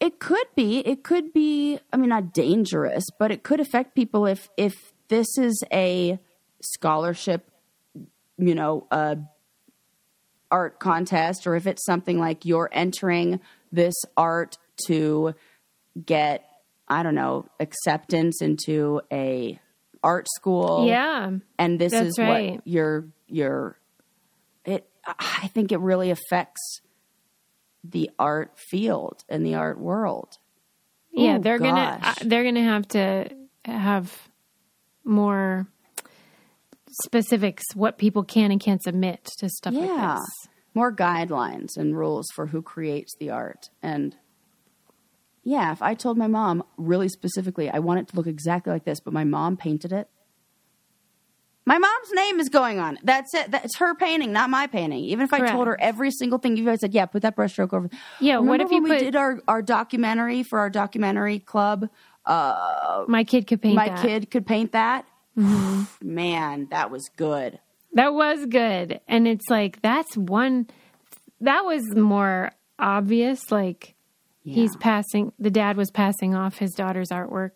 It 0.00 0.18
could 0.20 0.46
be. 0.56 0.78
It 0.78 1.02
could 1.04 1.32
be. 1.32 1.78
I 1.92 1.96
mean, 1.98 2.08
not 2.08 2.32
dangerous, 2.32 3.04
but 3.18 3.30
it 3.30 3.42
could 3.42 3.60
affect 3.60 3.94
people 3.94 4.26
if 4.26 4.48
if 4.56 4.74
this 5.08 5.26
is 5.38 5.62
a 5.72 6.18
scholarship, 6.62 7.50
you 8.38 8.54
know, 8.54 8.86
uh, 8.90 9.16
art 10.50 10.78
contest, 10.78 11.46
or 11.46 11.56
if 11.56 11.66
it's 11.66 11.84
something 11.84 12.18
like 12.18 12.44
you're 12.44 12.70
entering 12.72 13.40
this 13.72 13.94
art 14.16 14.56
to 14.86 15.34
get, 16.06 16.44
I 16.88 17.02
don't 17.02 17.14
know, 17.16 17.46
acceptance 17.60 18.40
into 18.40 19.00
a 19.12 19.58
art 20.02 20.26
school. 20.36 20.86
Yeah. 20.86 21.32
and 21.58 21.78
this 21.80 21.92
is 21.92 22.18
right. 22.18 22.52
what 22.52 22.66
your 22.66 23.08
your. 23.26 23.77
I 25.18 25.48
think 25.54 25.72
it 25.72 25.78
really 25.80 26.10
affects 26.10 26.80
the 27.84 28.10
art 28.18 28.58
field 28.58 29.24
and 29.28 29.44
the 29.46 29.54
art 29.54 29.78
world. 29.78 30.38
Yeah, 31.12 31.36
Oh, 31.38 31.40
they're 31.42 31.58
gonna 31.58 31.98
uh, 32.02 32.14
they're 32.22 32.44
gonna 32.44 32.62
have 32.64 32.86
to 32.88 33.28
have 33.64 34.28
more 35.04 35.66
specifics 37.04 37.64
what 37.74 37.98
people 37.98 38.24
can 38.24 38.50
and 38.50 38.60
can't 38.60 38.82
submit 38.82 39.24
to 39.38 39.48
stuff 39.48 39.74
like 39.74 39.82
Yeah. 39.90 40.16
this. 40.20 40.48
More 40.74 40.92
guidelines 40.94 41.76
and 41.76 41.96
rules 41.96 42.26
for 42.34 42.46
who 42.46 42.62
creates 42.62 43.14
the 43.18 43.30
art. 43.30 43.70
And 43.82 44.16
yeah, 45.42 45.72
if 45.72 45.82
I 45.82 45.94
told 45.94 46.18
my 46.18 46.26
mom 46.26 46.62
really 46.76 47.08
specifically, 47.08 47.70
I 47.70 47.78
want 47.78 48.00
it 48.00 48.08
to 48.08 48.16
look 48.16 48.26
exactly 48.26 48.72
like 48.72 48.84
this, 48.84 49.00
but 49.00 49.12
my 49.12 49.24
mom 49.24 49.56
painted 49.56 49.92
it. 49.92 50.08
My 51.68 51.76
mom's 51.76 52.10
name 52.14 52.40
is 52.40 52.48
going 52.48 52.78
on. 52.78 52.98
That's 53.02 53.34
it. 53.34 53.50
That's 53.50 53.76
her 53.76 53.94
painting, 53.94 54.32
not 54.32 54.48
my 54.48 54.66
painting. 54.66 55.00
Even 55.00 55.26
if 55.26 55.34
I 55.34 55.50
told 55.50 55.66
her 55.66 55.78
every 55.78 56.10
single 56.10 56.38
thing, 56.38 56.56
you 56.56 56.64
guys 56.64 56.80
said, 56.80 56.94
"Yeah, 56.94 57.04
put 57.04 57.20
that 57.20 57.36
brushstroke 57.36 57.74
over." 57.74 57.90
Yeah, 58.20 58.38
what 58.38 58.52
Remember 58.52 58.64
if 58.64 58.70
you 58.70 58.80
put- 58.80 58.90
we 58.90 58.98
did 59.00 59.16
our, 59.16 59.42
our 59.46 59.60
documentary 59.60 60.42
for 60.42 60.60
our 60.60 60.70
documentary 60.70 61.40
club? 61.40 61.90
Uh, 62.24 63.04
my 63.06 63.22
kid 63.22 63.46
could 63.46 63.60
paint 63.60 63.76
my 63.76 63.90
that. 63.90 64.00
kid 64.00 64.30
could 64.30 64.46
paint 64.46 64.72
that. 64.72 65.04
Mm-hmm. 65.36 65.82
Man, 66.14 66.68
that 66.70 66.90
was 66.90 67.10
good. 67.18 67.58
That 67.92 68.14
was 68.14 68.46
good. 68.46 69.02
And 69.06 69.28
it's 69.28 69.50
like 69.50 69.82
that's 69.82 70.16
one 70.16 70.68
that 71.42 71.66
was 71.66 71.82
more 71.94 72.52
obvious 72.78 73.52
like 73.52 73.94
he's 74.42 74.74
passing 74.76 75.34
the 75.38 75.50
dad 75.50 75.76
was 75.76 75.90
passing 75.90 76.34
off 76.34 76.56
his 76.56 76.72
daughter's 76.72 77.10
artwork. 77.10 77.50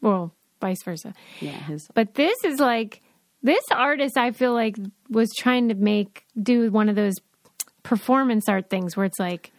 Well, 0.00 0.32
vice 0.60 0.84
versa. 0.84 1.12
Yeah, 1.40 1.50
his 1.50 1.88
But 1.92 2.14
this 2.14 2.36
is 2.44 2.60
like 2.60 3.01
this 3.42 3.64
artist 3.70 4.16
I 4.16 4.30
feel 4.30 4.52
like 4.52 4.76
was 5.10 5.30
trying 5.36 5.68
to 5.68 5.74
make 5.74 6.24
do 6.40 6.70
one 6.70 6.88
of 6.88 6.96
those 6.96 7.14
performance 7.82 8.48
art 8.48 8.70
things 8.70 8.96
where 8.96 9.06
it's 9.06 9.18
like 9.18 9.52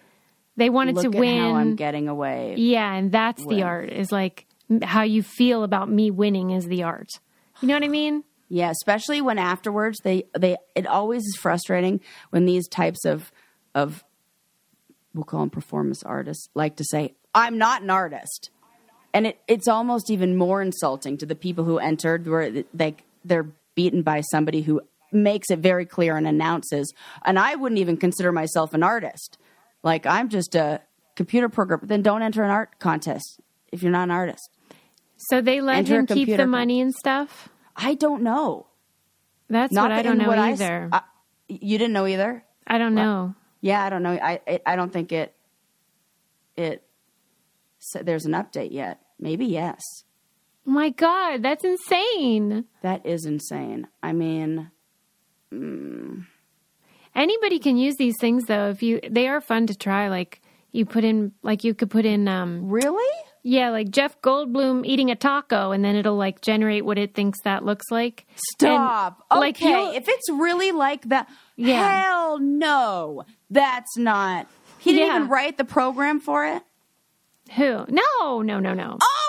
they 0.56 0.70
wanted 0.70 0.96
look 0.96 1.12
to 1.12 1.20
win. 1.20 1.40
how 1.40 1.56
I'm 1.56 1.76
getting 1.76 2.08
away. 2.08 2.56
yeah, 2.58 2.94
and 2.94 3.12
that's 3.12 3.44
with. 3.44 3.50
the 3.56 3.64
art 3.64 3.90
is 3.90 4.12
like 4.12 4.46
how 4.82 5.04
you 5.04 5.22
feel 5.24 5.64
about 5.64 5.90
me 5.90 6.12
winning 6.12 6.52
is 6.52 6.66
the 6.66 6.84
art. 6.84 7.10
You 7.62 7.68
know 7.68 7.76
what 7.76 7.84
I 7.84 7.90
mean? 7.90 8.24
Yeah, 8.50 8.70
especially 8.70 9.22
when 9.22 9.38
afterwards 9.38 10.00
they 10.04 10.26
they 10.38 10.58
it 10.76 10.88
always 10.88 11.24
is 11.24 11.36
frustrating 11.36 12.02
when 12.30 12.46
these 12.46 12.68
types 12.68 13.06
of 13.06 13.32
of 13.76 14.04
we'll 15.14 15.24
call 15.24 15.42
them 15.42 15.50
performance 15.50 16.04
artists 16.04 16.50
like 16.54 16.76
to 16.78 16.84
say 16.84 17.14
I'm 17.36 17.58
not 17.58 17.82
an 17.82 17.90
artist, 17.90 18.52
and 19.14 19.28
it 19.28 19.40
it's 19.48 19.68
almost 19.68 20.12
even 20.12 20.38
more 20.38 20.62
insulting 20.62 21.18
to 21.18 21.26
the 21.26 21.36
people 21.36 21.64
who 21.64 21.80
entered 21.80 22.28
where 22.28 22.64
they 22.74 22.96
they're 23.26 23.48
beaten 23.76 24.02
by 24.02 24.22
somebody 24.22 24.62
who 24.62 24.82
makes 25.12 25.52
it 25.52 25.60
very 25.60 25.86
clear 25.86 26.18
and 26.18 26.28
announces, 26.28 26.94
and 27.26 27.38
I 27.38 27.56
wouldn't 27.56 27.80
even 27.80 27.98
consider 27.98 28.32
myself 28.32 28.74
an 28.74 28.84
artist. 28.84 29.38
Like 29.84 30.06
I'm 30.06 30.30
just 30.30 30.56
a 30.56 30.82
computer 31.16 31.50
programmer. 31.50 31.86
Then 31.86 32.02
don't 32.02 32.22
enter 32.22 32.44
an 32.44 32.50
art 32.50 32.80
contest 32.80 33.40
if 33.72 33.84
you're 33.84 33.92
not 33.92 34.04
an 34.04 34.12
artist. 34.12 34.50
So 35.18 35.42
they 35.42 35.62
let 35.62 35.78
Enter 35.78 36.00
him 36.00 36.08
keep 36.08 36.36
the 36.36 36.48
money 36.48 36.82
and 36.82 36.94
stuff. 36.94 37.50
I 37.76 37.96
don't 37.96 38.24
know. 38.24 38.68
That's 39.50 39.74
Not 39.74 39.90
what 39.90 39.92
I 39.92 40.02
don't 40.02 40.18
know 40.18 40.28
what 40.28 40.40
I 40.40 40.52
either. 40.52 40.90
I- 40.92 41.02
you 41.48 41.78
didn't 41.78 41.94
know 41.94 42.08
either. 42.08 42.44
I 42.66 42.78
don't 42.78 42.96
know. 42.96 43.36
Yeah, 43.62 43.84
I 43.84 43.90
don't 43.90 44.04
know. 44.04 44.12
I 44.12 44.42
it, 44.48 44.62
I 44.66 44.76
don't 44.76 44.92
think 44.92 45.12
it 45.12 45.36
it 46.56 46.84
so 47.80 48.00
there's 48.00 48.26
an 48.26 48.32
update 48.34 48.72
yet. 48.72 49.02
Maybe 49.20 49.46
yes. 49.46 49.82
My 50.66 50.90
God, 50.90 51.42
that's 51.44 51.64
insane. 51.64 52.66
That 52.82 53.06
is 53.06 53.26
insane. 53.26 53.88
I 54.02 54.14
mean, 54.14 54.72
Anybody 57.16 57.60
can 57.60 57.78
use 57.78 57.96
these 57.98 58.16
things 58.20 58.46
though. 58.46 58.70
If 58.70 58.82
you, 58.82 59.00
they 59.08 59.28
are 59.28 59.40
fun 59.42 59.68
to 59.68 59.76
try. 59.78 60.08
Like 60.10 60.42
you 60.72 60.86
put 60.86 61.04
in, 61.04 61.32
like 61.44 61.64
you 61.64 61.74
could 61.76 61.90
put 61.92 62.06
in, 62.06 62.28
um, 62.28 62.70
really? 62.70 63.08
yeah, 63.44 63.70
like 63.70 63.90
Jeff 63.92 64.20
Goldblum 64.22 64.86
eating 64.86 65.12
a 65.12 65.16
taco, 65.16 65.72
and 65.72 65.84
then 65.86 65.96
it'll 65.96 66.16
like 66.16 66.42
generate 66.42 66.86
what 66.86 66.98
it 66.98 67.14
thinks 67.14 67.38
that 67.44 67.64
looks 67.66 67.92
like. 67.92 68.26
Stop. 68.54 69.22
And, 69.30 69.40
like, 69.42 69.58
okay, 69.58 69.70
you'll- 69.70 69.92
if 69.92 70.06
it's 70.08 70.30
really 70.32 70.72
like 70.72 71.04
that, 71.10 71.30
Yeah. 71.58 72.02
hell 72.04 72.40
no. 72.40 73.26
That's 73.52 73.96
not. 73.98 74.48
He 74.80 74.94
didn't 74.94 75.08
Yeah. 75.08 75.16
even 75.18 75.28
write 75.30 75.58
the 75.58 75.66
program 75.66 76.20
for 76.20 76.46
it. 76.48 76.64
Who? 77.58 77.86
No, 77.90 78.42
no, 78.42 78.60
no, 78.60 78.74
no. 78.74 78.98
Oh! 79.02 79.23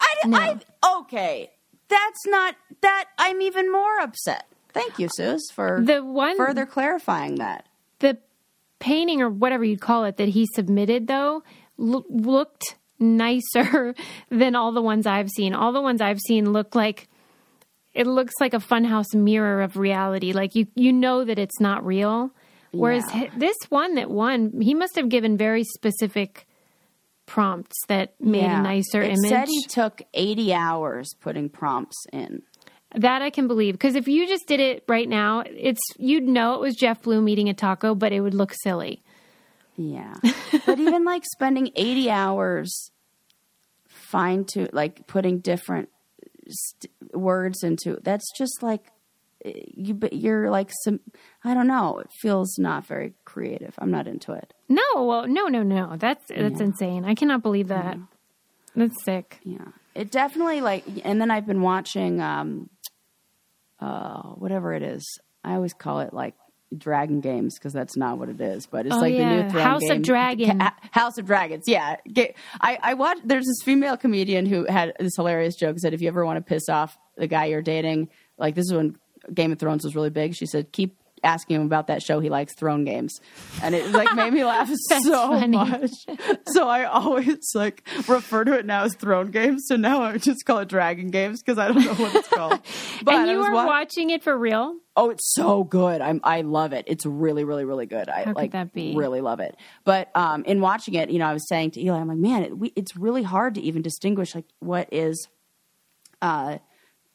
I, 0.00 0.28
No. 0.28 0.38
I 0.38 0.98
okay. 1.00 1.50
That's 1.88 2.26
not 2.26 2.54
that. 2.80 3.06
I'm 3.18 3.40
even 3.42 3.70
more 3.70 4.00
upset. 4.00 4.46
Thank 4.72 4.98
you, 4.98 5.08
Sus, 5.16 5.40
for 5.52 5.80
The 5.84 6.02
one- 6.04 6.36
further 6.36 6.66
clarifying 6.66 7.36
that. 7.36 7.66
The 8.00 8.18
painting 8.78 9.22
or 9.22 9.30
whatever 9.30 9.64
you'd 9.64 9.80
call 9.80 10.04
it 10.04 10.16
that 10.18 10.28
he 10.28 10.46
submitted 10.54 11.06
though 11.06 11.42
lo- 11.78 12.04
looked 12.10 12.76
nicer 12.98 13.94
than 14.30 14.54
all 14.54 14.72
the 14.72 14.82
ones 14.82 15.06
I've 15.06 15.30
seen. 15.30 15.54
All 15.54 15.72
the 15.72 15.80
ones 15.80 16.00
I've 16.00 16.20
seen 16.20 16.52
look 16.52 16.74
like 16.74 17.08
it 17.94 18.06
looks 18.06 18.34
like 18.40 18.52
a 18.52 18.58
funhouse 18.58 19.14
mirror 19.14 19.62
of 19.62 19.76
reality. 19.78 20.32
Like 20.32 20.54
you 20.54 20.66
you 20.74 20.92
know 20.92 21.24
that 21.24 21.38
it's 21.38 21.60
not 21.60 21.86
real. 21.86 22.30
Whereas 22.72 23.04
Yeah. 23.14 23.30
this 23.36 23.56
one 23.70 23.94
that 23.94 24.10
won, 24.10 24.60
he 24.60 24.74
must 24.74 24.96
have 24.96 25.08
given 25.08 25.38
very 25.38 25.64
specific 25.64 26.46
prompts 27.26 27.76
that 27.88 28.14
made 28.20 28.44
a 28.44 28.62
nicer 28.62 29.02
it 29.02 29.10
image. 29.18 29.28
said 29.28 29.48
he 29.48 29.64
took 29.64 30.02
80 30.14 30.54
hours 30.54 31.12
putting 31.20 31.48
prompts 31.48 32.06
in. 32.12 32.42
That 32.94 33.20
I 33.20 33.30
can 33.30 33.48
believe 33.48 33.74
because 33.74 33.96
if 33.96 34.06
you 34.08 34.26
just 34.26 34.46
did 34.46 34.60
it 34.60 34.84
right 34.88 35.08
now, 35.08 35.42
it's 35.44 35.80
you'd 35.98 36.24
know 36.24 36.54
it 36.54 36.60
was 36.60 36.76
Jeff 36.76 37.02
Bloom 37.02 37.28
eating 37.28 37.48
a 37.48 37.54
taco, 37.54 37.94
but 37.94 38.12
it 38.12 38.20
would 38.20 38.32
look 38.34 38.54
silly. 38.62 39.02
Yeah. 39.76 40.14
but 40.64 40.78
even 40.78 41.04
like 41.04 41.24
spending 41.24 41.70
80 41.74 42.10
hours 42.10 42.90
fine 43.88 44.44
to 44.52 44.68
like 44.72 45.06
putting 45.06 45.40
different 45.40 45.88
st- 46.48 46.92
words 47.12 47.62
into 47.62 47.98
that's 48.02 48.30
just 48.38 48.62
like 48.62 48.86
you 49.74 49.94
but 49.94 50.12
you're 50.12 50.50
like 50.50 50.70
some 50.84 51.00
I 51.44 51.54
don't 51.54 51.66
know, 51.66 51.98
it 51.98 52.08
feels 52.20 52.58
not 52.58 52.86
very 52.86 53.14
creative. 53.24 53.74
I'm 53.78 53.90
not 53.90 54.06
into 54.06 54.32
it. 54.32 54.52
No, 54.68 54.82
well, 54.94 55.26
no, 55.28 55.46
no, 55.46 55.62
no. 55.62 55.96
That's 55.96 56.24
that's 56.28 56.60
insane. 56.60 57.04
I 57.04 57.14
cannot 57.14 57.42
believe 57.42 57.68
that. 57.68 57.96
That's 58.74 59.02
sick. 59.04 59.38
Yeah. 59.44 59.68
It 59.94 60.10
definitely 60.10 60.60
like 60.60 60.84
and 61.04 61.20
then 61.20 61.30
I've 61.30 61.46
been 61.46 61.62
watching 61.62 62.20
um 62.20 62.68
uh 63.80 64.22
whatever 64.22 64.72
it 64.74 64.82
is. 64.82 65.04
I 65.44 65.54
always 65.54 65.74
call 65.74 66.00
it 66.00 66.12
like 66.12 66.34
Dragon 66.76 67.20
Games 67.20 67.54
because 67.58 67.72
that's 67.72 67.96
not 67.96 68.18
what 68.18 68.28
it 68.28 68.40
is, 68.40 68.66
but 68.66 68.86
it's 68.86 68.94
Oh, 68.94 68.98
like 68.98 69.16
the 69.16 69.24
new 69.24 69.48
Throne 69.50 69.62
House 69.62 69.82
of 69.84 69.88
game. 69.88 70.02
Dragon. 70.02 70.58
Ca- 70.58 70.74
House 70.90 71.18
of 71.18 71.26
Dragons. 71.26 71.64
Yeah, 71.66 71.96
Ga- 72.12 72.34
I 72.60 72.78
I 72.82 72.94
watched. 72.94 73.26
There's 73.26 73.46
this 73.46 73.62
female 73.64 73.96
comedian 73.96 74.46
who 74.46 74.64
had 74.68 74.92
this 74.98 75.12
hilarious 75.16 75.54
joke. 75.54 75.78
Said 75.78 75.94
if 75.94 76.02
you 76.02 76.08
ever 76.08 76.24
want 76.24 76.38
to 76.38 76.42
piss 76.42 76.68
off 76.68 76.98
the 77.16 77.28
guy 77.28 77.46
you're 77.46 77.62
dating, 77.62 78.08
like 78.36 78.54
this 78.56 78.64
is 78.64 78.74
when 78.74 78.96
Game 79.32 79.52
of 79.52 79.58
Thrones 79.58 79.84
was 79.84 79.94
really 79.94 80.10
big. 80.10 80.34
She 80.34 80.46
said 80.46 80.72
keep 80.72 80.96
asking 81.24 81.56
him 81.56 81.62
about 81.62 81.86
that 81.88 82.02
show 82.02 82.20
he 82.20 82.28
likes, 82.28 82.54
Throne 82.54 82.84
Games, 82.84 83.20
and 83.62 83.74
it 83.74 83.90
like 83.90 84.14
made 84.14 84.32
me 84.32 84.44
laugh 84.44 84.70
so 84.88 85.00
funny. 85.30 85.56
much. 85.56 85.90
So 86.48 86.68
I 86.68 86.84
always 86.84 87.38
like 87.54 87.88
refer 88.06 88.44
to 88.44 88.52
it 88.52 88.66
now 88.66 88.84
as 88.84 88.94
Throne 88.94 89.30
Games. 89.30 89.64
So 89.66 89.76
now 89.76 90.02
I 90.02 90.18
just 90.18 90.44
call 90.44 90.58
it 90.58 90.68
Dragon 90.68 91.08
Games 91.08 91.42
because 91.42 91.58
I 91.58 91.68
don't 91.68 91.82
know 91.84 91.94
what 91.94 92.14
it's 92.14 92.28
called. 92.28 92.60
But 93.02 93.14
and 93.14 93.30
you 93.30 93.40
wa- 93.40 93.66
watching 93.66 94.10
it 94.10 94.22
for 94.22 94.36
real? 94.36 94.76
Oh, 94.96 95.10
it's 95.10 95.34
so 95.34 95.64
good. 95.64 96.00
I'm 96.00 96.20
I 96.22 96.42
love 96.42 96.72
it. 96.72 96.84
It's 96.86 97.04
really, 97.06 97.44
really, 97.44 97.64
really 97.64 97.86
good. 97.86 98.08
I 98.08 98.18
How 98.18 98.24
could 98.24 98.36
like 98.36 98.52
that 98.52 98.72
be? 98.72 98.94
really 98.94 99.20
love 99.20 99.40
it. 99.40 99.56
But 99.84 100.10
um, 100.14 100.44
in 100.44 100.60
watching 100.60 100.94
it, 100.94 101.10
you 101.10 101.18
know, 101.18 101.26
I 101.26 101.32
was 101.32 101.48
saying 101.48 101.72
to 101.72 101.80
Eli, 101.80 101.98
I'm 101.98 102.08
like, 102.08 102.18
man, 102.18 102.42
it, 102.44 102.56
we, 102.58 102.72
it's 102.76 102.96
really 102.96 103.22
hard 103.22 103.54
to 103.56 103.60
even 103.62 103.82
distinguish 103.82 104.34
like 104.34 104.46
what 104.60 104.88
is, 104.92 105.28
uh, 106.22 106.58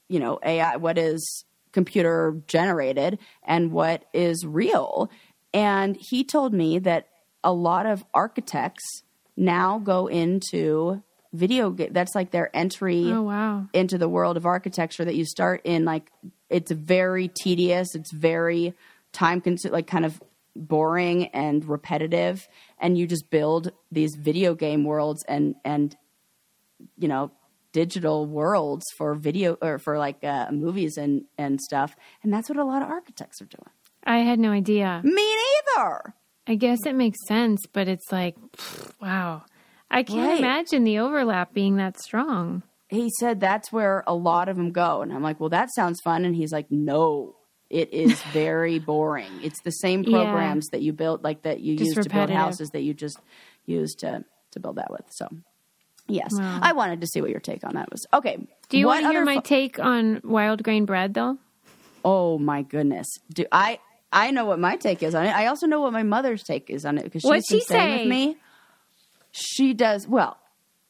you 0.10 0.20
know, 0.20 0.40
AI, 0.44 0.76
what 0.78 0.98
is 0.98 1.46
computer 1.72 2.42
generated, 2.48 3.20
and 3.44 3.72
what 3.72 4.06
is 4.14 4.46
real. 4.46 5.10
And 5.54 5.96
he 5.96 6.24
told 6.24 6.54
me 6.54 6.80
that 6.80 7.08
a 7.44 7.52
lot 7.54 7.86
of 7.86 8.06
architects 8.14 9.04
now 9.36 9.80
go 9.80 10.08
into 10.08 11.02
video. 11.34 11.70
game 11.72 11.94
That's 11.94 12.14
like 12.16 12.32
their 12.32 12.56
entry 12.56 13.06
Oh 13.12 13.22
wow. 13.24 13.68
into 13.74 13.98
the 13.98 14.10
world 14.10 14.38
of 14.38 14.46
architecture 14.46 15.06
that 15.06 15.16
you 15.16 15.26
start 15.26 15.62
in 15.64 15.86
like 15.86 16.12
it's 16.50 16.72
very 16.72 17.30
tedious 17.30 17.96
it's 17.96 18.12
very 18.12 18.74
time 19.14 19.40
consuming 19.40 19.74
like 19.74 19.88
kind 19.88 20.04
of 20.06 20.22
boring 20.58 21.28
and 21.28 21.64
repetitive 21.64 22.50
and 22.78 22.98
you 22.98 23.08
just 23.08 23.30
build 23.30 23.72
these 23.90 24.16
video 24.16 24.54
game 24.54 24.84
worlds 24.84 25.24
and 25.30 25.56
and 25.64 25.96
you 26.98 27.08
know 27.08 27.32
digital 27.72 28.26
worlds 28.26 28.86
for 28.98 29.16
video 29.16 29.58
or 29.62 29.80
for 29.80 29.98
like 29.98 30.24
uh, 30.24 30.50
movies 30.52 30.98
and 30.98 31.24
and 31.38 31.60
stuff 31.62 31.96
and 32.24 32.34
that's 32.34 32.50
what 32.50 32.58
a 32.58 32.64
lot 32.64 32.82
of 32.82 32.90
architects 32.90 33.42
are 33.42 33.46
doing 33.46 33.70
I 34.04 34.20
had 34.20 34.40
no 34.40 34.52
idea. 34.52 35.02
me 35.04 35.36
neither 35.36 36.16
I 36.48 36.56
guess 36.56 36.80
it 36.88 36.96
makes 36.96 37.20
sense, 37.28 37.62
but 37.72 37.88
it's 37.88 38.12
like, 38.12 38.36
wow. 39.00 39.44
I 39.92 40.02
can't 40.04 40.28
Right. 40.28 40.40
imagine 40.40 40.84
the 40.84 40.98
overlap 41.00 41.54
being 41.54 41.76
that 41.78 42.00
strong. 42.02 42.64
he 42.90 43.10
said 43.20 43.40
that's 43.40 43.72
where 43.72 44.04
a 44.08 44.14
lot 44.16 44.50
of 44.50 44.58
them 44.58 44.72
go 44.72 45.02
and 45.02 45.14
i'm 45.14 45.22
like 45.24 45.40
well 45.40 45.50
that 45.50 45.70
sounds 45.74 46.02
fun 46.02 46.26
and 46.26 46.36
he's 46.36 46.52
like 46.52 46.70
no 46.72 47.36
it 47.70 47.94
is 47.94 48.22
very 48.34 48.80
boring 48.80 49.40
it's 49.42 49.62
the 49.64 49.72
same 49.72 50.04
Yeah. 50.04 50.12
programs 50.18 50.68
that 50.70 50.82
you 50.82 50.92
built 50.94 51.24
like 51.24 51.44
that 51.44 51.62
you 51.62 51.76
Just 51.78 51.96
use 51.96 52.06
to 52.06 52.10
build 52.10 52.30
houses 52.32 52.70
that 52.72 52.82
you 52.82 52.94
just 52.94 53.20
use 53.66 53.94
to 53.96 54.26
to 54.52 54.60
build 54.60 54.76
that 54.78 54.90
with 54.92 55.06
so 55.12 55.28
yes. 56.12 56.30
Wow. 56.34 56.60
i 56.62 56.74
wanted 56.74 57.02
to 57.02 57.08
see 57.08 57.22
what 57.22 57.30
your 57.30 57.40
take 57.40 57.64
on 57.64 57.74
that 57.76 57.90
was. 57.92 58.06
Okay 58.14 58.38
Do 58.70 58.78
you 58.78 58.88
want 58.88 59.06
to 59.06 59.12
hear 59.12 59.24
my 59.26 59.36
fu- 59.36 59.42
take 59.42 59.80
on 59.80 60.22
wild 60.24 60.64
grain 60.64 60.86
bread, 60.86 61.14
though? 61.14 61.38
oh 62.04 62.38
my 62.40 62.62
goodness. 62.64 63.08
Do 63.34 63.46
i 63.52 63.80
i 64.14 64.32
know 64.32 64.46
what 64.46 64.60
my 64.60 64.76
take 64.76 65.02
is 65.04 65.16
on 65.16 65.26
it. 65.26 65.36
I 65.36 65.48
also 65.48 65.68
know 65.68 65.82
what 65.82 65.94
my 65.94 66.04
mother's 66.04 66.44
take 66.44 66.70
is 66.70 66.86
on 66.86 66.98
it 66.98 67.04
because 67.04 67.22
she's 67.22 67.46
she 67.50 67.62
staying 67.62 68.00
with 68.00 68.08
me. 68.10 68.38
She 69.32 69.74
does 69.74 70.08
well 70.08 70.38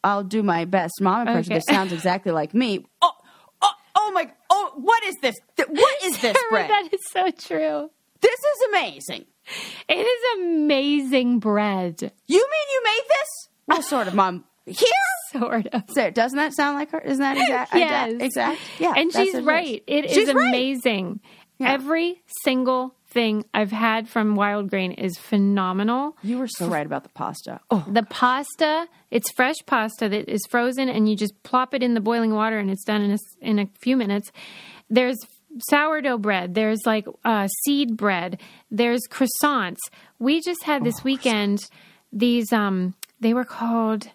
i'll 0.04 0.24
do 0.24 0.42
my 0.42 0.66
best. 0.66 0.94
Mom 1.02 1.28
impression 1.28 1.54
Okay. 1.54 1.60
that 1.66 1.74
sounds 1.74 1.94
exactly 1.94 2.32
like 2.32 2.54
me. 2.54 2.86
Oh 3.02 3.12
oh 3.62 3.72
oh 3.96 4.12
my 4.14 4.32
oh 4.50 4.72
what 4.78 5.04
is 5.06 5.16
this? 5.22 5.36
What 5.68 6.04
is 6.04 6.20
this 6.22 6.36
bread? 6.50 6.70
that 6.70 6.90
is 6.92 7.00
so 7.12 7.30
true. 7.32 7.90
this 8.22 8.40
is 8.40 8.68
amazing. 8.70 9.26
It 9.90 9.98
is 10.16 10.40
amazing 10.40 11.40
bread, 11.40 12.00
you 12.28 12.38
mean 12.38 12.68
you 12.74 12.82
made 12.84 13.04
this? 13.10 13.50
Well 13.68 13.82
sort 13.82 14.08
of 14.08 14.14
mom 14.16 14.46
here 14.66 14.76
sort 15.32 15.68
of. 15.74 15.84
so 15.94 16.10
doesn't 16.12 16.38
that 16.38 16.54
sound 16.54 16.78
like 16.78 16.92
her 16.92 17.00
isn't 17.00 17.20
that 17.20 17.38
exact 17.38 17.74
Yes. 17.76 18.14
exact 18.20 18.60
yeah 18.80 18.94
and 18.96 19.12
she's 19.12 19.34
what 19.34 19.36
it 19.36 19.40
is. 19.40 19.46
right. 19.46 19.84
It 19.88 20.06
is 20.06 20.12
She's 20.14 20.34
right. 20.34 20.48
amazing. 20.48 21.20
Yeah. 21.58 21.74
Every 21.74 22.22
single 22.44 22.96
thing 23.10 23.46
I've 23.54 23.72
had 23.72 24.10
from 24.10 24.36
wild 24.36 24.70
grain 24.72 24.94
is 24.94 25.18
phenomenal. 25.18 26.18
you 26.24 26.38
were 26.40 26.48
so 26.48 26.68
right 26.68 26.86
about 26.86 27.04
the 27.04 27.10
pasta 27.10 27.60
oh 27.70 27.86
The 27.88 28.04
pasta, 28.04 28.88
it's 29.12 29.30
fresh 29.32 29.58
pasta 29.68 30.10
that 30.10 30.28
is 30.30 30.42
frozen, 30.50 30.90
and 30.90 31.08
you 31.10 31.16
just 31.16 31.34
plop 31.44 31.74
it 31.76 31.84
in 31.84 31.94
the 31.94 32.00
boiling 32.02 32.34
water, 32.34 32.58
and 32.58 32.72
it's 32.72 32.84
done 32.84 33.02
in 33.02 33.12
a, 33.12 33.18
in 33.42 33.60
a 33.60 33.68
few 33.80 33.96
minutes. 33.98 34.32
There's 34.90 35.18
sourdough 35.70 36.18
bread. 36.20 36.56
There's 36.56 36.80
like 36.86 37.06
uh, 37.26 37.48
seed 37.66 37.96
bread. 37.98 38.40
There's 38.72 39.02
croissants. 39.10 39.80
We 40.18 40.42
just 40.42 40.64
had 40.64 40.82
Oh, 40.82 40.86
this 40.86 41.04
weekend 41.04 41.68
these. 42.12 42.52
Um, 42.52 42.96
they 43.20 43.34
were 43.34 43.46
called. 43.46 44.08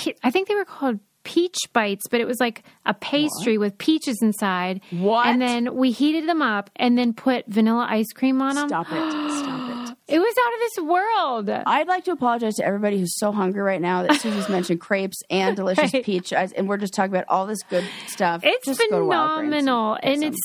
Pe- 0.00 0.14
I 0.22 0.30
think 0.30 0.48
they 0.48 0.54
were 0.54 0.64
called 0.64 0.98
peach 1.22 1.56
bites, 1.74 2.08
but 2.10 2.20
it 2.20 2.26
was 2.26 2.40
like 2.40 2.62
a 2.86 2.94
pastry 2.94 3.58
with 3.58 3.76
peaches 3.76 4.18
inside. 4.22 4.80
What? 4.90 5.26
And 5.26 5.40
then 5.40 5.74
we 5.76 5.90
heated 5.90 6.26
them 6.28 6.40
up, 6.42 6.70
and 6.76 6.96
then 6.96 7.12
put 7.12 7.46
vanilla 7.46 7.86
ice 7.88 8.10
cream 8.14 8.40
on 8.40 8.54
them. 8.54 8.68
stop 8.68 8.86
it 8.90 9.32
stop 9.38 9.70
it 9.90 9.96
It 10.08 10.18
was 10.18 10.34
out 10.44 10.54
of 10.54 10.60
this 10.60 10.84
world. 10.90 11.62
I'd 11.66 11.86
like 11.86 12.04
to 12.06 12.10
apologize 12.12 12.54
to 12.56 12.64
everybody 12.64 12.98
who's 12.98 13.16
so 13.18 13.30
hungry 13.30 13.62
right 13.62 13.80
now 13.80 14.02
that 14.02 14.20
Susie's 14.20 14.48
mentioned 14.56 14.80
crepes 14.80 15.18
and 15.30 15.54
delicious 15.56 15.92
Right. 15.94 16.04
peach, 16.04 16.32
ice, 16.32 16.50
and 16.52 16.68
we're 16.68 16.78
just 16.78 16.94
talking 16.94 17.12
about 17.12 17.26
all 17.28 17.46
this 17.46 17.62
good 17.68 17.84
stuff. 18.08 18.40
It's 18.42 18.66
Just 18.66 18.82
phenomenal, 18.88 19.98
and 20.02 20.24
it's 20.24 20.40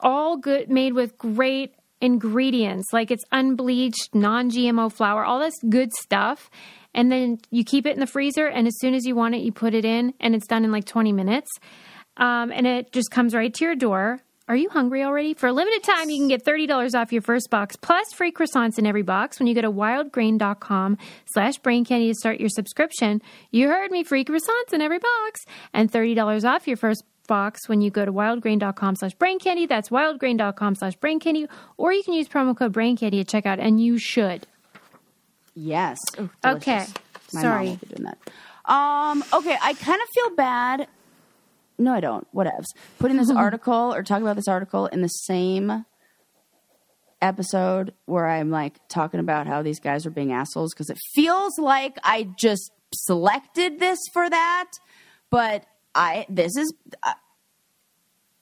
all 0.00 0.36
good, 0.36 0.68
made 0.70 0.92
with 0.92 1.16
great 1.16 1.72
ingredients. 2.02 2.92
Like 2.92 3.10
it's 3.10 3.24
unbleached, 3.32 4.14
non-GMO 4.14 4.92
flour, 4.92 5.24
all 5.24 5.38
this 5.40 5.54
good 5.68 5.92
stuff. 5.94 6.50
And 6.96 7.12
then 7.12 7.38
you 7.50 7.62
keep 7.62 7.86
it 7.86 7.92
in 7.92 8.00
the 8.00 8.06
freezer, 8.06 8.46
and 8.46 8.66
as 8.66 8.80
soon 8.80 8.94
as 8.94 9.04
you 9.04 9.14
want 9.14 9.34
it, 9.34 9.42
you 9.42 9.52
put 9.52 9.74
it 9.74 9.84
in, 9.84 10.14
and 10.18 10.34
it's 10.34 10.46
done 10.46 10.64
in 10.64 10.72
like 10.72 10.86
20 10.86 11.12
minutes. 11.12 11.50
Um, 12.16 12.50
and 12.50 12.66
it 12.66 12.90
just 12.90 13.10
comes 13.10 13.34
right 13.34 13.52
to 13.52 13.64
your 13.64 13.76
door. 13.76 14.20
Are 14.48 14.56
you 14.56 14.70
hungry 14.70 15.02
already? 15.02 15.34
For 15.34 15.48
a 15.48 15.52
limited 15.52 15.82
time, 15.82 16.08
you 16.08 16.18
can 16.18 16.28
get 16.28 16.44
$30 16.44 16.94
off 16.94 17.12
your 17.12 17.20
first 17.20 17.50
box 17.50 17.76
plus 17.76 18.12
free 18.12 18.32
croissants 18.32 18.78
in 18.78 18.86
every 18.86 19.02
box 19.02 19.38
when 19.38 19.48
you 19.48 19.54
go 19.54 19.60
to 19.60 19.70
wildgrain.com 19.70 20.98
slash 21.26 21.58
brain 21.58 21.84
candy 21.84 22.08
to 22.08 22.14
start 22.14 22.38
your 22.38 22.48
subscription. 22.48 23.20
You 23.50 23.68
heard 23.68 23.90
me, 23.90 24.04
free 24.04 24.24
croissants 24.24 24.72
in 24.72 24.80
every 24.80 25.00
box 25.00 25.44
and 25.74 25.90
$30 25.90 26.44
off 26.44 26.68
your 26.68 26.76
first 26.76 27.02
box 27.26 27.68
when 27.68 27.80
you 27.80 27.90
go 27.90 28.04
to 28.04 28.12
wildgrain.com 28.12 28.94
slash 28.94 29.14
brain 29.14 29.40
candy. 29.40 29.66
That's 29.66 29.88
wildgrain.com 29.88 30.76
slash 30.76 30.94
brain 30.94 31.18
candy. 31.18 31.48
Or 31.76 31.92
you 31.92 32.04
can 32.04 32.14
use 32.14 32.28
promo 32.28 32.56
code 32.56 32.72
brain 32.72 32.96
candy 32.96 33.18
at 33.18 33.26
checkout 33.26 33.58
and 33.58 33.80
you 33.80 33.98
should. 33.98 34.46
Yes. 35.56 35.98
Ooh, 36.20 36.30
Okay. 36.44 36.86
My 37.32 37.40
Sorry. 37.42 37.66
mom 37.66 37.80
doing 37.88 38.04
that. 38.04 38.18
Um, 38.72 39.24
okay, 39.32 39.56
I 39.60 39.74
kind 39.74 40.00
of 40.00 40.08
feel 40.10 40.30
bad. 40.36 40.86
No, 41.78 41.92
I 41.92 42.00
don't. 42.00 42.26
Whatevs. 42.32 42.66
Putting 43.00 43.16
this 43.16 43.30
article 43.36 43.92
or 43.92 44.02
talking 44.04 44.24
about 44.24 44.36
this 44.36 44.46
article 44.48 44.86
in 44.86 45.02
the 45.02 45.08
same 45.08 45.84
episode 47.22 47.94
where 48.04 48.26
I'm 48.26 48.50
like 48.50 48.76
talking 48.88 49.20
about 49.20 49.46
how 49.46 49.62
these 49.62 49.80
guys 49.80 50.06
are 50.06 50.10
being 50.10 50.32
assholes 50.32 50.72
because 50.74 50.90
it 50.90 50.98
feels 51.14 51.58
like 51.58 51.96
I 52.04 52.28
just 52.38 52.70
selected 52.94 53.80
this 53.80 53.98
for 54.12 54.28
that, 54.28 54.70
but 55.30 55.64
I 55.94 56.26
this 56.28 56.56
is 56.56 56.72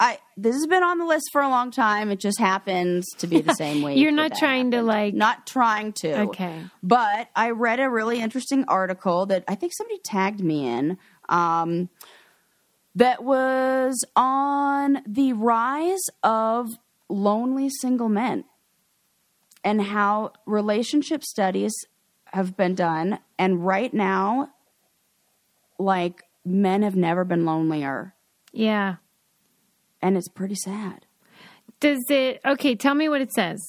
I, 0.05 0.19
this 0.37 0.55
has 0.55 0.67
been 0.67 0.83
on 0.83 0.99
the 0.99 1.07
list 1.07 1.31
for 1.33 1.41
a 1.41 1.49
long 1.49 1.71
time. 1.71 2.11
It 2.11 2.21
just 2.21 2.39
happens 2.39 3.07
to 3.19 3.27
be 3.27 3.41
the 3.41 3.55
same 3.55 3.83
week. 3.83 3.97
You're 3.97 4.13
not 4.13 4.35
trying 4.35 4.73
to, 4.73 4.83
like- 4.83 5.15
not 5.15 5.47
trying 5.47 5.95
to. 5.95 6.21
Okay. 6.25 6.63
But 6.83 7.31
I 7.35 7.51
read 7.51 7.81
a 7.81 7.89
really 7.89 8.21
interesting 8.21 8.67
article 8.69 9.25
that 9.27 9.45
I 9.49 9.55
think 9.55 9.73
somebody 9.75 9.99
tagged 10.05 10.41
me 10.41 10.67
in. 10.69 10.99
Um, 11.31 11.89
that 12.95 13.25
was 13.25 14.05
on 14.15 15.03
the 15.07 15.33
rise 15.33 16.05
of 16.23 16.69
lonely 17.09 17.71
single 17.71 18.11
men 18.11 18.45
and 19.65 19.81
how 19.81 20.33
relationship 20.45 21.25
studies 21.25 21.73
have 22.27 22.59
been 22.59 22.75
done. 22.75 23.21
And 23.39 23.65
right 23.65 23.93
now, 23.95 24.51
like 25.79 26.25
men 26.45 26.83
have 26.83 26.95
never 26.95 27.25
been 27.25 27.47
lonelier. 27.47 28.15
Yeah. 28.53 28.97
And 30.05 30.19
it's 30.19 30.29
pretty 30.29 30.55
sad. 30.55 31.07
Does 31.81 32.05
it? 32.11 32.41
Okay, 32.45 32.77
tell 32.77 32.95
me 32.95 33.09
what 33.09 33.23
it 33.23 33.33
says. 33.33 33.61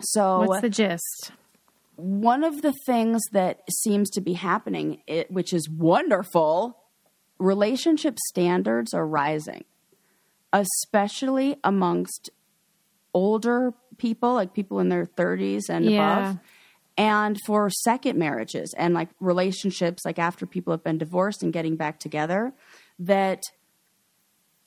So 0.00 0.40
What's 0.40 0.60
the 0.60 0.68
gist? 0.68 1.32
one 1.96 2.44
of 2.44 2.60
the 2.60 2.74
things 2.84 3.22
that 3.32 3.60
seems 3.70 4.10
to 4.10 4.20
be 4.20 4.34
happening, 4.34 5.00
it, 5.06 5.30
which 5.30 5.54
is 5.54 5.66
wonderful, 5.70 6.76
relationship 7.38 8.18
standards 8.28 8.92
are 8.92 9.06
rising, 9.06 9.64
especially 10.52 11.56
amongst 11.64 12.28
older 13.14 13.72
people, 13.96 14.34
like 14.34 14.52
people 14.52 14.78
in 14.78 14.90
their 14.90 15.06
30s 15.06 15.70
and 15.70 15.86
Yeah. 15.86 16.18
above. 16.18 16.38
And 16.98 17.38
for 17.46 17.70
second 17.70 18.18
marriages 18.18 18.74
and 18.76 18.92
like 18.92 19.08
relationships, 19.20 20.04
like 20.04 20.18
after 20.18 20.44
people 20.44 20.72
have 20.74 20.84
been 20.84 20.98
divorced 20.98 21.42
and 21.42 21.50
getting 21.52 21.76
back 21.76 21.98
together, 21.98 22.52
that 22.98 23.42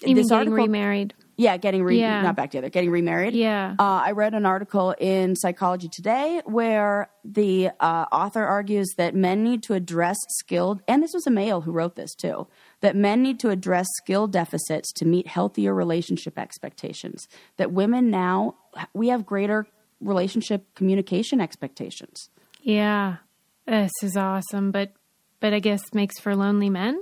Mean 0.07 0.15
this 0.15 0.27
getting 0.29 0.37
article- 0.53 0.57
remarried? 0.57 1.13
yeah, 1.35 1.55
getting 1.57 1.83
re- 1.83 1.99
Yeah. 1.99 2.21
not 2.21 2.35
back 2.35 2.51
together, 2.51 2.69
getting 2.69 2.89
remarried. 2.91 3.33
Yeah. 3.33 3.75
Uh, 3.79 4.01
I 4.05 4.11
read 4.11 4.33
an 4.33 4.45
article 4.45 4.93
in 4.99 5.35
Psychology 5.37 5.87
Today 5.89 6.41
where 6.45 7.09
the 7.23 7.69
uh, 7.79 8.05
author 8.11 8.43
argues 8.43 8.89
that 8.97 9.15
men 9.15 9.43
need 9.43 9.63
to 9.63 9.73
address 9.73 10.17
skilled, 10.39 10.81
and 10.87 11.01
this 11.01 11.11
was 11.13 11.25
a 11.27 11.31
male 11.31 11.61
who 11.61 11.71
wrote 11.71 11.95
this 11.95 12.13
too, 12.13 12.47
that 12.81 12.95
men 12.95 13.21
need 13.21 13.39
to 13.41 13.49
address 13.49 13.87
skill 14.03 14.27
deficits 14.27 14.91
to 14.93 15.05
meet 15.05 15.27
healthier 15.27 15.73
relationship 15.73 16.37
expectations. 16.37 17.27
That 17.57 17.71
women 17.71 18.09
now, 18.09 18.55
we 18.93 19.07
have 19.09 19.25
greater 19.25 19.65
relationship 20.01 20.65
communication 20.75 21.39
expectations. 21.41 22.29
Yeah. 22.61 23.17
This 23.65 23.91
is 24.01 24.17
awesome, 24.17 24.71
but 24.71 24.91
but 25.39 25.53
I 25.53 25.59
guess 25.59 25.81
makes 25.93 26.19
for 26.19 26.35
lonely 26.35 26.69
men. 26.69 27.01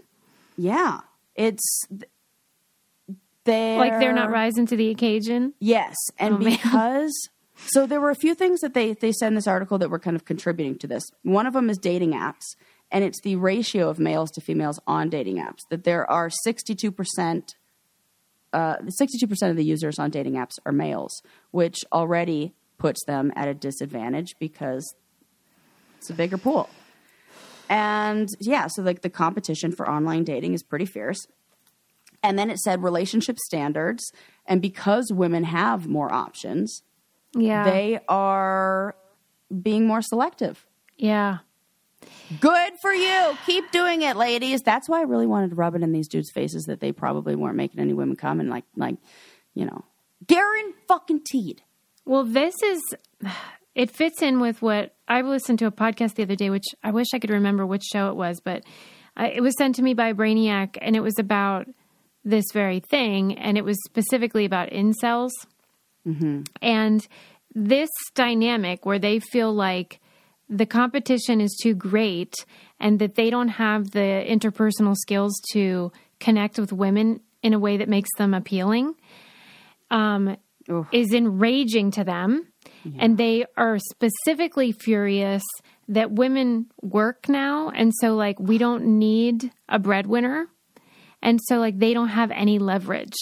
Yeah. 0.58 1.02
It's, 1.36 1.64
they're, 3.48 3.80
Like 3.80 4.00
they're 4.00 4.14
not 4.14 4.30
rising 4.30 4.68
to 4.68 4.76
the 4.76 4.89
occasion. 4.89 5.54
Yes, 5.60 5.95
and 6.20 6.36
Oh, 6.36 6.38
because 6.52 7.12
so 7.66 7.88
there 7.88 8.00
were 8.00 8.12
a 8.12 8.16
few 8.16 8.36
things 8.36 8.60
that 8.60 8.76
they 8.76 8.93
they 8.93 9.12
said 9.12 9.28
in 9.28 9.36
this 9.36 9.48
article 9.48 9.80
that 9.80 9.89
were 9.89 10.00
kind 10.00 10.16
of 10.16 10.26
contributing 10.26 10.78
to 10.80 10.88
this. 10.88 11.04
One 11.24 11.48
of 11.48 11.54
them 11.54 11.70
is 11.70 11.78
dating 11.80 12.12
apps, 12.12 12.56
and 12.91 13.04
it's 13.04 13.20
the 13.22 13.36
ratio 13.38 13.89
of 13.89 13.98
males 13.98 14.30
to 14.32 14.41
females 14.41 14.80
on 14.86 15.10
dating 15.10 15.38
apps. 15.38 15.62
That 15.72 15.84
there 15.84 16.10
are 16.10 16.30
sixty 16.30 16.76
two 16.76 16.91
percent. 16.91 17.56
Uh, 18.54 18.78
62% 19.02 19.50
of 19.50 19.58
the 19.58 19.64
users 19.66 20.00
on 20.00 20.10
dating 20.10 20.36
apps 20.36 20.54
are 20.66 20.72
males, 20.72 21.22
which 21.52 21.76
already 21.91 22.54
puts 22.78 23.04
them 23.06 23.32
at 23.36 23.50
a 23.50 23.54
disadvantage 23.54 24.36
because 24.39 24.95
it's 25.98 26.10
a 26.10 26.14
bigger 26.14 26.38
pool. 26.38 26.70
And 27.70 28.30
yeah, 28.39 28.68
so 28.68 28.82
like 28.82 29.02
the 29.02 29.10
competition 29.10 29.74
for 29.74 29.88
online 29.88 30.24
dating 30.24 30.54
is 30.54 30.64
pretty 30.64 30.86
fierce. 30.86 31.28
And 32.28 32.38
then 32.38 32.49
it 32.49 32.59
said 32.59 32.84
relationship 32.84 33.39
standards. 33.39 34.03
And 34.45 34.61
because 34.61 35.11
women 35.13 35.45
have 35.45 35.88
more 35.88 36.11
options, 36.13 36.84
Yeah. 37.34 37.63
they 37.63 37.99
are 38.09 38.95
being 39.61 39.88
more 39.88 40.01
selective. 40.01 40.65
yeah. 40.97 41.38
Good 42.39 42.73
for 42.82 42.91
you. 42.93 43.38
Keep 43.45 43.71
doing 43.71 44.01
it, 44.01 44.15
ladies. 44.17 44.61
That's 44.61 44.88
why 44.88 44.99
I 44.99 45.03
really 45.03 45.25
wanted 45.25 45.49
to 45.49 45.55
rub 45.55 45.75
it 45.75 45.82
in 45.82 45.91
these 45.93 46.07
dudes' 46.07 46.30
faces 46.32 46.65
that 46.65 46.80
they 46.80 46.91
probably 46.91 47.36
weren't 47.36 47.55
making 47.57 47.80
any 47.80 47.93
women 47.93 48.15
come 48.15 48.39
and 48.39 48.49
like, 48.49 48.65
like, 48.75 48.95
you 49.55 49.65
know, 49.65 49.84
Garen 50.28 50.73
fucking 50.88 51.21
teed. 51.25 51.63
Well, 52.05 52.23
this 52.23 52.53
is 52.63 52.82
it 53.75 53.89
fits 53.91 54.21
in 54.21 54.39
with 54.39 54.61
what 54.61 54.93
I 55.07 55.21
listened 55.21 55.59
to 55.59 55.65
a 55.65 55.71
podcast 55.71 56.15
the 56.15 56.23
other 56.23 56.36
day, 56.36 56.49
which 56.49 56.65
I 56.84 56.91
wish 56.91 57.07
I 57.13 57.19
could 57.19 57.30
remember 57.32 57.65
which 57.65 57.84
show 57.84 58.09
it 58.09 58.15
was, 58.15 58.39
but 58.41 58.63
I, 59.15 59.30
it 59.30 59.41
was 59.41 59.55
sent 59.57 59.75
to 59.75 59.82
me 59.82 59.93
by 59.93 60.13
Brainiac, 60.13 60.78
and 60.82 60.95
it 60.95 61.01
was 61.01 61.17
about 61.17 61.67
this 62.30 62.45
very 62.53 62.80
thing, 62.80 63.38
and 63.38 63.57
it 63.57 63.63
was 63.63 63.78
specifically 63.86 64.45
about 64.45 64.69
incels, 64.69 65.32
and 66.61 67.07
this 67.55 67.89
dynamic 68.15 68.86
where 68.86 68.99
they 68.99 69.19
feel 69.19 69.53
like 69.53 69.99
the 70.49 70.65
competition 70.65 71.41
is 71.41 71.57
too 71.61 71.73
great 71.73 72.34
and 72.80 72.99
that 72.99 73.15
they 73.15 73.30
don't 73.30 73.49
have 73.49 73.91
the 73.91 74.23
interpersonal 74.28 74.95
skills 74.95 75.34
to 75.51 75.91
connect 76.19 76.57
with 76.57 76.71
women 76.71 77.19
in 77.43 77.53
a 77.53 77.59
way 77.59 77.78
that 77.78 77.89
makes 77.89 78.09
them 78.17 78.34
appealing 78.34 78.95
um, 79.91 80.38
is 80.91 81.13
enraging 81.13 81.91
to 81.91 82.03
them. 82.03 82.47
And 82.99 83.17
they 83.17 83.45
are 83.57 83.78
specifically 83.80 84.71
furious 84.71 85.43
that 85.89 86.11
women 86.11 86.67
work 86.82 87.28
now. 87.28 87.69
And 87.69 87.91
so, 87.99 88.15
like, 88.15 88.39
we 88.39 88.57
don't 88.57 88.99
need 88.99 89.51
a 89.67 89.80
breadwinner. 89.80 90.47
And 91.22 91.39
so, 91.43 91.57
like, 91.57 91.80
they 91.80 91.93
don't 91.93 92.09
have 92.09 92.32
any 92.32 92.59
leverage. 92.59 93.15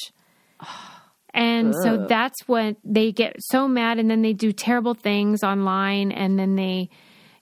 And 1.35 1.75
so 1.83 2.05
that's 2.07 2.47
what 2.47 2.77
they 2.85 3.11
get 3.11 3.35
so 3.39 3.67
mad. 3.67 3.99
And 3.99 4.09
then 4.09 4.21
they 4.21 4.31
do 4.31 4.53
terrible 4.53 4.93
things 4.93 5.43
online. 5.43 6.13
And 6.13 6.39
then 6.39 6.55
they, 6.55 6.89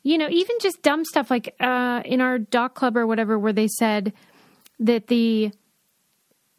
you 0.02 0.18
know, 0.18 0.28
even 0.32 0.56
just 0.60 0.82
dumb 0.82 1.06
stuff 1.06 1.30
like 1.30 1.54
uh, 1.60 2.02
in 2.04 2.20
our 2.20 2.40
doc 2.40 2.74
club 2.74 2.98
or 2.98 3.06
whatever, 3.06 3.38
where 3.38 3.54
they 3.54 3.68
said 3.68 4.12
that 4.80 5.08
the 5.08 5.52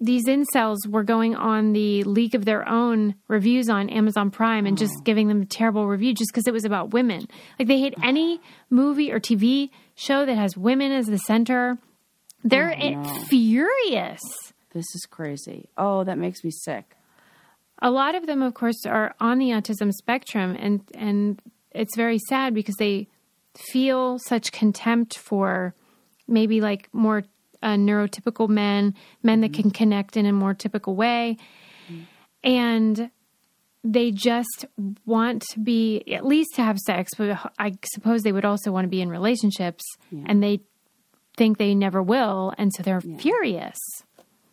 these 0.01 0.27
incels 0.27 0.87
were 0.87 1.03
going 1.03 1.35
on 1.35 1.73
the 1.73 2.05
leak 2.05 2.35
of 2.35 2.45
their 2.45 2.69
own 2.69 3.15
reviews 3.27 3.69
on 3.69 3.89
Amazon 3.89 4.31
Prime 4.31 4.67
and 4.67 4.77
just 4.77 4.93
giving 5.05 5.29
them 5.29 5.43
a 5.43 5.47
terrible 5.47 5.87
review 5.87 6.13
just 6.13 6.31
because 6.31 6.47
it 6.47 6.53
was 6.53 6.65
about 6.65 6.93
women. 6.93 7.27
Like 7.59 7.69
they 7.69 7.81
hate 7.81 7.95
any 8.03 8.41
movie 8.71 9.11
or 9.11 9.19
TV 9.19 9.71
show 9.95 10.27
that 10.27 10.37
has 10.37 10.57
women 10.57 10.93
as 10.93 11.07
the 11.07 11.19
center. 11.19 11.79
They're 12.45 12.73
i- 12.73 13.25
furious. 13.29 14.21
This 14.73 14.85
is 14.95 15.07
crazy. 15.11 15.69
Oh, 15.79 16.05
that 16.05 16.19
makes 16.19 16.45
me 16.45 16.51
sick. 16.51 16.97
A 17.81 17.91
lot 17.91 18.15
of 18.15 18.27
them, 18.27 18.43
of 18.43 18.55
course, 18.55 18.85
are 18.87 19.15
on 19.21 19.39
the 19.39 19.51
autism 19.51 19.91
spectrum, 19.93 20.57
and 20.59 20.81
and 20.95 21.41
it's 21.73 21.97
very 21.97 22.19
sad 22.29 22.55
because 22.55 22.75
they 22.79 23.09
feel 23.57 24.19
such 24.19 24.53
contempt 24.53 25.19
for 25.19 25.75
maybe 26.29 26.61
like 26.61 26.89
more 26.93 27.25
uh, 27.63 27.75
neurotypical 27.75 28.49
men, 28.49 28.95
men 29.23 29.41
that 29.41 29.53
can 29.53 29.71
connect 29.71 30.17
in 30.17 30.27
a 30.27 30.33
more 30.33 30.55
typical 30.55 30.95
way, 30.97 31.37
and 32.43 33.11
they 33.83 34.11
just 34.11 34.65
want 35.05 35.43
to 35.53 35.61
be 35.61 36.03
at 36.13 36.25
least 36.25 36.55
to 36.55 36.63
have 36.63 36.79
sex, 36.79 37.13
but 37.17 37.39
I 37.59 37.75
suppose 37.95 38.23
they 38.23 38.33
would 38.33 38.45
also 38.45 38.73
want 38.73 38.85
to 38.85 38.89
be 38.89 39.01
in 39.03 39.09
relationships, 39.11 39.85
and 40.27 40.43
they 40.43 40.61
think 41.37 41.59
they 41.59 41.75
never 41.75 42.03
will, 42.03 42.53
and 42.59 42.73
so 42.73 42.83
they're 42.83 43.01
furious. 43.01 43.79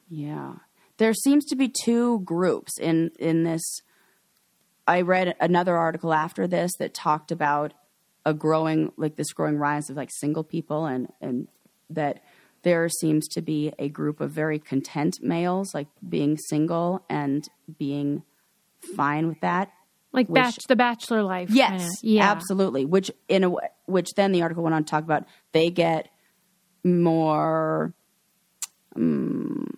Yeah. 0.09 0.53
There 0.97 1.13
seems 1.13 1.45
to 1.45 1.55
be 1.55 1.67
two 1.83 2.19
groups 2.21 2.77
in 2.79 3.11
in 3.19 3.43
this 3.43 3.61
I 4.87 5.01
read 5.01 5.35
another 5.39 5.77
article 5.77 6.13
after 6.13 6.47
this 6.47 6.71
that 6.79 6.93
talked 6.93 7.31
about 7.31 7.73
a 8.25 8.33
growing 8.33 8.91
like 8.97 9.15
this 9.15 9.31
growing 9.33 9.57
rise 9.57 9.89
of 9.89 9.95
like 9.97 10.09
single 10.11 10.43
people 10.43 10.85
and 10.85 11.11
and 11.21 11.47
that 11.89 12.21
there 12.63 12.87
seems 12.89 13.27
to 13.29 13.41
be 13.41 13.73
a 13.79 13.89
group 13.89 14.21
of 14.21 14.29
very 14.31 14.59
content 14.59 15.17
males 15.21 15.73
like 15.73 15.87
being 16.07 16.37
single 16.37 17.03
and 17.09 17.47
being 17.79 18.21
fine 18.95 19.27
with 19.27 19.39
that 19.41 19.71
Like 20.13 20.27
Which- 20.27 20.43
batch, 20.43 20.57
the 20.67 20.75
bachelor 20.75 21.23
life. 21.23 21.49
Yes, 21.49 21.79
kinda. 21.81 21.93
yeah, 22.03 22.29
absolutely. 22.31 22.85
Which 22.85 23.09
in 23.27 23.43
a 23.45 23.51
which 23.85 24.09
then 24.15 24.31
the 24.33 24.41
article 24.43 24.61
went 24.63 24.75
on 24.75 24.83
to 24.83 24.89
talk 24.91 25.03
about 25.03 25.23
they 25.53 25.71
get 25.71 26.09
more. 26.83 27.93
Um, 28.95 29.77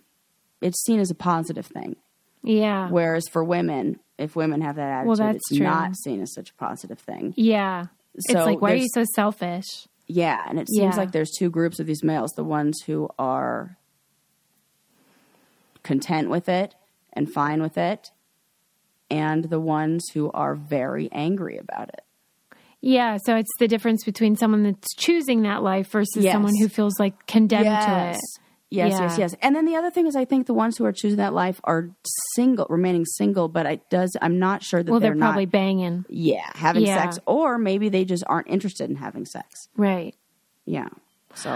it's 0.61 0.81
seen 0.85 0.99
as 0.99 1.11
a 1.11 1.15
positive 1.15 1.65
thing, 1.65 1.97
yeah, 2.43 2.89
whereas 2.89 3.27
for 3.27 3.43
women, 3.43 3.99
if 4.17 4.35
women 4.35 4.61
have 4.61 4.75
that 4.77 4.89
attitude, 4.89 5.07
Well, 5.07 5.15
that's 5.17 5.35
it's 5.49 5.57
true. 5.57 5.65
not 5.67 5.95
seen 5.97 6.21
as 6.21 6.33
such 6.33 6.49
a 6.51 6.53
positive 6.55 6.99
thing. 6.99 7.33
yeah. 7.37 7.85
So 8.19 8.37
it's 8.37 8.45
like, 8.45 8.61
why 8.61 8.71
are 8.73 8.75
you 8.75 8.87
so 8.93 9.03
selfish? 9.15 9.65
Yeah, 10.07 10.43
and 10.47 10.59
it 10.59 10.67
seems 10.69 10.95
Yeah. 10.95 10.99
like 11.01 11.11
there's 11.11 11.31
two 11.31 11.49
groups 11.49 11.79
of 11.79 11.87
these 11.87 12.03
males: 12.03 12.31
the 12.35 12.43
ones 12.43 12.79
who 12.85 13.09
are 13.19 13.77
content 15.83 16.29
with 16.29 16.47
it 16.47 16.75
and 17.11 17.31
fine 17.31 17.61
with 17.61 17.77
it, 17.77 18.11
and 19.09 19.45
the 19.45 19.59
ones 19.59 20.03
who 20.13 20.31
are 20.31 20.55
very 20.55 21.11
angry 21.11 21.57
about 21.57 21.89
it. 21.89 22.03
Yeah, 22.85 23.17
so 23.23 23.35
it's 23.37 23.49
the 23.59 23.67
difference 23.69 24.03
between 24.03 24.35
someone 24.35 24.63
that's 24.63 24.93
choosing 24.95 25.43
that 25.43 25.63
life 25.63 25.87
versus 25.89 26.21
Yes. 26.23 26.33
someone 26.33 26.51
who 26.59 26.67
feels 26.67 26.99
like 26.99 27.25
condemned 27.27 27.63
to 27.63 27.69
it. 28.09 28.17
Yes, 28.69 28.91
Yeah. 28.91 29.01
yes, 29.03 29.17
yes. 29.17 29.35
And 29.41 29.55
then 29.55 29.65
the 29.65 29.75
other 29.77 29.89
thing 29.89 30.05
is, 30.05 30.17
I 30.17 30.25
think 30.25 30.47
the 30.47 30.53
ones 30.53 30.77
who 30.77 30.83
are 30.83 30.91
choosing 30.91 31.17
that 31.17 31.33
life 31.33 31.61
are 31.63 31.91
single, 32.35 32.65
remaining 32.69 33.05
single. 33.05 33.47
But 33.47 33.65
it 33.67 33.89
does. 33.89 34.17
I'm 34.21 34.37
not 34.37 34.63
sure 34.63 34.83
that 34.83 34.91
Well, 34.91 34.99
they're, 34.99 35.11
they're, 35.11 35.17
probably 35.19 35.45
not, 35.45 35.51
banging, 35.53 36.05
yeah, 36.09 36.49
having 36.55 36.83
Yeah. 36.85 37.03
sex, 37.03 37.19
or 37.25 37.57
maybe 37.57 37.87
they 37.87 38.03
just 38.03 38.23
aren't 38.27 38.47
interested 38.49 38.89
in 38.89 38.97
having 38.97 39.25
sex. 39.25 39.47
right? 39.77 40.13
Yeah. 40.65 40.89
So 41.35 41.55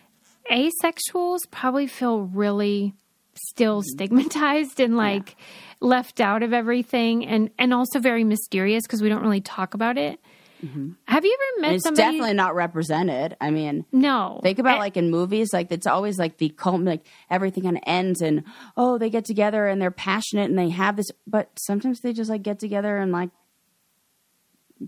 asexuals 0.51 1.39
probably 1.51 1.87
feel 1.87 2.21
really 2.21 2.93
still 3.35 3.79
mm-hmm. 3.79 3.95
stigmatized 3.95 4.79
and 4.79 4.97
like 4.97 5.35
left 5.79 6.21
out 6.21 6.43
of 6.43 6.53
everything 6.53 7.25
and 7.25 7.49
and 7.57 7.73
also 7.73 7.99
very 7.99 8.23
mysterious 8.23 8.83
because 8.83 9.01
we 9.01 9.09
don't 9.09 9.21
really 9.23 9.41
talk 9.41 9.73
about 9.73 9.97
it. 9.97 10.19
Mm-hmm. 10.63 10.91
Have 11.07 11.25
you 11.25 11.37
ever 11.37 11.61
met 11.61 11.67
And 11.67 11.75
it's 11.75 11.83
somebody? 11.83 12.03
definitely 12.03 12.33
not 12.35 12.55
represented. 12.55 13.35
I 13.41 13.51
mean, 13.51 13.85
no. 13.91 14.39
Think 14.43 14.59
about 14.59 14.77
I- 14.77 14.79
like 14.79 14.95
in 14.95 15.11
movies, 15.11 15.51
like 15.51 15.71
it's 15.71 15.87
always 15.87 16.17
like 16.17 16.37
the 16.37 16.49
cult, 16.49 16.81
like 16.81 17.05
everything 17.29 17.63
kind 17.63 17.75
of 17.75 17.83
ends 17.85 18.21
and 18.21 18.43
oh, 18.77 18.97
they 18.97 19.09
get 19.09 19.25
together 19.25 19.67
and 19.67 19.81
they're 19.81 19.91
passionate 19.91 20.49
and 20.49 20.57
they 20.57 20.69
have 20.69 20.95
this, 20.95 21.11
but 21.27 21.49
sometimes 21.59 21.99
they 21.99 22.13
just 22.13 22.29
like 22.29 22.43
get 22.43 22.59
together 22.59 22.97
and 22.97 23.11
like 23.11 23.29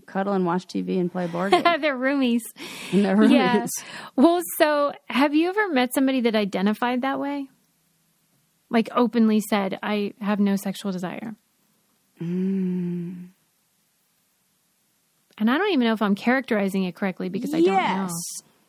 cuddle 0.06 0.32
and 0.32 0.44
watch 0.44 0.66
TV 0.66 0.98
and 1.00 1.10
play 1.10 1.26
board 1.26 1.50
games. 1.52 1.64
they're 1.80 1.96
roomies. 1.96 2.42
in 2.92 3.02
their 3.02 3.16
rooms. 3.16 3.32
Yeah. 3.32 3.66
Well, 4.16 4.40
so 4.58 4.92
have 5.08 5.34
you 5.34 5.48
ever 5.48 5.68
met 5.68 5.94
somebody 5.94 6.20
that 6.22 6.34
identified 6.36 7.02
that 7.02 7.18
way? 7.20 7.48
Like 8.68 8.88
openly 8.94 9.40
said, 9.40 9.78
I 9.82 10.14
have 10.20 10.40
no 10.40 10.56
sexual 10.56 10.92
desire. 10.92 11.36
Mm. 12.20 13.28
And 15.38 15.50
I 15.50 15.58
don't 15.58 15.70
even 15.72 15.86
know 15.86 15.92
if 15.92 16.02
I'm 16.02 16.14
characterizing 16.14 16.84
it 16.84 16.94
correctly 16.94 17.28
because 17.28 17.52
I 17.54 17.58
yes, 17.58 17.66
don't 17.66 17.76
know. 17.76 18.02
Yes, 18.02 18.12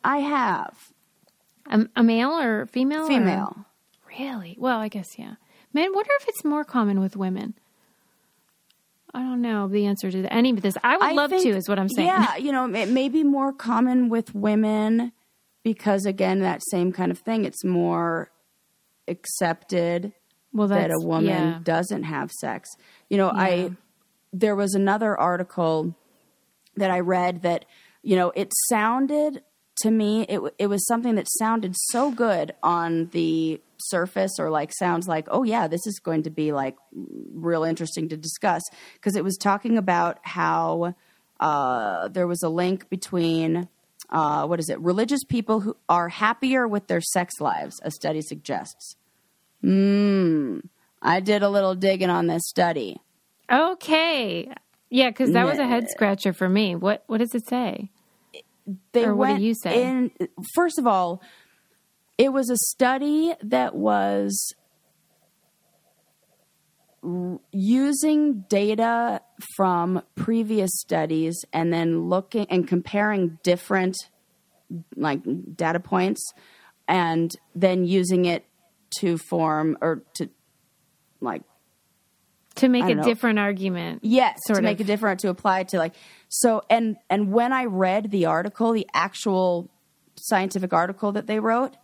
I 0.04 0.18
have. 0.18 0.76
A, 1.70 1.86
a 1.96 2.02
male 2.02 2.30
or 2.38 2.66
female? 2.66 3.04
or- 3.04 3.08
female. 3.08 3.64
Really? 4.18 4.56
Well, 4.58 4.78
I 4.78 4.88
guess, 4.88 5.18
yeah. 5.18 5.34
Man, 5.72 5.92
wonder 5.94 6.10
if 6.20 6.28
it's 6.28 6.44
more 6.44 6.64
common 6.64 7.00
with 7.00 7.16
women. 7.16 7.54
I 9.14 9.20
don't 9.20 9.40
know 9.42 9.68
the 9.68 9.86
answer 9.86 10.10
to 10.10 10.32
any 10.32 10.50
of 10.50 10.60
this. 10.62 10.76
I 10.84 10.96
would 10.96 11.06
I 11.06 11.12
love 11.12 11.30
think- 11.30 11.42
to, 11.44 11.50
is 11.56 11.68
what 11.68 11.78
I'm 11.78 11.88
saying. 11.88 12.08
Yeah, 12.08 12.36
you 12.36 12.52
know, 12.52 12.72
it 12.72 12.88
may 12.90 13.08
be 13.08 13.24
more 13.24 13.52
common 13.52 14.08
with 14.08 14.34
women 14.34 15.12
because 15.64 16.04
again, 16.06 16.40
that 16.40 16.62
same 16.70 16.92
kind 16.92 17.10
of 17.10 17.18
thing. 17.18 17.44
It's 17.44 17.64
more 17.64 18.30
accepted 19.08 20.12
Well, 20.52 20.68
that 20.68 20.90
a 20.90 20.98
woman 20.98 21.24
yeah. 21.26 21.58
doesn't 21.62 22.04
have 22.04 22.30
sex. 22.30 22.68
You 23.08 23.16
know, 23.18 23.30
I 23.30 23.70
there 24.32 24.54
was 24.54 24.74
another 24.74 25.18
article 25.18 25.94
that 26.76 26.90
I 26.90 27.00
read 27.00 27.42
that 27.42 27.64
you 28.02 28.14
know 28.16 28.30
it 28.36 28.52
sounded 28.68 29.42
to 29.78 29.90
me 29.90 30.22
it 30.22 30.40
it 30.58 30.66
was 30.66 30.86
something 30.86 31.14
that 31.14 31.26
sounded 31.38 31.74
so 31.76 32.10
good 32.10 32.54
on 32.62 33.06
the 33.12 33.60
surface 33.78 34.32
or 34.38 34.50
like 34.50 34.72
sounds 34.72 35.06
like 35.06 35.26
oh 35.30 35.44
yeah 35.44 35.68
this 35.68 35.86
is 35.86 35.98
going 35.98 36.22
to 36.22 36.30
be 36.30 36.52
like 36.52 36.76
real 37.32 37.64
interesting 37.64 38.08
to 38.08 38.16
discuss 38.16 38.62
because 38.94 39.16
it 39.16 39.24
was 39.24 39.36
talking 39.36 39.78
about 39.78 40.18
how 40.22 40.94
uh, 41.40 42.08
there 42.08 42.26
was 42.26 42.42
a 42.42 42.48
link 42.48 42.88
between 42.90 43.68
uh, 44.10 44.44
what 44.46 44.58
is 44.58 44.68
it 44.68 44.80
religious 44.80 45.22
people 45.22 45.60
who 45.60 45.76
are 45.88 46.08
happier 46.08 46.66
with 46.66 46.88
their 46.88 47.00
sex 47.00 47.34
lives 47.40 47.80
a 47.84 47.90
study 47.90 48.20
suggests 48.20 48.96
Hmm. 49.62 50.60
I 51.02 51.20
did 51.20 51.42
a 51.42 51.48
little 51.48 51.74
digging 51.74 52.10
on 52.10 52.26
this 52.26 52.42
study. 52.46 53.00
Okay. 53.50 54.52
Yeah, 54.90 55.10
because 55.10 55.32
that 55.32 55.46
was 55.46 55.58
a 55.58 55.66
head 55.66 55.88
scratcher 55.90 56.32
for 56.32 56.48
me. 56.48 56.74
What 56.74 57.04
What 57.06 57.18
does 57.18 57.34
it 57.34 57.46
say? 57.46 57.90
They 58.92 59.04
Or 59.04 59.14
what 59.14 59.26
do 59.26 59.32
went 59.32 59.42
you 59.42 59.54
say? 59.54 59.82
In, 59.82 60.10
first 60.54 60.78
of 60.78 60.86
all, 60.86 61.22
it 62.16 62.32
was 62.32 62.50
a 62.50 62.56
study 62.56 63.34
that 63.42 63.74
was 63.74 64.54
using 67.52 68.44
data 68.48 69.20
from 69.56 70.02
previous 70.16 70.70
studies 70.74 71.44
and 71.52 71.72
then 71.72 72.08
looking 72.08 72.46
and 72.50 72.66
comparing 72.66 73.38
different 73.42 73.96
like 74.96 75.20
data 75.56 75.80
points 75.80 76.32
and 76.86 77.30
then 77.54 77.84
using 77.84 78.24
it 78.24 78.44
to 78.98 79.16
form 79.16 79.78
or 79.80 80.02
to 80.14 80.28
like 81.20 81.42
To 82.58 82.68
make 82.68 82.84
a 82.84 82.94
know. 82.94 83.02
different 83.02 83.38
argument. 83.38 84.00
Yes, 84.02 84.38
to 84.46 84.60
make 84.62 84.80
a 84.80 84.84
different 84.84 85.20
to 85.20 85.28
apply 85.28 85.64
to 85.64 85.78
like 85.78 85.94
so 86.28 86.62
and 86.68 86.96
and 87.08 87.32
when 87.32 87.52
I 87.52 87.64
read 87.64 88.10
the 88.10 88.26
article, 88.26 88.72
the 88.72 88.86
actual 88.94 89.70
scientific 90.16 90.72
article 90.72 91.12
that 91.12 91.26
they 91.26 91.40
wrote, 91.40 91.76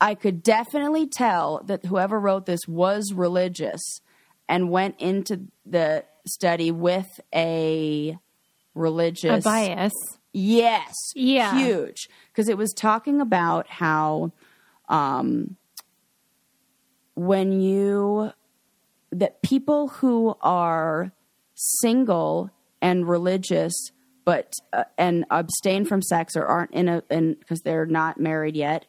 I 0.00 0.14
could 0.14 0.42
definitely 0.42 1.06
tell 1.06 1.62
that 1.66 1.84
whoever 1.86 2.20
wrote 2.20 2.46
this 2.46 2.60
was 2.68 3.12
religious 3.12 3.80
and 4.48 4.70
went 4.70 4.96
into 4.98 5.48
the 5.66 6.04
study 6.26 6.70
with 6.70 7.20
a 7.34 8.18
religious 8.74 9.44
A 9.44 9.48
bias. 9.48 9.92
Yes. 10.32 10.94
Yeah. 11.14 11.58
Huge. 11.58 12.08
Because 12.30 12.48
it 12.48 12.56
was 12.56 12.72
talking 12.72 13.20
about 13.20 13.68
how 13.68 14.32
um, 14.88 15.56
when 17.14 17.60
you, 17.60 18.32
that 19.10 19.42
people 19.42 19.88
who 19.88 20.36
are 20.40 21.12
single 21.54 22.50
and 22.80 23.08
religious, 23.08 23.74
but, 24.24 24.52
uh, 24.72 24.84
and 24.96 25.24
abstain 25.30 25.84
from 25.84 26.02
sex 26.02 26.36
or 26.36 26.44
aren't 26.44 26.72
in 26.72 26.88
a, 26.88 27.02
in, 27.10 27.34
because 27.34 27.60
they're 27.60 27.86
not 27.86 28.20
married 28.20 28.56
yet, 28.56 28.84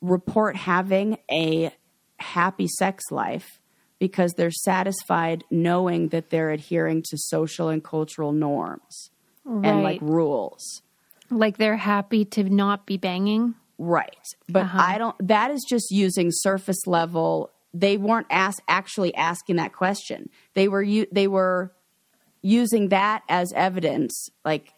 report 0.00 0.56
having 0.56 1.18
a 1.30 1.72
happy 2.18 2.68
sex 2.68 3.04
life 3.10 3.60
because 3.98 4.32
they're 4.36 4.50
satisfied 4.50 5.44
knowing 5.50 6.08
that 6.08 6.30
they're 6.30 6.50
adhering 6.50 7.02
to 7.02 7.16
social 7.16 7.68
and 7.68 7.82
cultural 7.82 8.32
norms 8.32 9.10
and 9.46 9.82
like 9.82 10.00
rules. 10.02 10.82
Like 11.30 11.56
they're 11.56 11.76
happy 11.76 12.24
to 12.26 12.44
not 12.44 12.86
be 12.86 12.96
banging. 12.96 13.54
Right. 13.78 14.26
But 14.48 14.64
Uh-huh. 14.64 14.78
I 14.80 14.98
don't 14.98 15.16
that 15.28 15.50
is 15.50 15.64
just 15.68 15.90
using 15.90 16.28
surface 16.30 16.86
level. 16.86 17.50
They 17.76 17.96
weren't 17.96 18.28
ask, 18.30 18.62
actually 18.68 19.14
asking 19.16 19.56
that 19.56 19.72
question. 19.72 20.30
They 20.54 20.68
were 20.68 20.82
u- 20.82 21.08
they 21.10 21.26
were 21.26 21.72
using 22.40 22.90
that 22.90 23.22
as 23.28 23.52
evidence 23.52 24.28
like 24.44 24.72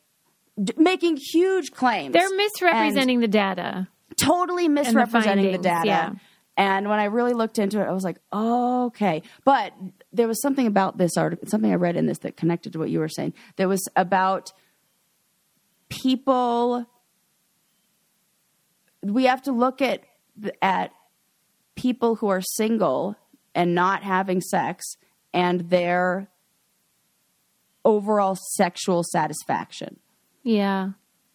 d- 0.62 0.72
making 0.78 1.18
huge 1.18 1.72
claims. 1.72 2.14
They're 2.14 2.34
misrepresenting 2.34 3.20
the 3.20 3.28
data. 3.28 3.88
totally 4.16 4.66
misrepresenting 4.68 5.44
the, 5.44 5.58
findings, 5.58 5.62
data. 5.64 5.86
yeah. 5.86 6.12
And 6.56 6.88
when 6.88 6.98
I 6.98 7.04
really 7.04 7.34
looked 7.34 7.58
into 7.58 7.82
it, 7.82 7.84
I 7.84 7.92
was 7.92 8.02
like, 8.02 8.16
oh, 8.32 8.86
okay. 8.86 9.22
But 9.44 9.74
there 10.10 10.26
was 10.26 10.40
something 10.40 10.66
about 10.66 10.96
this 10.96 11.18
article, 11.18 11.46
something 11.48 11.70
I 11.70 11.74
read 11.74 11.96
in 11.96 12.06
this 12.06 12.20
that 12.20 12.38
connected 12.38 12.72
to 12.72 12.78
what 12.78 12.88
you 12.88 12.98
were 13.00 13.10
saying. 13.10 13.34
There 13.56 13.68
was 13.68 13.86
about 13.94 14.52
people. 15.90 16.86
We 19.02 19.24
have 19.24 19.42
to 19.42 19.52
look 19.52 19.82
at 19.82 20.00
at 20.62 20.92
people 21.76 22.16
who 22.16 22.28
are 22.28 22.40
single 22.42 23.16
and 23.54 23.74
not 23.74 24.02
having 24.02 24.40
sex 24.40 24.84
and 25.32 25.70
their 25.70 26.28
overall 27.84 28.36
sexual 28.54 29.04
satisfaction 29.12 29.98
Yeah. 30.42 30.90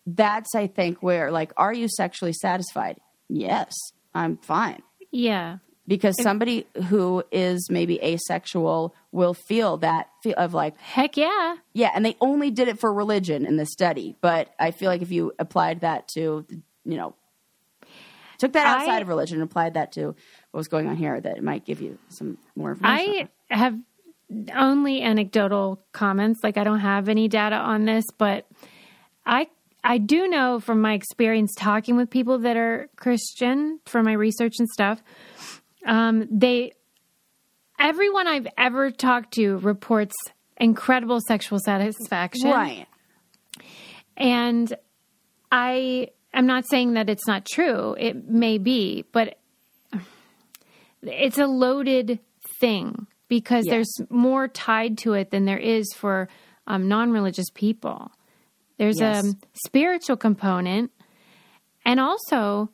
that's 0.05 0.53
I 0.55 0.67
think 0.67 1.01
where 1.01 1.31
like, 1.31 1.53
are 1.55 1.73
you 1.73 1.87
sexually 1.87 2.33
satisfied? 2.33 2.97
Yes, 3.29 3.71
I'm 4.13 4.37
fine. 4.37 4.81
Yeah. 5.11 5.57
Because 5.87 6.21
somebody 6.21 6.67
who 6.89 7.23
is 7.31 7.67
maybe 7.69 8.01
asexual 8.03 8.93
will 9.11 9.33
feel 9.33 9.77
that 9.77 10.09
feel 10.23 10.35
of 10.37 10.53
like, 10.53 10.77
Heck 10.79 11.17
yeah. 11.17 11.55
yeah, 11.73 11.91
and 11.95 12.05
they 12.05 12.15
only 12.21 12.51
did 12.51 12.67
it 12.67 12.79
for 12.79 12.93
religion 12.93 13.45
in 13.45 13.55
this 13.57 13.71
study. 13.71 14.15
But 14.21 14.53
I 14.59 14.71
feel 14.71 14.89
like 14.89 15.01
if 15.01 15.11
you 15.11 15.33
applied 15.39 15.81
that 15.81 16.07
to, 16.15 16.45
you 16.85 16.97
know, 16.97 17.15
took 18.41 18.53
that 18.53 18.65
outside 18.65 18.97
I- 18.97 19.01
of 19.01 19.07
religion 19.07 19.39
and 19.39 19.49
applied 19.49 19.75
that 19.75 19.91
to 19.93 20.07
what 20.07 20.57
was 20.57 20.67
going 20.67 20.87
on 20.87 20.95
here, 20.95 21.21
that 21.21 21.37
it 21.37 21.43
might 21.43 21.63
give 21.63 21.79
you 21.81 21.97
some 22.09 22.37
more 22.55 22.71
information. 22.71 23.29
I 23.49 23.55
have 23.55 23.77
only 24.53 25.01
anecdotal 25.01 25.81
comments. 25.91 26.39
Like 26.43 26.57
I 26.57 26.63
don't 26.63 26.79
have 26.79 27.07
any 27.07 27.27
data 27.27 27.55
on 27.55 27.85
this, 27.85 28.05
but 28.17 28.47
I 29.25 29.47
I 29.83 29.97
do 29.97 30.27
know 30.27 30.59
from 30.59 30.81
my 30.81 30.93
experience 30.93 31.53
talking 31.55 31.95
with 31.97 32.09
people 32.09 32.39
that 32.39 32.57
are 32.57 32.89
Christian 32.95 33.79
from 33.85 34.05
my 34.05 34.13
research 34.13 34.55
and 34.59 34.67
stuff. 34.69 35.01
Um, 35.85 36.27
they 36.31 36.73
everyone 37.79 38.27
I've 38.27 38.47
ever 38.57 38.91
talked 38.91 39.33
to 39.35 39.57
reports 39.57 40.15
incredible 40.57 41.19
sexual 41.27 41.59
satisfaction. 41.59 42.49
right. 42.49 42.87
And 44.17 44.73
I 45.51 46.09
am 46.33 46.45
not 46.47 46.65
saying 46.67 46.93
that 46.93 47.09
it's 47.09 47.27
not 47.27 47.45
true. 47.45 47.95
It 47.99 48.27
may 48.27 48.57
be, 48.57 49.05
but 49.11 49.37
it's 51.03 51.37
a 51.37 51.47
loaded 51.47 52.19
thing 52.59 53.07
because 53.27 53.65
there's 53.65 53.91
more 54.09 54.47
tied 54.47 54.97
to 54.99 55.13
it 55.13 55.31
than 55.31 55.45
there 55.45 55.57
is 55.57 55.91
for 55.93 56.29
um, 56.67 56.87
non 56.87 57.11
religious 57.11 57.49
people. 57.53 58.11
There's 58.77 58.99
Yes. 58.99 59.25
a 59.25 59.35
spiritual 59.65 60.17
component, 60.17 60.91
and 61.85 61.99
also 61.99 62.69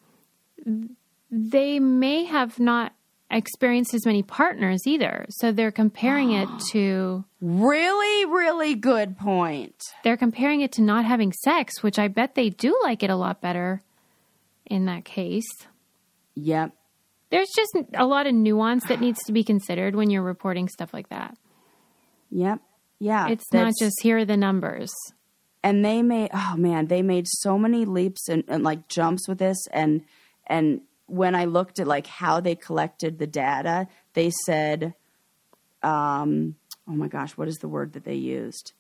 they 1.32 1.80
may 1.80 2.24
have 2.26 2.60
not 2.60 2.94
experienced 3.30 3.94
as 3.94 4.06
many 4.06 4.24
partners 4.24 4.82
either. 4.86 5.26
So 5.30 5.52
they're 5.52 5.72
comparing 5.72 6.32
it 6.32 6.48
to 6.72 7.24
Really, 7.42 8.26
really 8.26 8.74
good 8.76 9.18
point. 9.18 9.76
they're 10.04 10.18
comparing 10.18 10.62
it 10.62 10.72
to 10.74 10.82
not 10.82 11.06
having 11.06 11.32
sex, 11.34 11.84
which 11.84 12.00
I 12.00 12.08
bet 12.08 12.36
they 12.36 12.50
do 12.50 12.78
like 12.84 13.04
it 13.04 13.10
a 13.10 13.16
lot 13.16 13.42
better 13.42 13.82
in 14.66 14.86
that 14.86 15.06
case. 15.06 15.48
Yep. 16.36 16.72
There's 17.30 17.50
just 17.56 17.78
a 17.94 18.06
lot 18.06 18.26
of 18.28 18.34
nuance 18.34 18.86
that 18.88 19.02
needs 19.02 19.20
to 19.26 19.34
be 19.34 19.44
considered 19.54 19.96
when 19.96 20.10
you're 20.10 20.24
reporting 20.24 20.68
stuff 20.70 20.94
like 20.94 21.10
that. 21.10 21.38
Yep. 22.32 22.60
Yeah. 23.00 23.28
It's 23.30 23.52
not 23.54 23.74
just 23.80 24.02
here 24.02 24.18
are 24.20 24.26
the 24.26 24.38
numbers. 24.38 24.92
and 25.64 25.84
they 25.86 26.02
made 26.02 26.30
oh 26.34 26.56
man 26.58 26.88
they 26.88 27.02
made 27.02 27.26
so 27.28 27.58
many 27.58 27.84
leaps 27.86 28.28
and, 28.30 28.44
and 28.48 28.64
like 28.64 28.88
jumps 28.88 29.28
with 29.28 29.38
this 29.40 29.58
and 29.72 30.02
and 30.48 30.82
when 31.08 31.34
i 31.36 31.46
looked 31.46 31.80
at 31.80 31.88
like 31.88 32.08
how 32.08 32.40
they 32.40 32.56
collected 32.56 33.18
the 33.20 33.28
data 33.28 33.88
they 34.14 34.30
said 34.46 34.94
um 35.84 36.56
oh 36.88 36.94
my 36.94 37.08
gosh 37.08 37.32
what 37.38 37.48
is 37.48 37.58
the 37.58 37.68
word 37.68 37.94
that 37.94 38.04
they 38.06 38.16
used 38.16 38.74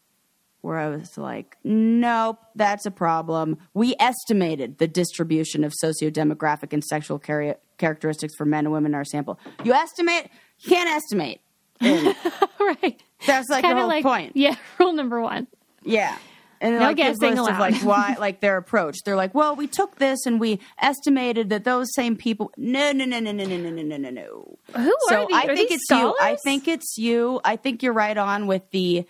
where 0.61 0.77
i 0.77 0.87
was 0.89 1.17
like 1.17 1.57
nope 1.63 2.37
that's 2.55 2.85
a 2.85 2.91
problem 2.91 3.57
we 3.73 3.95
estimated 3.99 4.77
the 4.77 4.87
distribution 4.87 5.63
of 5.63 5.73
socio-demographic 5.75 6.73
and 6.73 6.83
sexual 6.83 7.19
chari- 7.19 7.55
characteristics 7.77 8.33
for 8.35 8.45
men 8.45 8.65
and 8.65 8.73
women 8.73 8.91
in 8.91 8.95
our 8.95 9.05
sample 9.05 9.39
you 9.63 9.73
estimate 9.73 10.27
you 10.59 10.69
can't 10.69 10.89
estimate 10.89 11.41
right. 11.81 13.01
that's 13.27 13.49
like 13.49 13.61
the 13.61 13.67
Kind 13.67 13.73
of 13.73 13.77
whole 13.77 13.87
like, 13.87 14.03
point 14.03 14.31
yeah, 14.35 14.55
rule 14.79 14.93
number 14.93 15.21
one. 15.21 15.45
yeah. 15.83 16.17
And 16.59 16.79
No 16.79 16.85
like 16.85 16.97
guessing 16.97 17.35
list 17.35 17.49
of 17.49 17.59
like 17.59 17.75
why 17.83 18.15
like 18.19 18.39
their 18.39 18.57
approach. 18.57 18.97
They're 19.03 19.15
like, 19.15 19.33
well, 19.33 19.55
we 19.55 19.67
took 19.67 19.97
this 19.97 20.25
and 20.25 20.39
we 20.39 20.59
estimated 20.79 21.49
that 21.49 21.63
those 21.63 21.93
same 21.93 22.15
people. 22.15 22.51
No, 22.57 22.91
no, 22.91 23.05
no, 23.05 23.19
no, 23.19 23.31
no, 23.31 23.45
no, 23.45 23.57
no, 23.57 23.69
no, 23.69 23.97
no, 23.97 24.09
no. 24.09 24.57
Who 24.75 24.93
So 25.07 25.23
are 25.23 25.27
these? 25.27 25.35
I 25.35 25.43
are 25.43 25.55
think 25.55 25.69
these 25.69 25.79
it's 25.81 25.91
you. 25.91 26.15
I 26.19 26.35
think 26.35 26.67
it's 26.67 26.97
you. 26.97 27.41
I 27.43 27.55
think 27.55 27.83
you're 27.83 27.93
right 27.93 28.17
on 28.17 28.47
with 28.47 28.69
the 28.71 29.05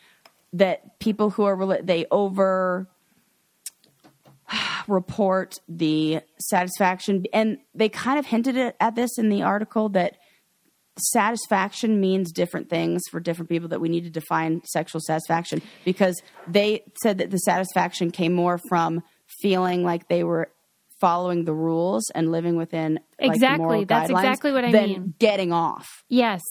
that 0.53 0.99
people 0.99 1.29
who 1.29 1.43
are 1.43 1.81
they 1.81 2.05
over 2.11 2.87
report 4.87 5.59
the 5.67 6.21
satisfaction 6.39 7.25
and 7.33 7.57
they 7.73 7.89
kind 7.89 8.19
of 8.19 8.25
hinted 8.25 8.73
at 8.79 8.95
this 8.95 9.17
in 9.17 9.29
the 9.29 9.43
article 9.43 9.89
that 9.89 10.17
satisfaction 10.97 11.99
means 11.99 12.31
different 12.31 12.69
things 12.69 13.01
for 13.09 13.19
different 13.19 13.49
people 13.49 13.69
that 13.69 13.81
we 13.81 13.89
need 13.89 14.03
to 14.03 14.09
define 14.09 14.61
sexual 14.65 15.01
satisfaction 15.01 15.61
because 15.85 16.21
they 16.47 16.83
said 17.03 17.17
that 17.19 17.31
the 17.31 17.37
satisfaction 17.37 18.11
came 18.11 18.33
more 18.33 18.59
from 18.69 19.03
feeling 19.41 19.83
like 19.83 20.07
they 20.07 20.23
were 20.23 20.49
following 20.99 21.45
the 21.45 21.53
rules 21.53 22.09
and 22.15 22.31
living 22.31 22.55
within 22.55 22.95
like, 23.19 23.29
the 23.29 23.35
Exactly. 23.35 23.83
That's 23.85 24.09
exactly 24.09 24.51
what 24.51 24.65
I 24.65 24.71
than 24.71 24.89
mean. 24.89 25.13
getting 25.19 25.53
off 25.53 25.87
Yes. 26.09 26.41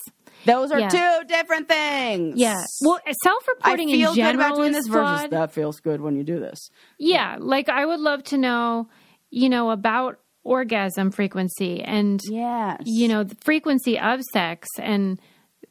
those 0.44 0.70
are 0.70 0.78
Yeah. 0.78 0.88
two 0.88 1.26
different 1.26 1.68
things 1.68 2.36
Yeah. 2.38 2.54
Well, 2.82 3.00
self-reporting 3.24 3.88
feel 3.88 4.10
in 4.10 4.14
good 4.14 4.34
about 4.36 4.54
doing 4.56 4.70
is 4.70 4.76
this 4.76 4.86
versus 4.86 5.18
flawed. 5.20 5.30
that 5.30 5.52
feels 5.52 5.80
good 5.80 6.00
when 6.00 6.14
you 6.16 6.22
do 6.22 6.38
this 6.38 6.70
Yeah, 6.98 7.36
like 7.40 7.68
I 7.68 7.84
would 7.86 7.98
love 8.00 8.22
to 8.24 8.38
know, 8.38 8.88
you 9.30 9.48
know, 9.48 9.70
about 9.70 10.20
orgasm 10.46 11.10
frequency 11.10 11.82
and 11.82 12.20
yes 12.30 12.80
you 12.84 13.08
know, 13.08 13.24
the 13.24 13.34
frequency 13.44 13.98
of 13.98 14.20
sex 14.32 14.68
and 14.78 15.20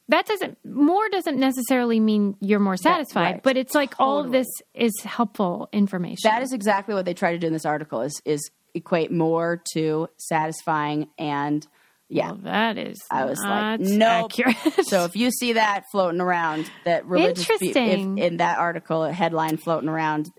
that 0.08 0.28
doesn't 0.28 0.58
more 0.64 1.10
doesn't 1.10 1.40
necessarily 1.40 2.00
mean 2.00 2.36
you're 2.40 2.60
more 2.60 2.78
satisfied, 2.78 3.22
right. 3.36 3.44
but 3.44 3.58
it's 3.58 3.74
like 3.74 3.96
all 3.98 4.20
of 4.20 4.32
this 4.32 4.46
is 4.76 4.92
helpful 5.04 5.68
information. 5.74 6.20
that 6.30 6.44
is 6.44 6.54
exactly 6.54 6.94
what 6.94 7.06
they 7.06 7.14
try 7.14 7.32
to 7.32 7.40
do 7.40 7.48
in 7.48 7.54
this 7.54 7.66
article 7.66 8.02
is 8.02 8.22
is 8.26 8.52
equate 8.76 9.12
more 9.12 9.64
to 9.74 10.08
satisfying 10.18 11.08
and 11.18 11.66
yeah 12.10 12.28
well, 12.34 12.40
that 12.44 12.78
is 12.78 13.00
I 13.10 13.26
was 13.26 13.40
like, 13.42 13.80
nope. 13.80 14.32
accurate. 14.32 14.86
So 14.86 15.06
if 15.06 15.16
you 15.16 15.32
see 15.32 15.54
that 15.54 15.86
floating 15.92 16.22
around, 16.22 16.70
that 16.84 17.06
religious 17.08 17.50
Interesting. 17.50 18.18
if 18.20 18.26
in 18.26 18.38
that 18.38 18.60
article, 18.60 19.06
a 19.06 19.12
headline 19.12 19.58
floating 19.58 19.90
around, 19.90 20.30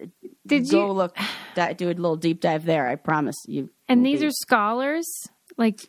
Did 0.47 0.71
go 0.71 0.87
you- 0.87 0.93
look, 0.93 1.17
di- 1.57 1.73
do 1.73 1.87
a 1.87 1.89
little 1.89 2.15
deep 2.17 2.41
dive 2.41 2.65
there. 2.67 2.87
I 2.87 2.95
promise 2.95 3.35
you. 3.49 3.71
And 3.89 4.05
these 4.05 4.23
are 4.23 4.31
scholars 4.31 5.07
like 5.57 5.81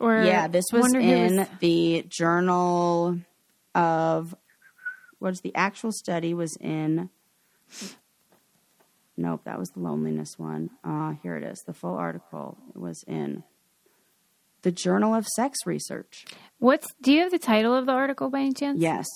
or 0.00 0.22
yeah. 0.22 0.48
This 0.48 0.66
was 0.72 0.92
in 0.94 1.36
was- 1.36 1.48
the 1.60 2.04
Journal 2.08 3.18
of 3.74 4.34
what 5.18 5.32
is 5.32 5.40
the 5.40 5.54
actual 5.54 5.92
study 5.92 6.34
was 6.34 6.56
in. 6.60 7.10
Nope, 9.16 9.40
that 9.44 9.58
was 9.58 9.68
the 9.70 9.80
loneliness 9.80 10.38
one. 10.38 10.70
Uh, 10.84 11.14
here 11.22 11.36
it 11.36 11.42
is. 11.42 11.62
The 11.66 11.74
full 11.74 11.94
article 11.96 12.56
was 12.74 13.02
in 13.08 13.42
the 14.62 14.70
Journal 14.70 15.14
of 15.14 15.26
Sex 15.26 15.58
Research. 15.66 16.24
What's 16.58 16.86
do 17.02 17.12
you 17.12 17.22
have 17.22 17.32
the 17.32 17.38
title 17.38 17.74
of 17.74 17.86
the 17.86 17.92
article 17.92 18.30
by 18.30 18.40
any 18.40 18.52
chance? 18.52 18.80
Yes. 18.80 19.06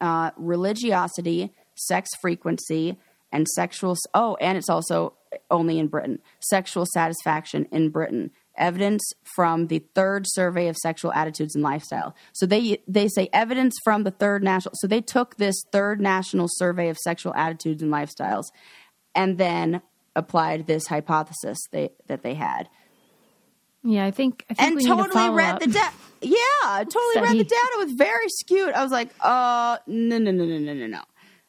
Uh, 0.00 0.30
religiosity, 0.36 1.52
sex 1.74 2.10
frequency, 2.20 2.98
and 3.32 3.48
sexual. 3.48 3.96
Oh, 4.14 4.36
and 4.40 4.58
it's 4.58 4.68
also 4.68 5.14
only 5.50 5.78
in 5.78 5.88
Britain. 5.88 6.20
Sexual 6.40 6.86
satisfaction 6.92 7.66
in 7.72 7.88
Britain. 7.90 8.30
Evidence 8.56 9.02
from 9.34 9.68
the 9.68 9.78
third 9.94 10.26
survey 10.28 10.68
of 10.68 10.76
sexual 10.76 11.10
attitudes 11.14 11.54
and 11.54 11.64
lifestyle. 11.64 12.14
So 12.34 12.44
they 12.44 12.82
they 12.86 13.08
say 13.08 13.30
evidence 13.32 13.74
from 13.82 14.04
the 14.04 14.10
third 14.10 14.44
national. 14.44 14.74
So 14.76 14.86
they 14.86 15.00
took 15.00 15.38
this 15.38 15.56
third 15.72 16.00
national 16.00 16.48
survey 16.50 16.90
of 16.90 16.98
sexual 16.98 17.34
attitudes 17.34 17.82
and 17.82 17.90
lifestyles, 17.90 18.44
and 19.14 19.38
then 19.38 19.80
applied 20.14 20.66
this 20.66 20.88
hypothesis 20.88 21.58
they, 21.70 21.88
that 22.06 22.22
they 22.22 22.34
had 22.34 22.68
Yeah, 23.82 24.04
I 24.04 24.10
think 24.10 24.44
I 24.50 24.54
think 24.54 24.70
and 24.72 24.80
to 24.80 24.86
totally 24.86 25.08
follow 25.10 25.34
read 25.34 25.54
up. 25.54 25.60
the 25.60 25.68
data. 25.68 25.92
Yeah, 26.20 26.84
totally 26.84 27.22
read 27.22 27.38
the 27.38 27.44
data. 27.44 27.68
It 27.74 27.84
was 27.86 27.92
very 27.94 28.28
skewed. 28.28 28.74
I 28.74 28.82
was 28.82 28.92
like, 28.92 29.08
uh, 29.20 29.78
no, 29.86 30.18
no, 30.18 30.30
no, 30.30 30.44
no, 30.44 30.58
no, 30.58 30.74
no, 30.74 30.86
no. 30.86 31.00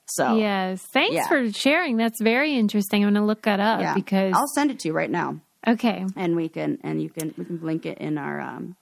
So 0.05 0.35
Yes, 0.35 0.81
thanks 0.93 1.15
Yeah. 1.15 1.27
for 1.27 1.51
sharing. 1.51 1.97
That's 1.97 2.21
very 2.21 2.55
interesting. 2.55 3.03
I'm 3.03 3.13
going 3.13 3.21
to 3.21 3.25
look 3.27 3.43
that 3.43 3.59
up 3.59 3.79
yeah, 3.81 3.93
because 3.93 4.33
I'll 4.35 4.47
send 4.53 4.69
it 4.71 4.79
to 4.79 4.89
you 4.89 4.93
right 4.93 5.09
now, 5.09 5.39
okay, 5.67 6.05
and 6.15 6.35
we 6.35 6.49
can 6.49 6.77
and 6.83 7.01
you 7.01 7.09
can 7.09 7.33
we 7.37 7.45
can 7.45 7.59
link 7.61 7.85
it 7.85 7.97
in 7.99 8.17
our 8.17 8.39
um. 8.41 8.75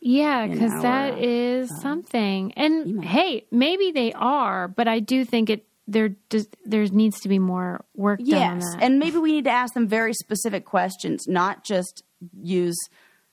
yeah, 0.00 0.46
because 0.46 0.82
that 0.82 1.18
is 1.18 1.70
uh, 1.70 1.80
something. 1.80 2.52
And 2.56 2.86
email. 2.88 3.08
hey, 3.08 3.44
maybe 3.50 3.92
they 3.92 4.12
are, 4.12 4.66
but 4.68 4.88
I 4.88 4.98
do 5.00 5.24
think 5.24 5.50
it 5.50 5.66
there 5.88 6.10
does 6.30 6.48
there 6.64 6.84
needs 6.86 7.20
to 7.20 7.28
be 7.28 7.38
more 7.38 7.84
work 7.94 8.18
done 8.18 8.42
on 8.42 8.60
Yes, 8.60 8.76
and 8.80 8.98
maybe 8.98 9.18
we 9.18 9.32
need 9.32 9.44
to 9.44 9.50
ask 9.50 9.72
them 9.74 9.86
very 9.86 10.14
specific 10.14 10.64
questions, 10.64 11.26
not 11.28 11.62
just 11.64 12.02
use 12.42 12.76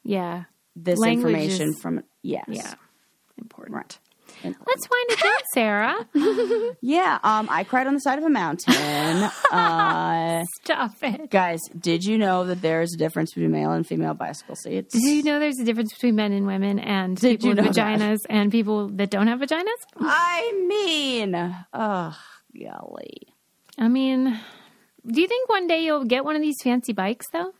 yeah, 0.03 0.43
this 0.75 0.99
Language 0.99 1.33
information 1.33 1.69
is- 1.69 1.81
from. 1.81 2.03
Yes, 2.21 2.45
yeah, 2.47 2.75
important. 3.39 3.75
right. 3.75 3.97
Let's 4.43 4.89
wind 4.89 5.09
it 5.09 5.19
down, 5.19 5.31
Sarah. 5.53 6.75
yeah, 6.81 7.19
um, 7.23 7.47
I 7.49 7.63
cried 7.63 7.87
on 7.87 7.93
the 7.93 7.99
side 7.99 8.17
of 8.19 8.25
a 8.25 8.29
mountain. 8.29 8.73
uh, 9.51 10.43
Stop 10.61 10.91
it. 11.01 11.29
guys, 11.29 11.59
did 11.79 12.03
you 12.03 12.17
know 12.17 12.45
that 12.45 12.61
there 12.61 12.81
is 12.81 12.93
a 12.93 12.97
difference 12.97 13.33
between 13.33 13.51
male 13.51 13.71
and 13.71 13.85
female 13.87 14.13
bicycle 14.13 14.55
seats? 14.55 14.93
Do 14.93 14.99
you 15.07 15.23
know 15.23 15.39
there's 15.39 15.59
a 15.59 15.63
difference 15.63 15.93
between 15.93 16.15
men 16.15 16.33
and 16.33 16.45
women 16.45 16.79
and 16.79 17.15
Did 17.17 17.39
people 17.39 17.49
you 17.49 17.55
with 17.55 17.65
know 17.65 17.71
that? 17.71 17.99
vaginas 17.99 18.17
and 18.29 18.51
people 18.51 18.89
that 18.89 19.09
don't 19.09 19.27
have 19.27 19.39
vaginas? 19.39 19.63
I 19.99 20.65
mean, 20.67 21.35
oh, 21.73 22.17
golly. 22.59 23.17
I 23.77 23.87
mean, 23.87 24.39
Do 25.05 25.21
you 25.21 25.27
think 25.27 25.49
one 25.49 25.67
day 25.67 25.83
you'll 25.83 26.05
get 26.05 26.25
one 26.25 26.35
of 26.35 26.41
these 26.41 26.57
fancy 26.63 26.93
bikes 26.93 27.25
though? 27.33 27.53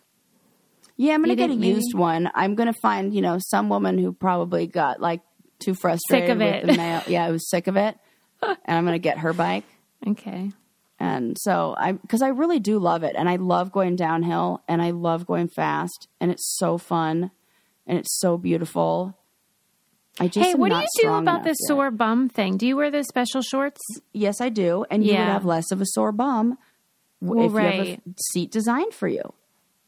Yeah, 0.96 1.16
I'm 1.16 1.22
gonna 1.22 1.34
You 1.34 1.38
get 1.38 1.50
a 1.50 1.56
maybe- 1.56 1.70
used 1.70 1.96
one. 1.96 2.30
I'm 2.36 2.54
gonna 2.56 2.74
find 2.82 3.14
you 3.16 3.22
know 3.22 3.38
some 3.40 3.68
woman 3.70 3.98
who 3.98 4.14
probably 4.14 4.68
got 4.68 5.02
like 5.02 5.22
too 5.64 5.74
frustrated 5.76 6.32
of 6.32 6.38
with 6.40 6.48
it. 6.48 6.68
the 6.68 6.74
mail. 6.74 7.02
Yeah, 7.08 7.26
I 7.26 7.32
was 7.32 7.50
sick 7.50 7.68
of 7.68 7.76
it, 7.76 7.98
and 8.42 8.58
I'm 8.68 8.86
gonna 8.86 9.00
get 9.00 9.20
her 9.20 9.34
bike. 9.34 9.66
Okay. 10.08 10.52
And 11.00 11.38
so 11.40 11.76
I, 11.78 11.92
because 11.94 12.22
I 12.22 12.30
really 12.30 12.60
do 12.60 12.80
love 12.80 13.04
it, 13.04 13.16
and 13.18 13.28
I 13.28 13.36
love 13.38 13.72
going 13.72 13.96
downhill, 13.96 14.62
and 14.68 14.82
I 14.82 14.92
love 14.92 15.26
going 15.26 15.50
fast, 15.50 16.08
and 16.22 16.32
it's 16.32 16.56
so 16.58 16.78
fun, 16.78 17.32
and 17.86 17.98
it's 17.98 18.20
so 18.20 18.38
beautiful. 18.38 19.18
I 20.20 20.28
just 20.28 20.48
Hey, 20.48 20.54
what 20.56 20.70
do 20.72 20.78
you 20.78 20.86
do 21.02 21.14
about 21.14 21.44
this 21.44 21.58
yet. 21.62 21.68
sore 21.68 21.92
bum 21.92 22.30
thing? 22.30 22.58
Do 22.58 22.68
you 22.68 22.78
wear 22.78 22.92
those 22.92 23.08
special 23.08 23.42
shorts? 23.42 23.82
Yes, 24.14 24.40
I 24.40 24.50
do, 24.50 24.86
and 24.92 25.04
you 25.04 25.14
would 25.14 25.20
have 25.20 25.46
less 25.46 25.72
of 25.72 25.82
a 25.82 25.86
sore 25.88 26.12
bum 26.12 26.58
Well, 27.20 27.46
if 27.48 27.52
you 27.52 27.58
have 27.58 27.88
a 27.88 28.00
seat 28.32 28.52
designed 28.52 28.94
for 28.94 29.08
you. 29.08 29.34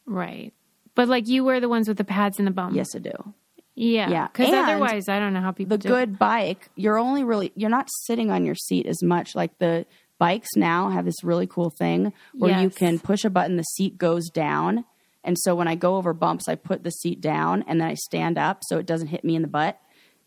Right. 0.05 0.53
But 0.95 1.07
like 1.07 1.27
you 1.27 1.43
wear 1.43 1.59
the 1.59 1.69
ones 1.69 1.87
with 1.87 1.97
the 1.97 2.03
pads 2.03 2.39
in 2.39 2.45
the 2.45 2.51
bum. 2.51 2.73
Yes, 2.73 2.87
I 2.95 2.99
do. 2.99 3.33
Yeah. 3.75 4.09
Yeah. 4.09 4.27
Because 4.27 4.53
otherwise, 4.53 5.09
I 5.09 5.19
don't 5.19 5.33
know 5.33 5.41
how 5.41 5.51
people 5.51 5.77
the 5.77 5.83
do 5.83 5.89
it. 5.89 5.91
good 5.91 6.19
bike, 6.19 6.69
you're 6.75 6.97
only 6.97 7.23
really 7.23 7.51
you're 7.55 7.69
not 7.69 7.89
sitting 8.05 8.31
on 8.31 8.45
your 8.45 8.55
seat 8.55 8.85
as 8.85 9.03
much. 9.03 9.35
Like 9.35 9.57
the 9.59 9.85
bikes 10.17 10.49
now 10.55 10.89
have 10.89 11.03
this 11.05 11.23
really 11.23 11.45
cool 11.47 11.69
thing 11.69 12.13
where 12.33 12.61
you 12.61 12.69
can 12.69 12.99
push 12.99 13.25
a 13.25 13.29
button, 13.29 13.57
the 13.57 13.63
seat 13.63 13.97
goes 13.97 14.29
down. 14.29 14.85
And 15.25 15.37
so 15.39 15.55
when 15.55 15.67
I 15.67 15.75
go 15.75 15.97
over 15.97 16.13
bumps, 16.13 16.47
I 16.47 16.55
put 16.55 16.83
the 16.83 16.91
seat 16.91 17.19
down 17.19 17.63
and 17.67 17.81
then 17.81 17.87
I 17.87 17.95
stand 17.95 18.37
up 18.37 18.59
so 18.63 18.77
it 18.77 18.85
doesn't 18.85 19.07
hit 19.07 19.23
me 19.25 19.35
in 19.35 19.41
the 19.41 19.47
butt. 19.47 19.79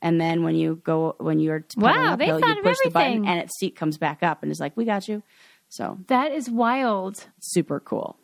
And 0.03 0.21
then 0.21 0.43
when 0.43 0.55
you 0.55 0.81
go 0.85 1.17
when 1.19 1.41
you're 1.41 1.65
Wow, 1.77 2.17
they 2.17 2.27
uphill, 2.31 2.41
thought 2.41 2.57
you 2.57 2.63
push 2.63 2.77
the 2.85 2.91
button 2.91 3.27
and 3.27 3.41
its 3.41 3.57
seat 3.59 3.77
comes 3.77 3.97
back 3.97 4.23
up 4.23 4.43
and 4.43 4.53
is 4.53 4.61
like, 4.61 4.77
"We 4.77 4.85
got 4.85 5.09
you." 5.09 5.23
So 5.71 5.99
That 6.09 6.33
is 6.33 6.51
wild. 6.51 7.27
super 7.41 7.81
cool. 7.81 8.17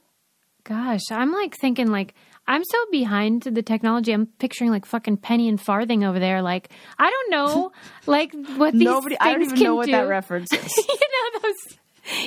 Gosh, 0.64 1.02
I'm 1.10 1.30
like 1.32 1.54
thinking 1.56 1.88
like 1.90 2.14
I'm 2.46 2.62
so 2.64 2.78
behind 2.92 3.42
the 3.42 3.62
technology. 3.62 4.12
I'm 4.12 4.26
picturing 4.26 4.70
like 4.70 4.84
fucking 4.86 5.18
penny 5.18 5.48
and 5.48 5.60
farthing 5.60 6.04
over 6.04 6.18
there. 6.18 6.42
Like 6.42 6.70
I 6.98 7.08
don't 7.10 7.30
know, 7.30 7.72
like 8.06 8.32
what 8.56 8.72
these 8.72 8.82
Nobody, 8.84 9.16
I 9.20 9.30
don't 9.32 9.40
things 9.40 9.52
even 9.52 9.56
can 9.56 9.64
know 9.64 9.74
what 9.76 9.86
do. 9.86 9.92
that 9.92 10.08
reference 10.08 10.52
is. 10.52 10.76
you 10.76 10.84
know 11.32 11.40
those. 11.42 11.78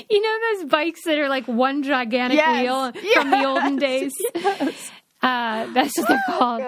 You 0.09 0.21
know 0.23 0.37
those 0.55 0.65
bikes 0.71 1.03
that 1.03 1.19
are 1.19 1.29
like 1.29 1.47
one 1.47 1.83
gigantic 1.83 2.37
Yes, 2.39 2.63
wheel 2.63 2.91
from 3.13 3.29
the 3.29 3.45
olden 3.45 3.75
days. 3.77 4.11
Uh, 5.21 5.65
that's 5.73 5.97
what 5.97 6.07
they're 6.07 6.23
called. 6.27 6.61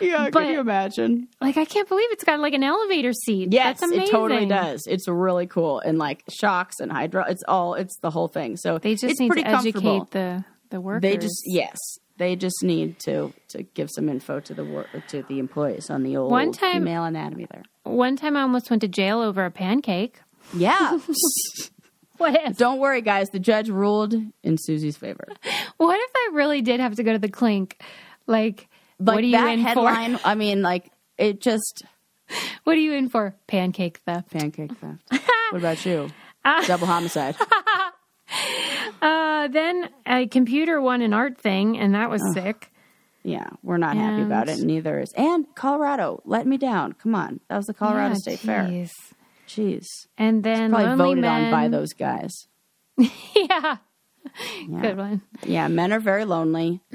yeah, 0.00 0.30
But- 0.30 0.42
can 0.44 0.52
you 0.52 0.60
imagine? 0.60 1.28
Like 1.40 1.56
I 1.56 1.64
can't 1.64 1.88
believe 1.88 2.06
it's 2.10 2.24
got 2.24 2.38
like 2.40 2.54
an 2.54 2.62
elevator 2.64 3.12
seat. 3.12 3.52
Yes, 3.52 3.80
that's 3.80 3.82
amazing. 3.92 4.08
it 4.08 4.10
totally 4.10 4.46
does. 4.46 4.82
It's 4.88 5.06
really 5.08 5.46
cool, 5.46 5.80
and 5.80 5.98
like 5.98 6.22
shocks 6.28 6.80
and 6.80 6.90
hydro, 6.92 7.24
it's 7.28 7.42
all 7.46 7.74
it's 7.74 7.96
the 8.00 8.10
whole 8.10 8.28
thing. 8.28 8.56
So 8.56 8.78
They 8.78 8.94
just 8.94 9.04
it's 9.04 9.20
need 9.20 9.28
pretty 9.28 9.42
to 9.44 9.50
educate 9.50 10.10
the 10.10 10.44
the 10.70 10.80
workers. 10.80 11.02
They 11.02 11.16
just 11.16 11.42
yes, 11.46 11.76
they 12.18 12.36
just 12.36 12.62
need 12.62 12.98
to 13.00 13.32
to 13.48 13.62
give 13.62 13.88
some 13.90 14.08
info 14.08 14.40
to 14.40 14.54
the 14.54 14.64
work 14.64 14.88
to 15.08 15.22
the 15.22 15.38
employees 15.38 15.88
on 15.90 16.02
the 16.02 16.16
old 16.16 16.30
One 16.30 16.52
time- 16.52 16.74
female 16.82 17.04
anatomy 17.04 17.46
there. 17.50 17.62
One 17.84 18.16
time 18.16 18.36
I 18.36 18.42
almost 18.42 18.68
went 18.70 18.82
to 18.82 18.88
jail 18.88 19.20
over 19.20 19.44
a 19.44 19.50
pancake. 19.50 20.20
Yeah, 20.54 20.98
What 22.18 22.34
if? 22.34 22.56
don't 22.58 22.78
worry, 22.80 23.00
guys. 23.00 23.28
The 23.30 23.38
judge 23.38 23.68
ruled 23.70 24.12
in 24.42 24.56
Susie's 24.58 24.96
favor. 24.96 25.28
What 25.76 25.98
if 26.00 26.10
I 26.16 26.30
really 26.34 26.60
did 26.62 26.80
have 26.80 26.96
to 26.96 27.04
go 27.04 27.12
to 27.12 27.18
the 27.20 27.28
clink? 27.28 27.80
Like, 28.26 28.66
Like 28.98 29.14
what 29.14 29.24
are 29.24 29.26
you 29.26 29.46
in 29.46 29.60
headline. 29.60 30.18
I 30.24 30.34
mean, 30.34 30.60
like 30.62 30.90
it 31.16 31.40
just? 31.40 31.82
What 32.64 32.76
are 32.76 32.80
you 32.80 32.92
in 32.92 33.08
for? 33.08 33.34
Pancake 33.46 33.98
theft. 34.04 34.30
pancake 34.30 34.72
theft. 34.76 35.02
what 35.50 35.58
about 35.58 35.86
you? 35.86 36.10
Ah. 36.44 36.62
Double 36.66 36.86
homicide. 36.86 37.36
Uh, 39.00 39.46
then 39.48 39.88
a 40.06 40.26
computer 40.26 40.80
won 40.80 41.02
an 41.02 41.12
art 41.12 41.38
thing, 41.38 41.78
and 41.78 41.94
that 41.94 42.10
was 42.10 42.20
sick. 42.34 42.72
Yeah, 43.22 43.48
we're 43.62 43.76
not 43.76 43.96
happy 43.96 44.22
about 44.22 44.48
it. 44.48 44.58
Neither 44.60 44.98
is 45.00 45.12
and 45.16 45.46
Colorado 45.54 46.20
let 46.24 46.46
me 46.48 46.56
down. 46.56 46.94
Come 46.94 47.14
on, 47.14 47.38
that 47.48 47.56
was 47.56 47.66
the 47.66 47.74
Colorado 47.74 48.14
Yeah, 48.14 48.18
State 48.18 48.38
Fair. 48.40 48.64
jeez. 48.64 48.90
Jeez, 49.46 49.84
And 50.18 50.42
then 50.42 50.70
probably 50.70 50.88
lonely 50.88 51.04
voted 51.04 51.22
men. 51.22 51.44
on 51.44 51.50
by 51.52 51.68
those 51.68 51.92
guys. 51.92 52.32
yeah. 52.98 53.76
Good 54.80 54.96
one. 54.96 55.22
Yeah, 55.44 55.68
men 55.68 55.92
are 55.92 56.00
very 56.00 56.24
lonely. 56.24 56.80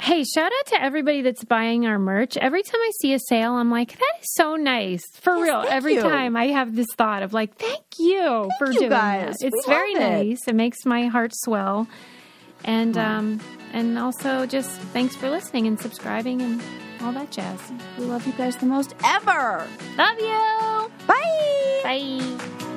Hey, 0.00 0.22
shout 0.24 0.52
out 0.56 0.66
to 0.68 0.80
everybody 0.80 1.22
that's 1.22 1.44
buying 1.44 1.84
our 1.84 1.98
merch. 1.98 2.36
Every 2.36 2.62
time 2.62 2.80
I 2.80 2.90
see 3.00 3.12
a 3.14 3.18
sale, 3.18 3.54
I'm 3.54 3.68
like, 3.70 3.98
that 3.98 4.12
is 4.22 4.28
so 4.34 4.54
nice. 4.54 5.02
For 5.14 5.42
real. 5.42 5.64
Every 5.68 5.94
you. 5.94 6.02
time 6.02 6.36
I 6.36 6.46
have 6.48 6.76
this 6.76 6.86
thought 6.96 7.24
of 7.24 7.32
like, 7.32 7.56
thank 7.56 7.82
you 7.98 8.48
for 8.58 8.68
you, 8.70 8.78
doing 8.78 8.90
guys. 8.90 9.34
that. 9.40 9.46
It's 9.48 9.66
We 9.66 9.72
very 9.72 9.94
love 9.94 10.02
it. 10.02 10.26
nice. 10.28 10.38
It 10.46 10.54
makes 10.54 10.86
my 10.86 11.06
heart 11.08 11.32
swell. 11.34 11.88
And 12.64 12.96
um 12.96 13.40
and 13.72 13.98
also 13.98 14.46
just 14.46 14.70
thanks 14.92 15.16
for 15.16 15.28
listening 15.30 15.66
and 15.66 15.78
subscribing 15.80 16.40
and 16.42 16.62
all 17.02 17.12
that 17.12 17.32
jazz. 17.32 17.60
We 17.98 18.04
love 18.04 18.24
you 18.26 18.32
guys 18.34 18.56
the 18.56 18.66
most 18.66 18.94
ever. 19.04 19.66
Love 19.98 20.20
you. 20.20 20.90
Bye. 21.08 21.80
Bye. 21.82 22.69